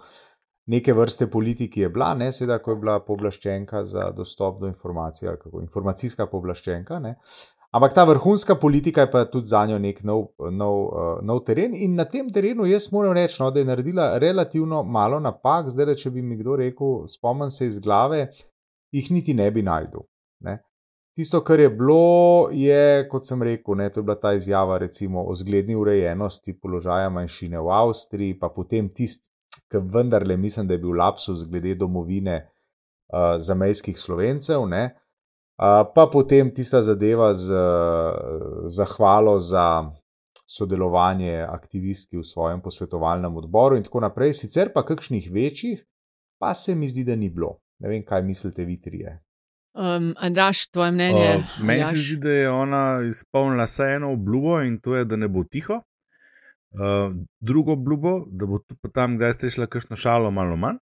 [0.71, 5.29] neke vrste politiki, je bila, ne, seveda, ko je bila pooblaščenka za dostop do informacij,
[5.29, 7.01] ali kako informacijska pooblaščenka.
[7.03, 7.17] Ne.
[7.75, 11.73] Ampak ta vrhunska politika je pa tudi za njo nek nov, nov, uh, nov teren.
[11.75, 15.73] In na tem terenu jaz moram reči, no, da je naredila relativno malo napak.
[15.75, 18.29] Zdaj, le, če bi mi kdo rekel, spomnim se iz glave,
[18.95, 20.07] jih niti ne bi najdel.
[20.47, 20.61] Ne.
[21.19, 25.27] Tisto, kar je bilo, je, kot sem rekel, ne, to je bila ta izjava recimo,
[25.27, 29.33] o zgledni urejenosti položaja manjšine v Avstriji, pa potem tisti,
[29.71, 34.63] ki vendarle mislim, da je bil lapsus glede domovine uh, zamejskih slovencev.
[34.71, 34.93] Ne.
[35.57, 37.55] Pa potem tista zadeva z
[38.67, 39.91] zahvalo za
[40.47, 44.35] sodelovanje aktivistki v svojem posvetovalnem odboru, in tako naprej.
[44.35, 45.85] Sicer pa kakšnih večjih,
[46.39, 47.59] pa se mi zdi, da ni bilo.
[47.79, 49.21] Ne vem, kaj mislite, vi trije.
[49.75, 51.37] Um, Andraš, tvoje mnenje?
[51.37, 55.17] Uh, meni se zdi, da je ona izpolnila vsaj eno obljubo in to je, da
[55.17, 55.81] ne bo tiho.
[56.75, 60.79] Uh, drugo obljubo, da bo tu pa tam, kdaj ste šla, kakšno šalo, malo manj.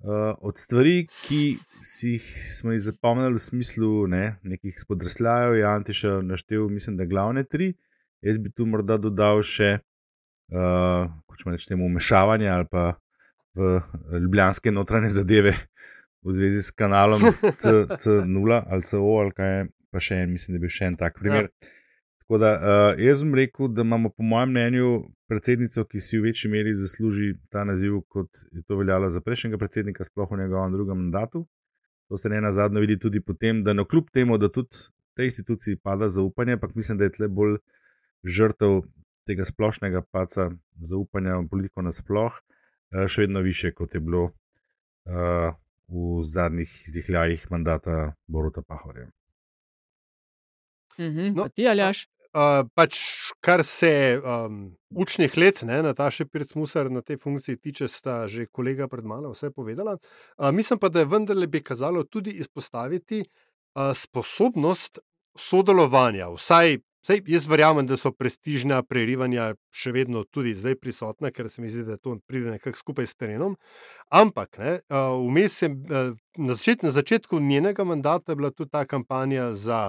[0.00, 2.24] Uh, od stvari, ki si jih
[2.56, 7.74] smo jih zapomnili v smislu ne, nekih spodrsljajev, je Antiša naštel, mislim, da glavne tri.
[8.24, 9.74] Jaz bi tu morda dodal še,
[10.52, 12.94] uh, kot smo reči, umešavanje ali pa
[13.54, 13.80] v
[14.22, 15.52] ljubljanske notranje zadeve
[16.22, 17.20] v zvezi s kanalom
[17.52, 20.96] C- C0 ali CO, ali kaj je, pa še en, mislim, da bil še en
[20.96, 21.50] tak primer.
[21.50, 21.72] Ja.
[22.30, 24.88] Tako da uh, jaz bom rekel, da imamo, po mojem mnenju,
[25.26, 29.58] predsednico, ki si v večji meri zasluži ta naziv, kot je to veljalo za prejšnjega
[29.58, 31.40] predsednika, sploh v njegovem drugem mandatu.
[32.06, 34.78] To se ne na zadnje vidi tudi potem, da no, kljub temu, da tudi
[35.18, 37.56] tej instituciji pada zaupanje, ampak mislim, da je tle bolj
[38.22, 38.78] žrtev
[39.26, 45.50] tega splošnega paca zaupanja v politiko nasploh, uh, še vedno više, kot je bilo uh,
[45.90, 49.10] v zadnjih izdihljajih mandata Boruta Pahorja.
[51.00, 52.06] Mhm, no, ti ali jaš?
[52.30, 52.94] Uh, pač,
[53.42, 58.86] kar se um, učnih let, ne, Nataša Pircmusar na tej funkciji tiče, sta že kolega
[58.86, 59.96] pred mano vse povedala.
[60.38, 65.02] Uh, mislim pa, da je vendarle bi kazalo tudi izpostaviti uh, sposobnost
[65.34, 71.48] sodelovanja, vsaj Sej, jaz verjamem, da so prestižna prerivanja še vedno tudi zdaj prisotna, ker
[71.48, 73.54] se mi zdi, da to pride nekako skupaj s terenom.
[74.12, 79.80] Ampak ne, vmes je na, začet, na začetku njenega mandata bila tudi ta kampanja za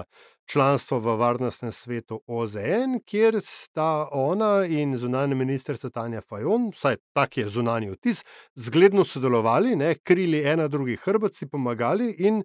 [0.48, 7.36] članstvo v varnostnem svetu OZN, kjer sta ona in zunanja ministrica Tanja Fajon, vsaj tak
[7.36, 8.24] je zunanji vtis,
[8.56, 12.40] zgledno sodelovali, ne, krili ena drugi hrbci, pomagali in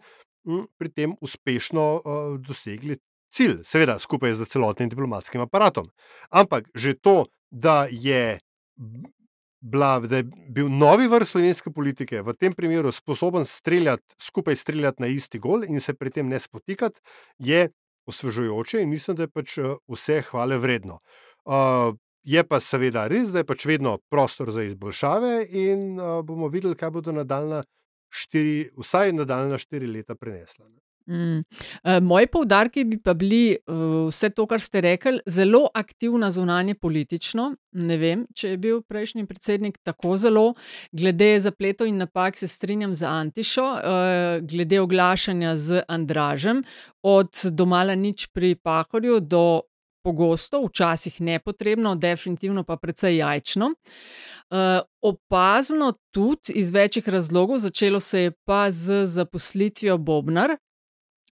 [0.47, 2.99] m, pri tem uspešno uh, dosegli
[3.37, 5.89] cilj, seveda skupaj z celotnim diplomatskim aparatom.
[6.29, 8.39] Ampak že to, da je,
[9.61, 15.05] bila, da je bil novi vrh slovenske politike v tem primeru sposoben streljati, skupaj streljati
[15.05, 16.99] na isti gol in se pri tem ne spotikati,
[17.37, 17.69] je
[18.07, 20.99] osvežujoče in mislim, da je pač eh, vse hvale vredno.
[21.45, 21.95] Uh,
[22.27, 26.75] Je pa seveda res, da je pač vedno prostor za izboljšave, in uh, bomo videli,
[26.75, 27.61] kaj bodo nadaljna
[28.11, 30.67] štiri, vsaj nadaljna štiri leta prinesla.
[31.07, 31.39] Mm.
[31.39, 36.75] Uh, moji poudarki bi pa bili uh, vse to, kar ste rekli, zelo aktivna zunanje
[36.75, 37.53] politično.
[37.71, 40.45] Ne vem, če je bil prejšnji predsednik tako zelo.
[40.91, 46.63] Glede zapletov in napak se strinjam z Antišo, uh, glede oglašanja z Andražem,
[47.03, 49.61] od domala nič pri Pahorju do
[50.03, 53.71] pogosto, včasih nepotrebno, definitivno pa precej jajčno.
[54.49, 60.55] Uh, opazno tudi iz večjih razlogov, začelo se je pa z zaposlitvijo Bobnar,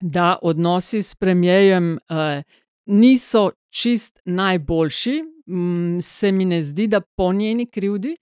[0.02, 2.44] da odnosi s premijejem uh,
[2.86, 5.22] niso čist najboljši.
[5.52, 8.16] Mm, se mi ne zdi, da po njeni krivdi,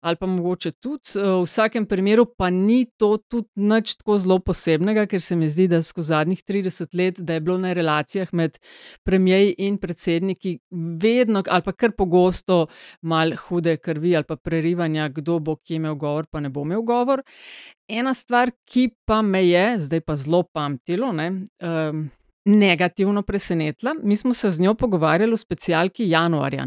[0.00, 4.38] ali pa mogoče tudi, eh, v vsakem primeru, pa ni to tudi nič tako zelo
[4.38, 8.28] posebnega, ker se mi zdi, da skozi zadnjih 30 let, da je bilo na relacijah
[8.32, 8.58] med
[9.02, 10.58] premijeji in predsedniki
[11.02, 12.66] vedno, ali pa kar pogosto,
[13.02, 16.82] malo hude krvi ali pa prerivanja, kdo bo kje imel govor, pa ne bo imel
[16.82, 17.22] govor.
[17.88, 21.30] Ena stvar, ki pa me je, zdaj pa zelo pamtilo, ne,
[21.62, 22.08] um,
[22.46, 23.94] negativno presenetila.
[24.02, 26.66] Mi smo se z njo pogovarjali v specialki januarja.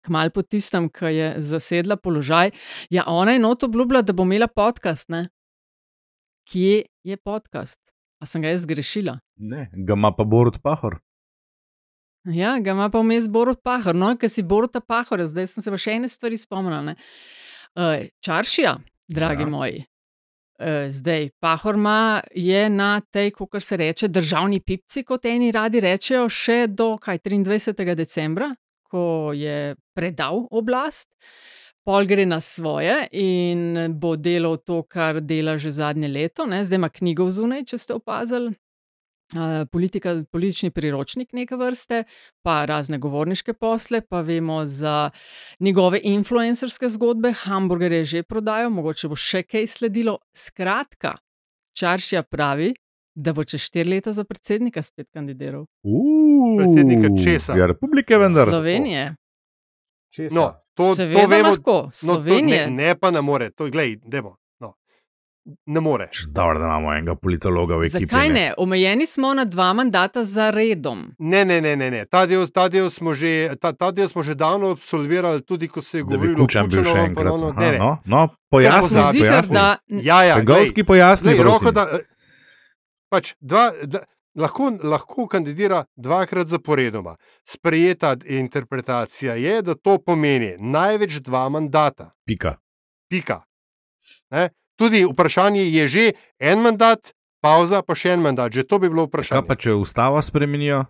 [0.00, 2.50] Kmal po tistem, ki je zasedla položaj,
[2.90, 5.08] ja, ona je not obljubila, da bo imela podcast.
[5.08, 5.28] Ne?
[6.48, 7.80] Kje je podcast?
[8.20, 9.18] A sem ga jaz zgrešila?
[9.36, 10.98] Ne, ga ima pa Borod Pahor.
[12.24, 13.94] Ja, ga ima pa vmes Borod Pahor.
[13.94, 16.94] No, ker si Borod Pahor, zdaj sem se pa še ene stvari spomnila.
[17.78, 19.50] Uh, čaršija, dragi ja.
[19.50, 19.84] moji.
[20.58, 26.24] Eh, zdaj, Pahorma je na tej, kako se reče, državni pipci, kot eni radi rečejo,
[26.28, 27.94] še do kaj, 23.
[27.94, 28.50] decembra,
[28.82, 31.08] ko je predal oblast.
[31.86, 36.46] Pol gre na svoje in bo delal to, kar dela že zadnje leto.
[36.46, 36.64] Ne?
[36.64, 38.50] Zdaj ima knjigo zunaj, če ste opazili,
[39.72, 42.04] politika, politični priročnik neke vrste,
[42.42, 45.10] pa razne govorniške posle, pa vemo za
[45.60, 50.18] njegove influencerske zgodbe, hamburger je že prodajal, mogoče bo še kaj sledilo.
[50.36, 51.16] Skratka,
[51.76, 52.74] Čaršija pravi,
[53.14, 55.66] da bo čez štiri leta za predsednika spet kandidiral.
[55.82, 57.56] Uf, predsednika česa?
[57.58, 58.48] Ja, republike vendar.
[58.48, 59.14] Slovenije.
[60.34, 62.66] No, to, Seveda to vemo, lahko, no, to, Slovenije.
[62.70, 64.36] ne, ne pa ne more, to glej, demo.
[65.48, 65.54] No.
[65.66, 66.08] Ne more.
[66.28, 68.04] Dobro, da imamo enega politologa v ekipi.
[68.06, 68.54] Zakaj ne?
[68.56, 71.14] Omejeni smo na dva mandata za redom.
[71.18, 72.04] Ne, ne, ne, ne, ne.
[72.04, 75.80] Ta, del, ta, del smo že, ta, ta del smo že davno absolvirali, tudi ko
[75.82, 77.26] se je Da bi govorilo Kučan bil še enkrat.
[77.26, 77.78] ponovno- Aha, ne, ne.
[77.78, 79.54] No, no, pojasni, pojasni.
[79.54, 82.04] da Ja, ja, Trgovski glej, pojasni, glej, roko, da, eh,
[83.08, 83.98] pač dva, da,
[84.36, 87.16] lahko, lahko kandidira dvakrat zaporedoma.
[87.46, 92.10] Sprejeta interpretacija je, da to pomeni največ dva mandata.
[92.26, 92.56] Pika.
[93.08, 93.40] Pika.
[94.30, 94.50] Ne?
[94.78, 96.04] Tudi vprašanje je že
[96.40, 97.10] en mandat,
[97.40, 98.52] pauza, pa še en mandat.
[98.52, 99.42] Že to bi bilo Kaj vprašanje.
[99.44, 100.84] pa če ustavo spremenijo?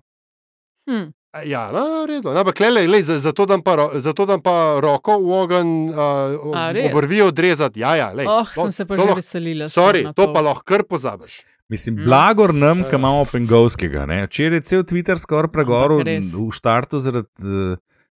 [0.86, 2.32] hm, Ja, no, redo.
[2.32, 5.70] No, ampak lej, lej, za- zato dam pa, ro- zato dam pa roko v ogenj,
[5.90, 6.56] uh,
[6.86, 7.78] obrvi odrezati.
[7.78, 9.65] Ja, ja, lej, oh, to- sem se pa to že lahko- veselila.
[9.69, 10.35] Sorry, na to pol.
[10.35, 11.44] pa lahko kar pozabiš.
[11.69, 12.05] Mislim, Mm.
[12.05, 14.06] blagor nam, ki imamo Pengovskega.
[14.06, 14.27] ne.
[14.27, 15.52] Včeraj je cel Twitter skoraj
[16.02, 16.32] res.
[16.32, 17.77] v štartu zaradi eh,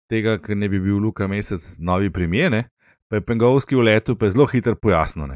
[0.09, 2.69] tega, ker ne bi bil Luka Mesec novi premijer, ne.
[3.09, 5.35] pa je Pengovski v letu pa je zelo hitro pojasnil.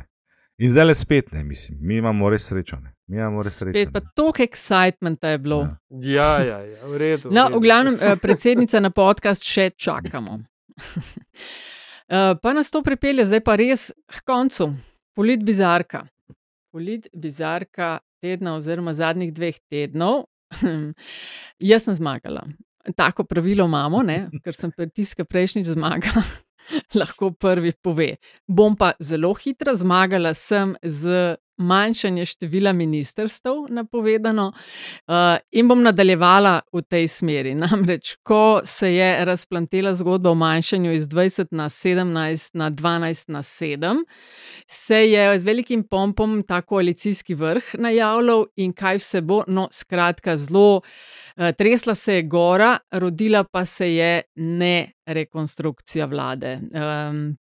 [0.57, 2.77] In zdaj le spet, ne, mislim, mi imamo res srečo.
[2.79, 2.93] Ne.
[3.07, 3.75] Mi imamo res srečo.
[3.75, 5.57] Spet pa toliko excitementa je bilo.
[5.61, 5.77] Ja.
[5.89, 7.29] Ja, ja, ja v redu.
[7.29, 7.59] No, redu.
[7.59, 10.39] v glavnem, eh, predsednica na podcast še čakamo.
[12.07, 14.67] Eh, Pa nas to pripelje zdaj pa res k koncu,
[15.15, 16.03] polit bizarka.
[16.71, 20.25] polit bizarka tedna oziroma zadnjih dveh tednov.
[21.59, 22.43] Jaz sem zmagala.
[22.95, 24.29] Tako pravilo imamo, ne?
[24.43, 26.21] ker sem pritiska prejšnjič zmagala.
[26.95, 28.15] Lahko prvi pove.
[28.47, 34.51] Bom pa zelo hitro zmagala, sem z manjšanje števila ministrstv napovedano
[35.07, 35.13] uh,
[35.51, 37.55] in bom nadaljevala v tej smeri.
[37.63, 43.41] Namreč, ko se je razplantela zgodba o manjšanju iz 20 na 17 na 12 na
[43.41, 44.03] 7,
[44.67, 49.43] se je z velikim pompom ta koalicijski vrh najavljal in kaj vse bo.
[49.47, 50.81] No, skratka, zelo.
[51.37, 56.59] Eh, tresla se je gora, rodila pa se je ne rekonstrukcija vlade.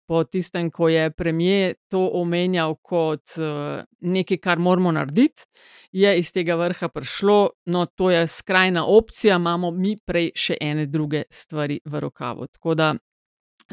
[0.07, 5.47] Po tistem, ko je premijer to omenjal kot eh, nekaj, kar moramo narediti,
[5.91, 10.85] je iz tega vrha prišlo, no, to je skrajna opcija, imamo mi prej še ene
[10.85, 12.47] druge stvari v rokavu.
[12.47, 12.93] Tako da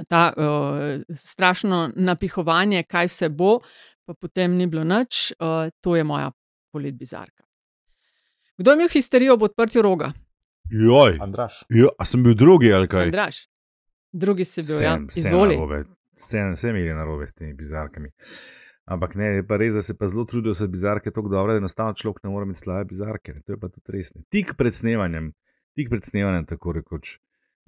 [0.08, 3.58] ta uh, strašno napihovanje, kaj vse bo,
[4.06, 6.30] pa potem ni bilo nič, uh, to je moja
[6.72, 7.42] polit bizarka.
[8.62, 10.12] Kdo je imel histerijo ob odprtju roga?
[10.70, 11.52] Joj, Andraš.
[11.68, 13.04] Jo, a sem bil drugi ali kaj?
[13.04, 13.36] Andraš.
[14.12, 14.78] Drugi si bil, ja.
[14.78, 15.56] Sem, sem Izvoli.
[16.14, 18.12] Sem, sem imel narobe s temi bizarkami.
[18.84, 21.56] Ampak ne, je pa res, da se pa zelo trudijo, da so bizarke tako dobre,
[21.56, 23.34] da enostavno človek ne more imeti slabe bizarke.
[23.46, 24.14] To je pa tudi res.
[24.14, 24.22] ne.
[24.30, 25.32] Tik pred snemanjem,
[25.74, 27.16] tik pred snemanjem, tako rekoč,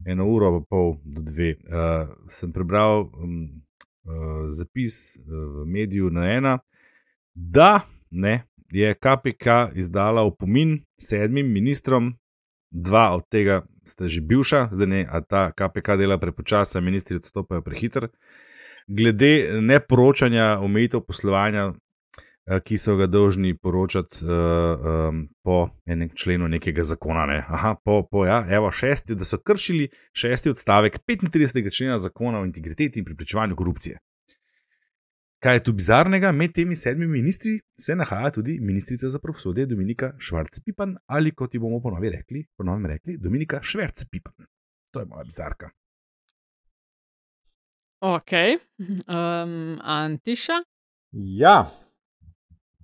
[0.06, 3.34] eno uro pa pol do dve, uh, sem prebral um,
[4.06, 6.58] uh, zapis uh, v mediju na ena,
[7.34, 7.80] da
[8.10, 8.44] ne,
[8.74, 12.14] je KPK izdala opomin sedmim ministrom,
[12.70, 17.62] dva od tega sta že bivša, zdaj ne, a ta KPK dela prepočasno, ministri odstopajo
[17.62, 18.09] prehiter.
[18.86, 24.30] Glede neporočanja omejitev poslovanja, eh, ki so ga dolžni poročati uh,
[25.10, 27.26] um, po enem členu nekega zakona.
[27.26, 27.44] Ne.
[27.48, 31.70] Aha, po, po ja, evo, šesti, da so kršili šesti odstavek 35.
[31.76, 33.98] člena zakona o integriteti in preprečevanju korupcije.
[35.44, 36.32] Kaj je tu bizarnega?
[36.32, 41.60] Med temi sedmimi ministri se nahaja tudi ministrica za pravosodje Dominika Švarc-Pipan ali kot ji
[41.60, 44.46] bomo ponovi rekli, ponovim rekli, Dominika Šverc-Pipan.
[44.90, 45.68] To je moja bizarka.
[48.00, 48.32] Ok,
[48.88, 50.52] um, Antiša.
[51.12, 51.70] Ja,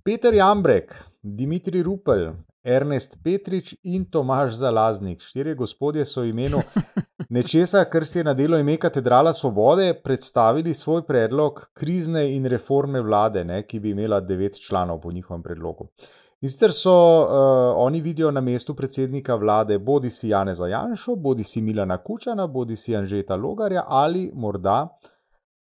[0.04, 2.32] Peter Jambrek, Dimitri Rupel,
[2.64, 6.60] Ernest Petrič in Tomaž Zalaznik, štirje gospodje so imenu
[7.36, 13.00] nečesa, kar si je na delo ime Katedrala Svobode, predstavili svoj predlog krizne in reformne
[13.00, 15.88] vlade, ne, ki bi imela devet članov po njihovem predlogu.
[16.40, 16.92] In sicer so
[17.22, 17.28] uh,
[17.76, 22.76] oni vidijo na mestu predsednika vlade bodi si Janeza Janšo, bodi si Milana Kučana, bodi
[22.76, 24.88] si Anžeta Logarja ali morda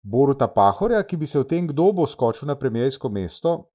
[0.04, 3.72] Boruta Pahorja, ki bi se o tem, kdo bo skočil na premijejsko mesto,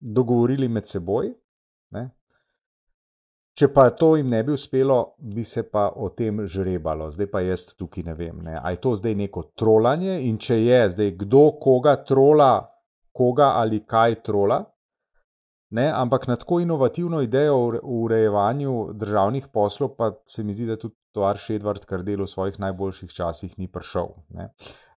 [0.00, 1.30] dogovorili med seboj.
[1.90, 2.10] Ne?
[3.58, 7.08] Če pa to jim ne bi uspelo, bi se pa o tem žrebalo.
[7.10, 8.54] Zdaj pa jaz tukaj ne vem, ne?
[8.54, 12.52] ali je to zdaj neko trolanje in če je zdaj kdo koga trola,
[13.10, 14.60] koga ali kaj trola.
[15.74, 20.78] Ne, ampak na tako inovativno idejo o urejevanju državnih poslov, pa se mi zdi, da
[20.80, 24.14] tudi Toarš Edvard Kardel v svojih najboljših časih ni prišel.
[24.38, 24.48] Ne.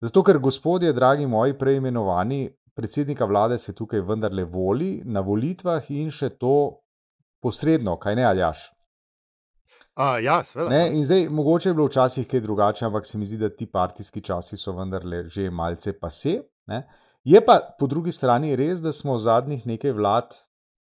[0.01, 6.11] Zato, ker gospodje, dragi moji preimenovani, predsednika vlade se tukaj vendarle voli na volitvah in
[6.11, 6.83] še to
[7.41, 8.69] posredno, kaj ne aljaš.
[9.99, 10.69] A, ja, seveda.
[10.69, 13.65] Ne, in zdaj, mogoče je bilo včasih kaj drugače, ampak se mi zdi, da ti
[13.67, 16.37] partijski časi so vendarle že malce pase.
[16.67, 16.85] Ne.
[17.23, 20.37] Je pa po drugi strani res, da smo v zadnjih nekaj vlad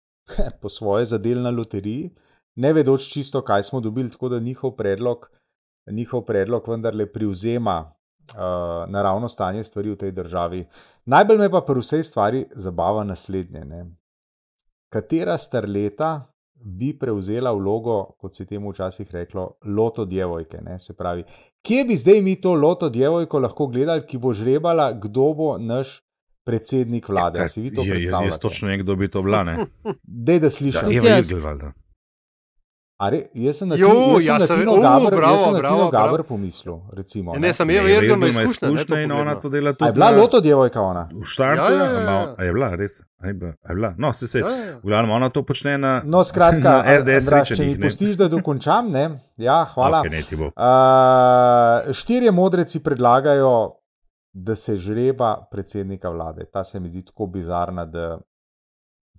[0.61, 2.13] po svoje zadeli na loteriji,
[2.55, 5.29] ne vedoč čisto, kaj smo dobili, tako da njihov predlog,
[5.91, 10.65] njihov predlog vendarle privzema uh, naravno stanje stvari v tej državi.
[11.05, 13.65] Najbolj me pa pri vsej stvari zabava naslednje.
[13.65, 13.85] Ne.
[14.89, 16.31] Katera starleta
[16.61, 20.57] bi prevzela vlogo, kot se temu včasih reklo, loto djevojke?
[20.61, 20.79] Ne?
[20.79, 21.23] Se pravi,
[21.61, 26.01] kje bi zdaj mi to loto djevojko lahko gledali, ki bo žrebala, kdo bo naš
[26.43, 27.47] predsednik vlade?
[27.47, 28.39] Si vi to Je, jaz, jaz predstavljate?
[28.41, 29.43] točno vem, kdo bi to bila.
[29.43, 29.65] ne.
[30.03, 30.91] Dej, da slišim.
[30.91, 31.73] Ja, Eva Igel, valjda.
[32.99, 35.31] A Re, jaz sem na, Jo, Tino- jaz sem ja, sem- Tino u, Gaber, bravo,
[35.31, 36.05] jaz sem na bravo, Tino bravo.
[36.07, 36.75] Gaber pomislil.
[36.91, 39.41] Recimo, Ja, ne, sem Eva Ne, Irgl, ima izkušnje, ne, in ona pogledno.
[39.41, 39.85] to dela tudi.
[39.85, 41.09] je bila loto djevojka ona?
[41.13, 42.05] V štartu Ja, je, ja, ja, ja.
[42.05, 42.91] ma- a je bila, res.
[43.21, 43.93] Je bila, je bila.
[43.97, 44.39] No, se se.
[44.39, 44.75] Ja, ja.
[44.75, 47.81] V glavnem, ona to počne na, No, skratka, na SDS Andraž, če mi ne.
[47.81, 49.05] pustiš, da dokončam, ne?
[49.37, 49.99] Ja, hvala.
[49.99, 50.21] Okej, ne.
[50.43, 53.75] Uh, štirje modreci predlagajo,
[54.33, 56.45] da se žreba predsednika vlade.
[56.45, 58.19] Ta se mi zdi tako bizarna, da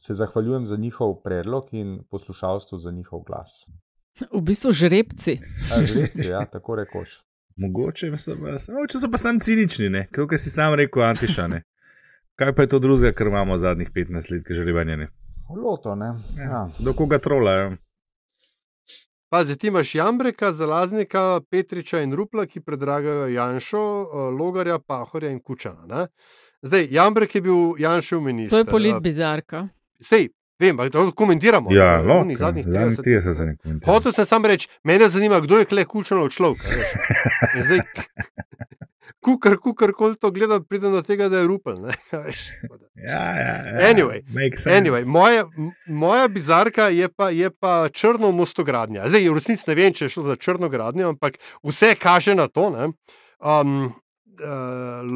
[0.01, 3.70] se zahvaljujem za njihov predlog in poslušalstvu za njihov glas.
[4.32, 5.39] V bistvu žrebci.
[5.72, 7.09] A, Žrebci, ja, tako rekoč.
[7.56, 10.09] Mogoče so, pa, mogoče so pa sam cinični, ne?
[10.14, 11.47] kot si sam rekel, Antiša.
[11.48, 11.62] Ne?
[12.35, 15.09] Kaj pa je to drugega, kar imamo zadnjih 15 let, ki že rebanje ne?
[15.64, 16.14] Loto, ne?
[16.39, 16.68] Ja.
[16.78, 17.77] Do koga trolajo?
[19.28, 25.40] Pazi, ti imaš Jambreka, Zalaznika, Petriča in Rupla, ki predragajo Janšo, eh, Logarja, Pahorja in
[25.40, 25.85] Kučana.
[25.86, 26.06] Ne?
[26.62, 28.64] Zdaj, Jambrek je bil Janšev minister.
[28.66, 29.68] To je eh, bizarka.
[30.01, 30.28] Sej,
[30.59, 31.72] vem, ali to komentiramo.
[31.72, 32.20] Ja, lahko.
[32.20, 33.56] onih zadnjih Zadnjih 30 30 se.
[33.86, 35.85] Hotel sem samo reči, mene zanima, kdo je kle
[36.31, 36.60] človek.
[37.56, 37.81] In Zdaj,
[39.24, 41.81] kukar, kukar, koli to gleda, pride do tega, da je rupel.
[41.81, 42.47] ne, a veš.
[42.94, 43.90] Ja, ja, ja.
[43.90, 44.22] Anyway.
[44.66, 45.47] Anyway, moja,
[45.86, 49.09] moja bizarka je pa, je pa črno mostogradnja.
[49.09, 52.48] Zdaj, v resnici ne vem, če je šlo za črno gradnjo, ampak vse kaže na
[52.48, 52.70] to.
[52.70, 52.93] ne.
[53.40, 53.93] Um,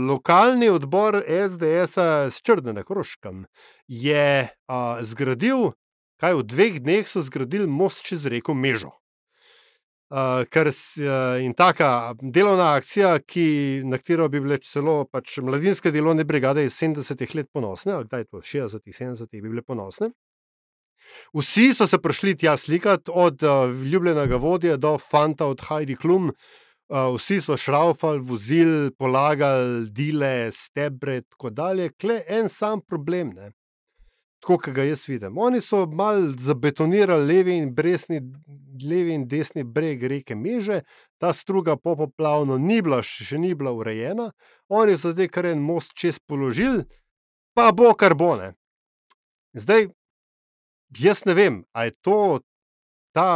[0.09, 3.45] lokalni odbor SDS-a s Črnene Kroškem
[3.89, 5.73] je uh, zgradil,
[6.21, 8.93] kaj v dveh dneh so zgradili most čez reko Mežo.
[10.15, 15.91] Uh, kar uh, in taka delovna akcija, ki, na katero bi bile celo pač mladinske
[15.91, 20.13] delovne brigade iz 70-ih let ponosne, ali kdaj to 60-ih, 70-ih bi bile ponosne.
[21.35, 26.31] Vsi so se prišli tja slikati, od uh, ljubljenega vodje do fanta od Heidi Klum.
[26.93, 31.89] Uh, vsi so šraufali, vozili, polagali, dile, stebre, tako dalje.
[31.97, 33.53] Kle en sam problem, ne?
[34.45, 35.39] tako kot ga jaz vidim.
[35.39, 38.21] Oni so mal zabetonirali levi in, bresni,
[38.85, 40.83] levi in desni breg reke Meže,
[41.19, 44.33] ta struga popoplavno ni bila, še ni bila urejena,
[44.69, 46.85] oni so zdaj kar en most čez položili,
[47.57, 48.35] pa bo kar bo.
[48.37, 48.53] Ne?
[49.57, 49.89] Zdaj,
[51.01, 52.19] jaz ne vem, ali je to
[53.17, 53.31] ta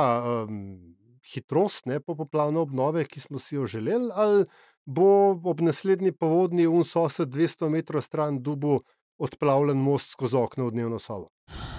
[0.45, 0.88] um,
[1.35, 4.45] hitrost ne, popoplavne obnove, ki smo si jo želeli, ali
[4.85, 8.81] bo ob naslednji povodni un sosed 200 metrov stran dubu
[9.19, 11.29] odplavljen most skozi okno v dnevno sobo.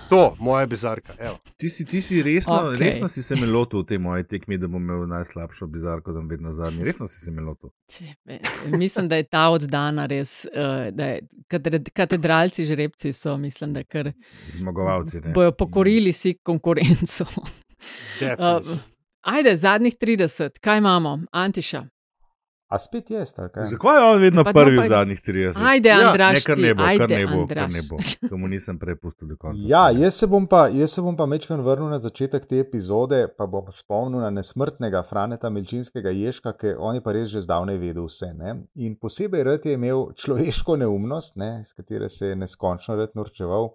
[0.09, 1.13] To, moja bizarka.
[1.19, 1.37] Evo.
[1.57, 2.77] Ti si, ti si resno, okay.
[2.77, 6.19] resno si se me lotil v tej moji tekmi, da bom imel najslabšo bizarko, da
[6.19, 6.83] bom vedno zadnji.
[6.83, 7.69] Resno si se me lotil.
[8.77, 10.47] Mislim, da je ta oddana res.
[10.91, 14.11] Da je, katedra- katedralci, žrebci so, mislim, da kar
[14.49, 15.21] Zmagovalci.
[15.21, 15.33] Ne?
[15.33, 17.25] bojo pokorili si konkurenco.
[18.19, 18.73] Definitely.
[18.73, 21.85] Uh, ajde, zadnjih 30, kaj imamo, Antiša.
[22.67, 23.25] A spet je, ali
[23.67, 25.65] Zakaj je on vedno Pa prvi no, v pa- zadnjih 30?
[25.65, 27.73] Ajde, Ja, Andraš, Ne, kar ne bo, kar ajde, ne bo, kar Andraž.
[27.73, 27.97] ne bo.
[28.29, 29.57] To mu nisem prepustil do konca.
[29.59, 33.27] Ja, jaz se bom pa, jaz se bom pa mečkan vrnil na začetek te epizode,
[33.37, 37.77] pa bom spomnil na nesmrtnega Franeta Milčinskega Ježka, ki on je pa res že zdavnaj
[37.77, 38.33] vedel vse.
[38.33, 38.55] Ne?
[38.75, 41.61] In posebej rad je imel človeško neumnost, ne?
[41.61, 43.73] iz katere se je neskončno rad norčeval.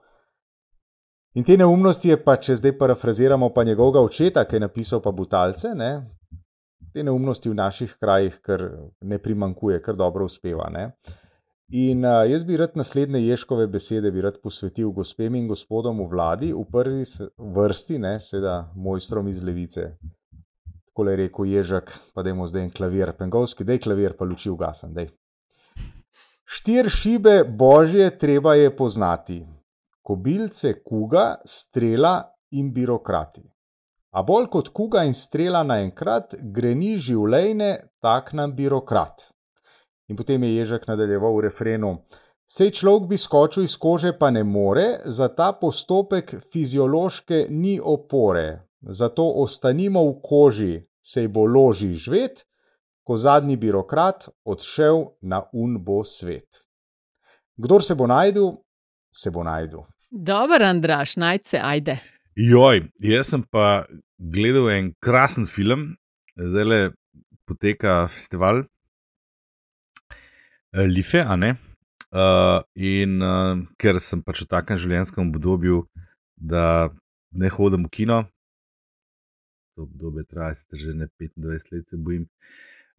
[1.35, 5.11] In te neumnosti je pa, če zdaj parafraziramo pa njegovega očeta, ki je napisal pa
[5.13, 5.91] Butalce, ne?
[6.95, 8.63] te neumnosti v naših krajih kar
[9.03, 10.69] ne primankuje, kar dobro uspeva.
[10.71, 10.93] Ne?
[11.75, 14.13] In jaz bi rad naslednje Ješkove besede
[14.43, 17.03] posvetil gospem in gospodom v vladi, v prvi
[17.39, 19.97] vrsti, ne, seveda mojstrom iz levice.
[20.87, 24.25] Tako je rekel Ježek, pa da imamo zdaj en klavir, pengovski, da je klavir, pa
[24.25, 24.95] luči ugasen.
[24.95, 25.11] Dej.
[26.45, 29.43] Štir šibe božje treba je poznati,
[30.05, 32.19] kobilce kuga, strela
[32.53, 33.43] in birokrati.
[34.15, 37.73] A bolj kot kuga in strela naenkrat greni življenje,
[38.05, 39.31] tak nam birokrat.
[40.13, 41.95] In potem je Ježek nadaljeval v refrenu.
[42.45, 48.69] Sej človek bi skočil iz kože, pa ne more, za ta postopek fiziološke ni opore.
[48.85, 52.45] Zato ostanimo v koži, sej bo loži žvet,
[53.05, 56.69] ko zadnji birokrat odšel na un bo svet.
[57.57, 58.53] Kdor se bo najdel,
[59.09, 59.85] se bo najdel.
[60.17, 61.97] Dober, Andraš, najce, ajde.
[62.39, 63.83] Joj, jaz sem pa
[64.19, 65.97] gledal en krasen film,
[66.39, 66.79] zdaj le
[67.51, 68.63] poteka festival
[70.71, 71.57] eh, Life, a ne.
[72.15, 75.83] Uh, in uh, ker sem pač v takem življenjskem obdobju,
[76.39, 76.95] da
[77.35, 78.23] ne hodim v kino,
[79.75, 82.31] to obdobje traja sicer že ne 25 let, se bojim.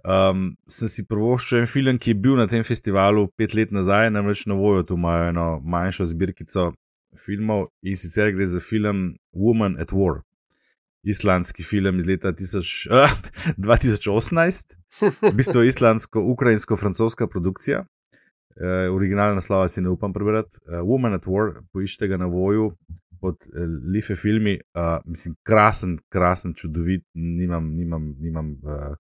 [0.03, 4.11] Um, sem si prvoščil en film, ki je bil na tem festivalu pet let nazaj,
[4.11, 6.73] namreč na Voju, tu imajo eno manjšo zbirkico
[7.19, 10.21] filmov in sicer gre za film Woman at War,
[11.03, 13.11] islandski film iz leta 1000, uh,
[13.57, 14.77] 2018,
[15.21, 17.85] v bistvu islandsko-ukrajinsko-francoska produkcija.
[18.55, 20.57] Uh, originalna slova si ne upam prebrati.
[20.65, 22.71] Uh, Woman at War, poiščite ga na Voju
[23.21, 28.95] pod uh, Life filmi, uh, mislim, krasen, krasen, čudovit, nimam, nimam, nimam uh,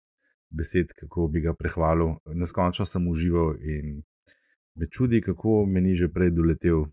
[0.51, 2.17] besed, kako bi ga prehvalil.
[2.35, 4.03] Neskončno sem užival in
[4.75, 6.87] me čudi, kako me ni že prej doletel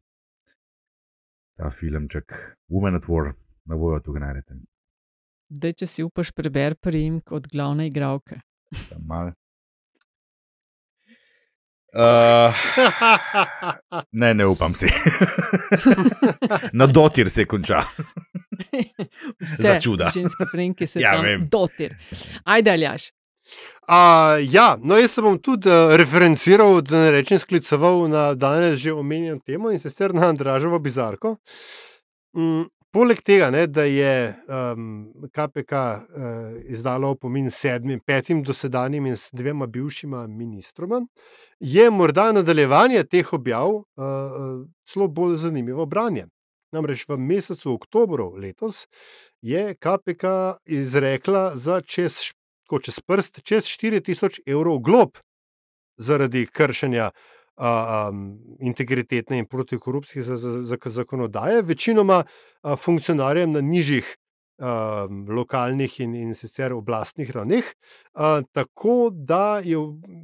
[1.59, 2.31] ta filmček
[2.71, 3.33] Woman at War,
[3.67, 4.55] na Voju tu ga najdete.
[5.49, 8.39] Dej, če si upaš preber priimek od glavne igralke.
[8.71, 9.31] Sam mal.
[11.89, 12.53] Uh,
[14.21, 14.85] ne, ne upam si.
[16.79, 17.81] Na dotir se konča.
[19.63, 20.11] Za čuda.
[20.13, 21.47] Ženske prenke se Ja, tam vem.
[21.49, 21.95] dotir.
[22.45, 23.09] Ajde, aljaš.
[23.89, 28.79] Uh, ja, no, jaz se bom tudi uh, referenciral, da ne rečem skliceval na danes
[28.79, 31.35] že omenjeno temo in sicer na Andražovo bizarko.
[32.37, 35.99] Mm, poleg tega, ne, da je um, KPK uh,
[36.69, 41.01] izdalo opomin sedmim, petim dosedanjim in dvema bivšima ministroma,
[41.59, 46.27] je morda nadaljevanje teh objav uh, uh, celo bolj zanimivo branje.
[46.71, 48.85] Namreč v mesecu oktobru letos
[49.41, 50.23] je KPK
[50.65, 52.19] izrekla za čez,
[52.69, 55.17] tako, čez prst čez 4000 evrov glob
[55.97, 57.09] zaradi kršenja
[57.57, 62.23] a, um, integritetne in protikorupcijske za, za, za, zakonodaje, večinoma
[62.61, 64.15] a, funkcionarjem na nižjih
[64.59, 67.65] a, lokalnih in, in sicer oblastnih ravneh.
[68.13, 69.77] A, tako da je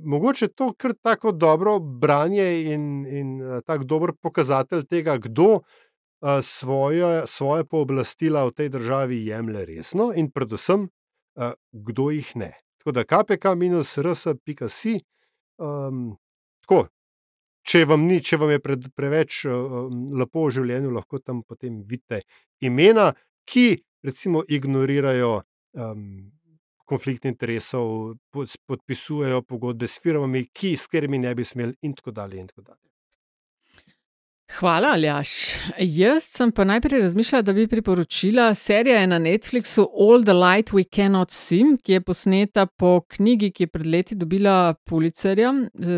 [0.05, 5.61] mogoče to kar tako dobro branje in, in tako dober pokazatelj tega, kdo.
[6.41, 10.87] Svoje, svoje pooblastila v tej državi jemlje resno, in predvsem,
[11.71, 12.51] kdo jih ne.
[12.79, 14.93] Tako da KPK-RS.si,
[15.57, 16.17] um,
[16.65, 16.87] tako,
[17.65, 19.89] če vam, ni, če vam je pre, preveč uh,
[20.19, 22.21] lepo v življenju, lahko tam potem vidite
[22.61, 23.09] imena,
[23.49, 26.31] ki recimo ignorirajo um,
[26.85, 32.39] konflikt interesov, podpisujejo pogodbe s firmami, ki s katerimi ne bi smeli, in tako dalje.
[32.39, 32.94] In tako dalje.
[34.53, 35.29] Hvala, Aljaš.
[35.79, 40.83] Jaz sem pa najprej razmišljala, da bi priporočila serija na Netflixu All the Light We
[40.95, 45.53] Cannot See, ki je posneta po knjigi, ki je pred leti dobila Pulicerja.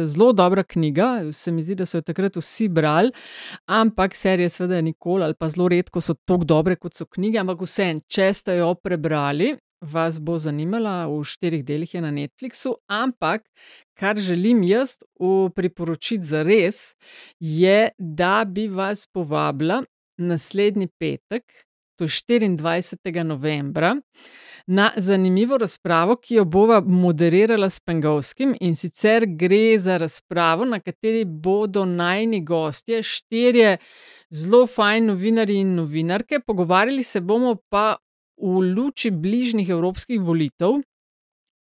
[0.05, 3.11] Zelo dobra knjiga, se mi zdi, da so jo takrat vsi brali,
[3.65, 7.61] ampak serije seveda nikoli ali pa zelo redko so tako dobre, kot so knjige, ampak
[7.61, 13.45] vse, če ste jo prebrali, vas bo zanimala, v štirih delih je na Netflixu, ampak
[13.97, 14.97] kar želim jaz
[15.55, 16.95] priporočiti za res,
[17.39, 19.83] je, da bi vas povabila
[20.17, 21.43] naslednji petek,
[21.97, 23.23] to je 24.
[23.23, 23.95] novembra.
[24.67, 30.79] Na zanimivo razpravo, ki jo bova moderirala s Pengovskim, in sicer gre za razpravo, na
[30.79, 33.77] kateri bodo najni gostje, štirje
[34.29, 36.39] zelo fajn novinari in novinarke.
[36.39, 37.95] Pogovarjali se bomo pa
[38.37, 40.81] v luči bližnjih evropskih volitev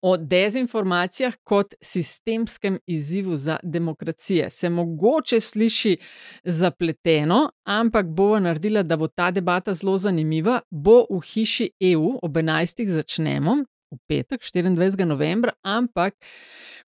[0.02, 4.50] o dezinformacijah kot sistemskem izzivu za demokracije.
[4.50, 5.98] Se mogoče sliši
[6.44, 10.62] zapleteno, ampak bova naredila, da bo ta debata zelo zanimiva.
[10.70, 12.88] Bo v hiši EU ob 11.
[12.88, 13.56] začnemo,
[13.92, 15.06] v petek, 24.
[15.06, 16.16] novembra, ampak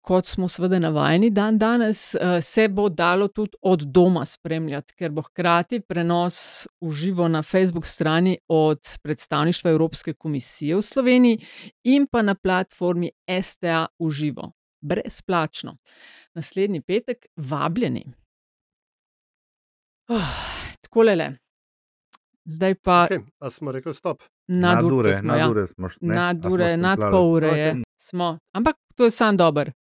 [0.02, 5.10] kot smo seveda navajeni dan danes, eh, se bo dalo tudi od doma spremljati, ker
[5.10, 11.38] bo hkrati prenos v živo na Facebook strani od predstavništva Evropske komisije v Sloveniji
[11.84, 13.10] in pa na platformi
[13.42, 15.76] STA v živo, brezplačno.
[16.34, 18.04] Naslednji petek, vabljeni.
[20.08, 20.34] Oh,
[20.80, 21.36] tako le.
[22.44, 23.06] Zdaj pa.
[23.10, 24.22] Okay, a smo rekli stop.
[24.48, 26.14] Nad ure, nad ure smo, ja.
[26.14, 27.82] nad, ure, nad pol ure okay.
[27.96, 28.38] smo.
[28.52, 29.72] Ampak to je sam dober.